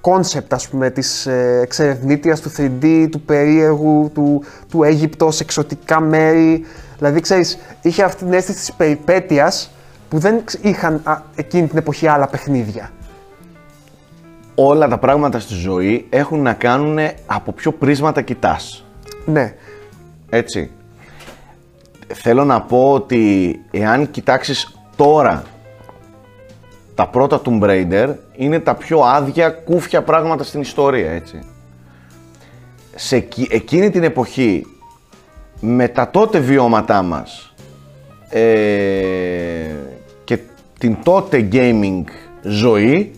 [0.00, 6.00] concept, ας πούμε, της ε, εξερευνήτριας του 3D, του περίεργου, του, του Αίγυπτος, σε εξωτικά
[6.00, 6.64] μέρη.
[6.98, 9.70] Δηλαδή, ξέρεις, είχε αυτή την αίσθηση της περιπέτειας
[10.08, 12.90] που δεν ξ- είχαν α, εκείνη την εποχή άλλα παιχνίδια.
[14.54, 18.84] Όλα τα πράγματα στη ζωή έχουν να κάνουν από ποιο πρίσματα κοιτάς.
[19.24, 19.54] Ναι,
[20.30, 20.70] Έτσι.
[22.14, 25.42] Θέλω να πω ότι εάν κοιτάξεις τώρα
[26.94, 31.38] τα πρώτα Tomb Raider είναι τα πιο άδεια κούφια πράγματα στην ιστορία, έτσι.
[32.94, 34.66] Σε εκει- εκείνη την εποχή,
[35.60, 37.54] με τα τότε βιώματά μας
[38.28, 38.40] ε,
[40.24, 40.38] και
[40.78, 42.02] την τότε gaming
[42.42, 43.12] ζωή,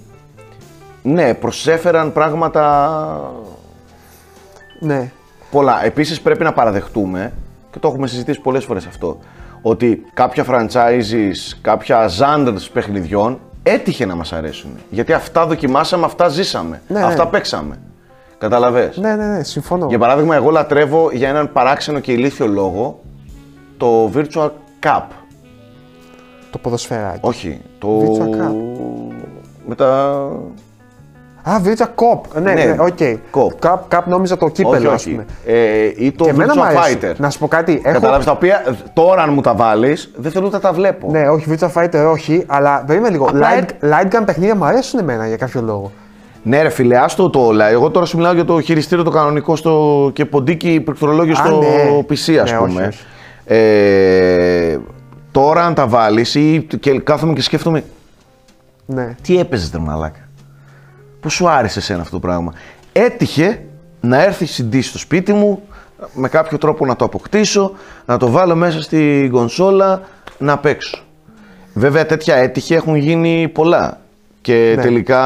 [1.02, 3.32] ναι, προσέφεραν πράγματα
[4.80, 5.10] Ναι.
[5.50, 5.84] πολλά.
[5.84, 7.32] Επίσης πρέπει να παραδεχτούμε,
[7.70, 9.18] και το έχουμε συζητήσει πολλές φορές αυτό,
[9.62, 14.70] ότι κάποια franchises, κάποια genres παιχνιδιών έτυχε να μας αρέσουν.
[14.90, 17.04] Γιατί αυτά δοκιμάσαμε, αυτά ζήσαμε, Ναι, ναι.
[17.04, 17.78] αυτά παίξαμε.
[18.38, 19.86] Καταλαβες; Ναι, ναι, ναι, συμφωνώ.
[19.88, 23.00] Για παράδειγμα, εγώ λατρεύω για έναν παράξενο και ηλίθιο λόγο
[23.76, 24.50] το Virtua
[24.82, 25.02] Cop.
[26.50, 27.18] Το ποδοσφαιράκι.
[27.20, 28.00] Όχι, το...
[28.00, 28.54] Virtua Cop.
[29.66, 30.20] Με τα...
[31.46, 32.40] Α, Virtua Cop.
[32.42, 32.98] Ναι, Ναι, ναι, οκ.
[33.32, 33.66] Cop.
[33.68, 35.10] Cup, Cup νόμιζα το κύπελο, όχι, ας όχι.
[35.10, 35.24] πούμε.
[35.46, 36.98] Ε, ή το Και εμένα μου Virtual αρέσει.
[37.02, 37.12] Fighter.
[37.16, 37.80] Να σου πω κάτι.
[37.84, 37.92] Έχω...
[37.94, 41.10] Καταλάβεις, τα οποία ε, τώρα αν μου τα βάλεις, δεν θέλω ούτε να τα βλέπω.
[41.10, 43.24] Ναι, όχι, Virtua Fighter όχι, αλλά περίμενε λίγο.
[43.26, 45.92] Απλά Light, light gun παιχνίδια μου αρέσουν εμένα για κάποιο λόγο.
[46.42, 47.68] Ναι, ρε φίλε, άστο το όλα.
[47.68, 50.10] Εγώ τώρα σου μιλάω για το χειριστήριο το κανονικό στο...
[50.14, 51.98] και ποντίκι πληκτρολόγιο Α, στο ναι.
[52.08, 52.80] PC, ας Ναι, πούμε.
[52.80, 53.04] όχι, όχι.
[53.44, 54.78] Ε,
[55.30, 57.84] τώρα, αν τα βάλεις ή και κάθομαι και σκέφτομαι,
[58.86, 59.14] Ναι.
[59.22, 60.23] τι έπαιζε, ρε μαλάκα.
[61.24, 62.52] Πώ σου άρεσε εσένα αυτό το πράγμα.
[62.92, 63.62] Έτυχε
[64.00, 65.62] να έρθει CD στο σπίτι μου,
[66.14, 67.72] με κάποιο τρόπο να το αποκτήσω,
[68.06, 70.00] να το βάλω μέσα στη κονσόλα,
[70.38, 71.02] να παίξω.
[71.74, 73.98] Βέβαια τέτοια έτυχε έχουν γίνει πολλά
[74.40, 74.82] και Ναι.
[74.82, 75.20] τελικά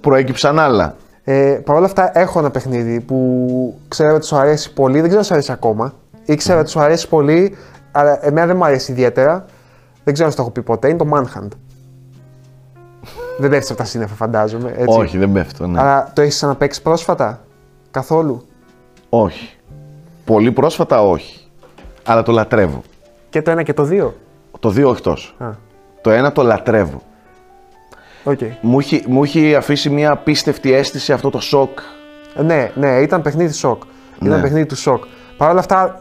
[0.00, 0.94] προέκυψαν άλλα.
[1.24, 4.94] Ε, Παρ' όλα αυτά, έχω ένα παιχνίδι που ξέρω ότι σου αρέσει πολύ.
[4.94, 5.94] Δεν ξέρω αν σου αρέσει ακόμα.
[6.24, 7.56] Ήξερα ότι σου αρέσει πολύ,
[7.92, 9.44] αλλά εμένα δεν μου αρέσει ιδιαίτερα.
[10.04, 10.88] Δεν ξέρω αν σου το έχω πει ποτέ.
[10.88, 11.48] Είναι το Manhunt.
[13.40, 14.74] Δεν πέφτεις από τα σύννεφα, φαντάζομαι.
[14.76, 14.98] Έτσι.
[14.98, 15.80] Όχι, δεν πέφτω, ναι.
[15.80, 17.40] Αλλά το έχεις ξαναπαίξει πρόσφατα;
[17.90, 18.46] Καθόλου;
[19.08, 19.50] Όχι.
[20.24, 21.40] Πολύ πρόσφατα όχι.
[22.04, 22.82] Αλλά το λατρεύω.
[23.30, 24.14] Και το ένα και το δύο;
[24.60, 25.34] Το δύο όχι τόσο.
[25.38, 25.50] Α,
[26.00, 27.02] Το ένα το λατρεύω.
[28.24, 28.38] οκ.
[28.60, 31.78] Μου έχει, μου έχει αφήσει μια απίστευτη αίσθηση αυτό το σοκ.
[32.36, 33.82] Ε, Ναι, ναι, ήταν παιχνίδι σοκ.
[34.22, 34.40] Ήταν Ναι.
[34.42, 35.04] παιχνίδι του σοκ.
[35.36, 36.00] Παρ' όλα αυτά,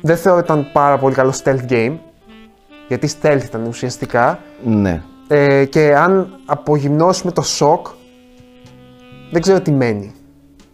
[0.00, 1.94] δεν θεωρώ ότι ήταν πάρα πολύ καλό stealth game.
[2.88, 4.38] Γιατί stealth ήταν ουσιαστικά.
[4.64, 5.02] Ναι.
[5.34, 7.86] Ε, και αν απογυμνώσουμε το σοκ,
[9.30, 10.12] δεν ξέρω τι μένει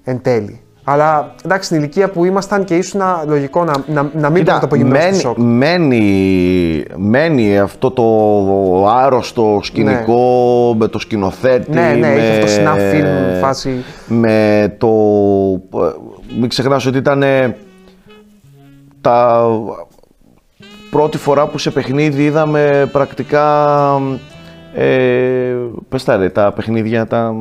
[0.04, 0.60] εν τέλει.
[0.84, 4.58] Αλλά εντάξει, στην ηλικία που ήμασταν και ήσουν λογικό να, να, να μην πρέπει να
[4.58, 5.36] το απογυμνώσει το μένει, σοκ.
[5.38, 8.04] μένει, μένει αυτό το
[8.88, 11.70] άρρωστο σκηνικό με το σκηνοθέτη.
[11.70, 13.84] Ναι, ναι, είχε αυτό το με- snap film φάση.
[14.06, 14.88] Με το...
[16.38, 17.24] Μην ξεχνάς ότι ήταν
[19.00, 19.46] τα
[20.90, 23.94] πρώτη φορά που σε παιχνίδι είδαμε πρακτικά
[24.80, 25.54] ε,
[25.88, 27.34] πες τα ρε, τα παιχνίδια τα...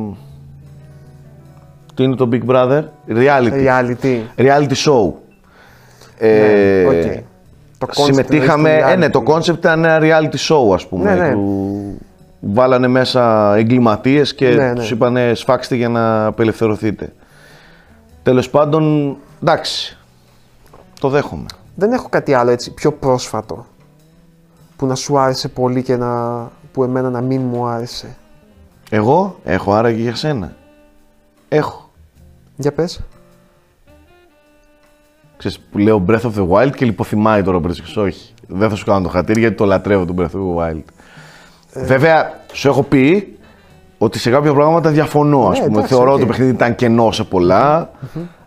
[1.94, 2.82] Τι είναι το Big Brother?
[3.08, 3.66] Reality.
[3.66, 4.20] Reality.
[4.36, 5.12] Reality show.
[6.18, 7.24] Ε, Ναι, οκ.
[7.78, 9.32] Το concept συμμετείχαμε, είναι ε, ναι, το reality.
[9.32, 11.14] concept ήταν ένα reality show ας πούμε.
[11.14, 11.32] Ναι, ναι.
[11.32, 11.98] Που
[12.40, 14.74] βάλανε μέσα εγκληματίες και Ναι, ναι.
[14.74, 17.12] τους είπανε σφάξτε για να απελευθερωθείτε.
[18.22, 19.98] Τέλος πάντων, εντάξει,
[21.00, 21.46] το δέχομαι.
[21.74, 23.66] Δεν έχω κάτι άλλο έτσι πιο πρόσφατο
[24.76, 26.38] που να σου άρεσε πολύ και να,
[26.78, 28.16] που εμένα να μην μου άρεσε.
[28.90, 30.52] Εγώ έχω άραγε για σένα.
[31.48, 31.90] Έχω.
[32.56, 33.00] Για πες.
[35.36, 37.96] Ξέρεις, που λέω Breath of the Wild και λιποθυμάει τώρα ο Μπρέσκος.
[37.96, 38.34] Όχι.
[38.46, 40.82] Δεν θα σου κάνω το χατήρι γιατί το λατρεύω τον Breath of the Wild.
[41.72, 41.84] Ε.
[41.84, 43.36] Βέβαια, σου έχω πει
[43.98, 45.48] ότι σε κάποια πράγματα διαφωνώ.
[45.48, 45.76] Ας Ναι, πούμε.
[45.76, 46.16] εντάξει, Θεωρώ οκ.
[46.16, 47.90] ότι το παιχνίδι ήταν κενό σε πολλά.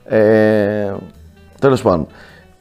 [0.06, 0.94] Ε,
[1.60, 2.08] Τέλος πάντων.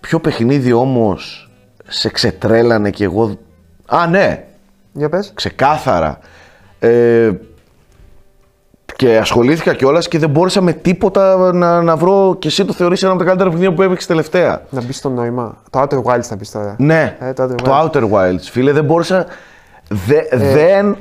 [0.01, 1.51] Ποιο παιχνίδι όμως
[1.89, 3.39] σε ξετρέλανε και εγώ.
[3.87, 4.45] Α, ναι,
[4.93, 5.31] Για πες.
[5.35, 6.19] ξεκάθαρα.
[6.79, 7.31] Ε,
[8.97, 13.03] και ασχολήθηκα κιόλας και δεν μπόρεσα με τίποτα να, να βρω και εσύ το θεωρείς
[13.03, 14.63] ένα από τα καλύτερα παιχνίδια που έπαιξες τελευταία.
[14.71, 15.57] Να μπεις στο νόημα.
[15.71, 16.75] Το Outer Wilds θα πεις τώρα.
[16.79, 17.91] Ναι, Ε, το Outer το Wilds.
[17.91, 18.41] Outer Wilds.
[18.41, 19.27] Φίλε, δεν μπόρεσα.
[19.89, 20.37] Δε, Ε.
[20.53, 20.97] Δεν.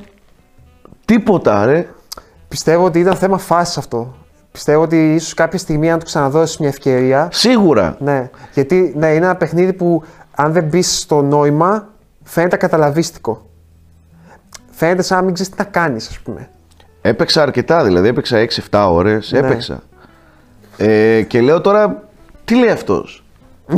[1.05, 1.87] Τίποτα, ρε.
[2.47, 4.15] Πιστεύω ότι ήταν θέμα φάσης αυτό.
[4.51, 7.27] Πιστεύω ότι ίσως κάποια στιγμή, αν του ξαναδώσεις μια ευκαιρία.
[7.31, 7.95] Σίγουρα.
[7.99, 8.29] Ναι.
[8.53, 10.03] Γιατί ναι, είναι ένα παιχνίδι που
[10.35, 11.87] αν δεν μπεις στο νόημα,
[12.23, 13.48] φαίνεται καταλαβίστικο.
[14.79, 16.49] Φαίνεται σαν να μην ξέρεις τι να κάνεις, ας πούμε.
[17.01, 18.37] Έπαιξα αρκετά, δηλαδή έπαιξα
[18.69, 19.39] 6-7 ώρες, Ναι.
[19.39, 19.79] έπαιξα.
[20.77, 22.03] Ε, και λέω τώρα,
[22.45, 23.23] τι λέει αυτός;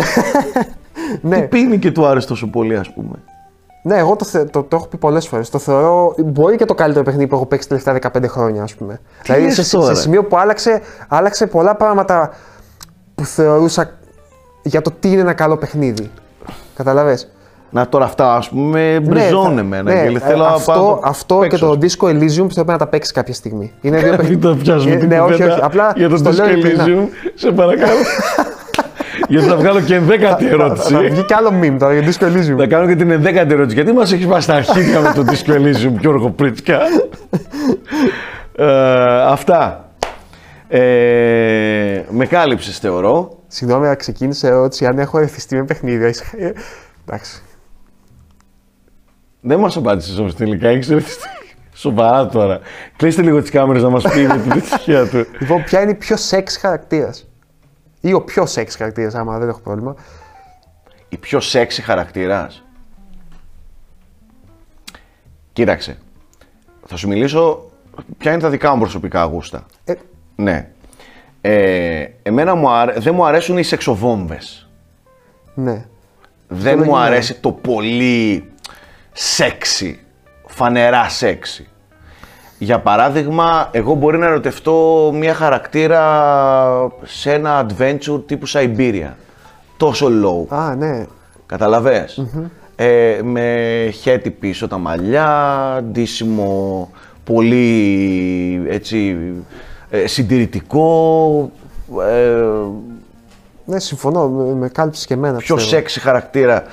[1.21, 3.15] ναι, Τι πίνει και του άρεσε τόσο πολύ, ας πούμε;
[3.83, 5.49] ναι, εγώ το, θε- το, το έχω πει πολλές φορές.
[5.49, 6.15] Το θεωρώ.
[6.17, 8.99] Μπορεί και το καλύτερο παιχνίδι που έχω παίξει τα τελευταία 15 χρόνια, ας πούμε.
[9.23, 12.33] δηλαδή λες σε, σε τώρα; σημείο που άλλαξε, άλλαξε πολλά πράγματα
[13.15, 13.97] που θεωρούσα
[14.63, 16.11] για το τι είναι ένα καλό παιχνίδι.
[16.75, 17.31] Καταλαβες;
[17.73, 19.93] Να τώρα αυτά, ας πούμε, μπριζώνε εμένα.
[19.93, 21.67] ναι, και θέλω ε, να αυτό, πάω αυτό και παίξω.
[21.67, 23.71] το Disco Elysium πρέπει να τα παίξεις κάποια στιγμή.
[23.81, 24.49] Είναι δύο Μην παιχνίδια.
[24.49, 25.61] το πιάσουμε Ε, την ναι, όχι, κουβέντα όχι.
[25.63, 26.85] Απλά για το στο λέω Disco ειλικρινά.
[26.87, 27.91] Elysium, σε παρακαλώ.
[29.27, 30.93] Γιατί θα βγάλω και ενδέκατη ερώτηση.
[30.93, 32.55] Θα βγει κι άλλο meme τώρα για Disco Elysium.
[32.57, 33.75] Θα κάνω και την ενδέκατη ερώτηση.
[33.75, 36.79] Γιατί μας έχεις πάει στα αρχίδια με το Disco Elysium, Γιώργο Πρίτσκα.
[38.55, 39.89] Ε, αυτά.
[40.67, 43.37] Ε, με κάλυψες, θεωρώ.
[43.47, 46.07] Συγγνώμη, αλλά ξεκίνησε η ερώτηση αν έχω εθιστεί με παιχνίδια.
[46.07, 46.51] Είσαι- ε,
[47.07, 47.41] Εντάξει.
[49.41, 50.67] Δεν μας απάντησες όμως τελικά.
[50.67, 51.27] Έχεις ερεθιστεί.
[51.73, 52.59] Σοβαρά τώρα.
[52.95, 55.25] Κλείστε λίγο τις κάμερες να μας πει με την επιτυχία του.
[55.39, 57.27] Λοιπόν, ποια είναι η πιο σεξ χαρακτήρας;
[58.01, 59.95] Ή ο πιο σεξ χαρακτήρας, άμα δεν έχω πρόβλημα.
[61.09, 62.63] Η πιο σεξι χαρακτήρας;
[65.53, 65.97] Κοίταξε.
[66.85, 67.69] Θα σου μιλήσω
[68.17, 69.65] ποια είναι τα δικά μου προσωπικά γούστα.
[69.83, 69.93] Ε,
[70.35, 70.69] Ναι.
[71.41, 72.93] Ε, εμένα μου αρέ...
[72.99, 74.69] δεν μου αρέσουν οι σεξοβόμβες.
[75.53, 75.85] ναι.
[76.53, 76.97] Δεν μου λογικό.
[76.97, 78.50] αρέσει το πολύ
[79.11, 79.99] σεξι,
[80.47, 81.65] φανερά σεξι.
[82.57, 86.01] Για παράδειγμα, εγώ μπορεί να ερωτευτώ μια χαρακτήρα
[87.03, 89.09] σε ένα adventure τύπου Siberia.
[89.77, 90.55] Τόσο low.
[90.55, 91.05] Α, ναι.
[91.45, 92.25] καταλαβες;
[92.75, 96.89] Ε, με χέτι πίσω τα μαλλιά, ντύσιμο
[97.23, 99.17] πολύ έτσι
[99.89, 101.51] ε, συντηρητικό,
[102.09, 102.41] ε,
[103.65, 104.27] Ναι, συμφωνώ.
[104.27, 105.37] Με, με κάλυψες και εμένα.
[105.37, 105.75] πιο πιστεύω.
[105.77, 106.63] σεξι χαρακτήρα.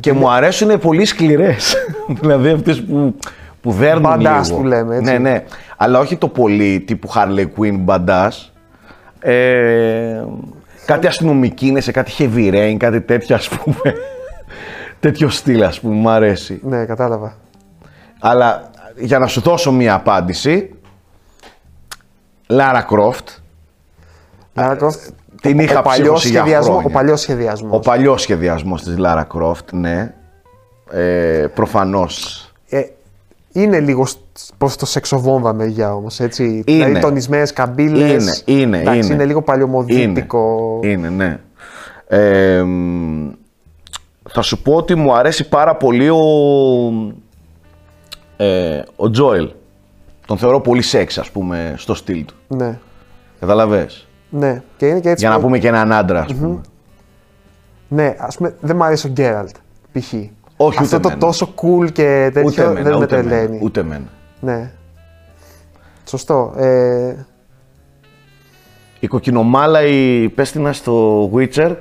[0.00, 1.74] Και μου αρέσουν πολύ σκληρές.
[2.20, 3.14] δηλαδή αυτές που,
[3.60, 4.56] που δέρνουν Badass λίγο.
[4.56, 5.12] που λέμε, έτσι.
[5.12, 5.44] Ναι, ναι.
[5.76, 8.30] Αλλά όχι το πολύ τύπου Harley Quinn badass.
[9.20, 10.24] Ε,
[10.86, 13.94] κάτι αστυνομική είναι σε κάτι heavy rain, κάτι τέτοιο ας πούμε.
[15.00, 16.60] τέτοιο στυλ ας πούμε, μου αρέσει.
[16.62, 17.36] Ναι, κατάλαβα.
[18.20, 20.70] Αλλά για να σου δώσω μία απάντηση,
[22.46, 23.26] Lara Croft,
[24.54, 25.12] Lara Croft,
[25.42, 26.90] την είχα ο παλιός ψύχωση για σχεδιασμός, χρόνια.
[26.90, 27.76] Ο παλιός σχεδιασμός.
[27.76, 30.14] Ο παλιός σχεδιασμός της Lara Croft, ναι.
[30.90, 32.46] Ε, προφανώς.
[32.68, 32.82] Ε,
[33.52, 34.06] είναι λίγο
[34.58, 36.20] προ το σεξοβόμβα μεριά όμως.
[36.20, 36.44] Έτσι.
[36.44, 36.84] Είναι.
[36.84, 38.44] Δηλαδή τονισμένες καμπύλες.
[38.46, 39.06] Είναι, είναι, είναι.
[39.06, 40.78] είναι λίγο παλιωμοδίτικο.
[40.82, 41.38] Είναι, είναι, ναι.
[42.06, 43.30] Ε, μ,
[44.30, 46.18] θα σου πω ότι μου αρέσει πάρα πολύ ο,
[48.36, 49.50] ε, ο Τζόελ.
[50.26, 52.34] Τον θεωρώ πολύ σεξ, ας πούμε, στο στυλ του.
[52.48, 52.78] Ναι.
[53.40, 54.06] Καταλαβες.
[54.34, 54.62] Ναι.
[54.76, 55.24] Και είναι και έτσι.
[55.24, 56.60] Για να που- πούμε και έναν άντρα, ας πούμε.
[57.88, 59.56] Ναι, ας πούμε, δεν μου αρέσει ο Γκέραλτ.
[59.92, 60.12] Π.χ.
[60.56, 61.18] Όχι, Αυτό ούτε το εμένα.
[61.26, 63.58] τόσο cool και τέτοιο Ούτε εμένα, δεν με ούτε εμένα, τρελαίνει.
[63.62, 64.04] ούτε εμένα.
[64.40, 64.70] Ναι.
[66.04, 66.52] Σωστό.
[66.56, 67.14] Ε,
[69.00, 71.76] Η κοκκινομάλα, η πέστηνα στο Witcher.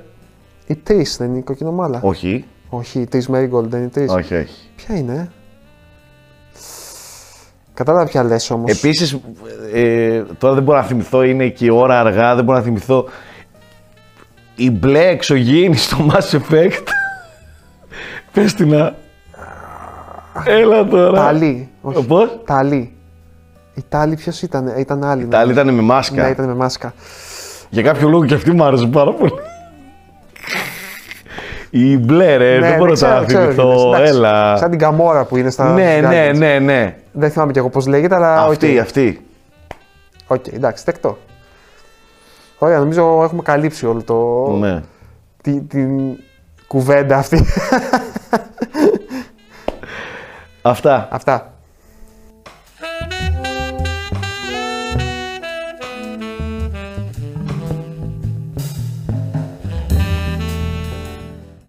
[0.68, 2.00] η τρει δεν είναι η κοκκινομάλα.
[2.04, 4.06] Όχι, Όχι, η τρει Marigold δεν είναι η τρει.
[4.10, 4.70] όχι, όχι.
[4.76, 5.32] Ποια είναι.
[7.84, 8.72] Κατάλαβα ποια λες όμως.
[8.72, 9.18] Επίσης,
[9.74, 13.06] ε, τώρα δεν μπορώ να θυμηθώ, είναι και η ώρα αργά, δεν μπορώ να θυμηθώ.
[14.56, 16.84] Η μπλε εξωγήινη στο Mass Effect.
[18.34, 18.96] Πες την να.
[20.46, 21.24] Έλα τώρα.
[21.24, 21.70] Τάλι.
[21.82, 22.06] Όχι.
[22.06, 22.96] Πώς; Τάλι.
[23.74, 25.28] Η Τάλι ποιος ήταν, ήταν άλλη.
[25.28, 26.24] Τα άλλη ήταν με μάσκα.
[26.24, 26.94] Ναι, ήταν με μάσκα.
[27.70, 29.34] Για κάποιο λόγο και αυτή μου άρεσε πάρα πολύ.
[31.74, 33.64] Η μπλε ρε, Ναι, δεν μπορώ ξέρω, να ξέρω θυμηθώ.
[33.64, 33.96] ποια είναι.
[33.98, 34.58] Εντάξει, Έλα.
[34.58, 35.74] Σαν την Gamora που είναι στα.
[35.74, 36.08] Ναι, Guardians.
[36.10, 36.96] ναι, ναι, ναι.
[37.12, 38.42] Δεν θυμάμαι κι εγώ πώς λέγεται, αλλά.
[38.44, 38.80] Αυτή, οκ.
[38.82, 39.26] αυτή.
[40.28, 41.18] Οκ, εντάξει, δεκτό.
[42.58, 44.48] Ωραία, νομίζω έχουμε καλύψει όλο το.
[44.60, 44.82] Ναι.
[45.42, 45.90] τη- την
[46.68, 47.46] κουβέντα αυτή.
[50.62, 51.08] Αυτά.
[51.12, 51.54] Αυτά.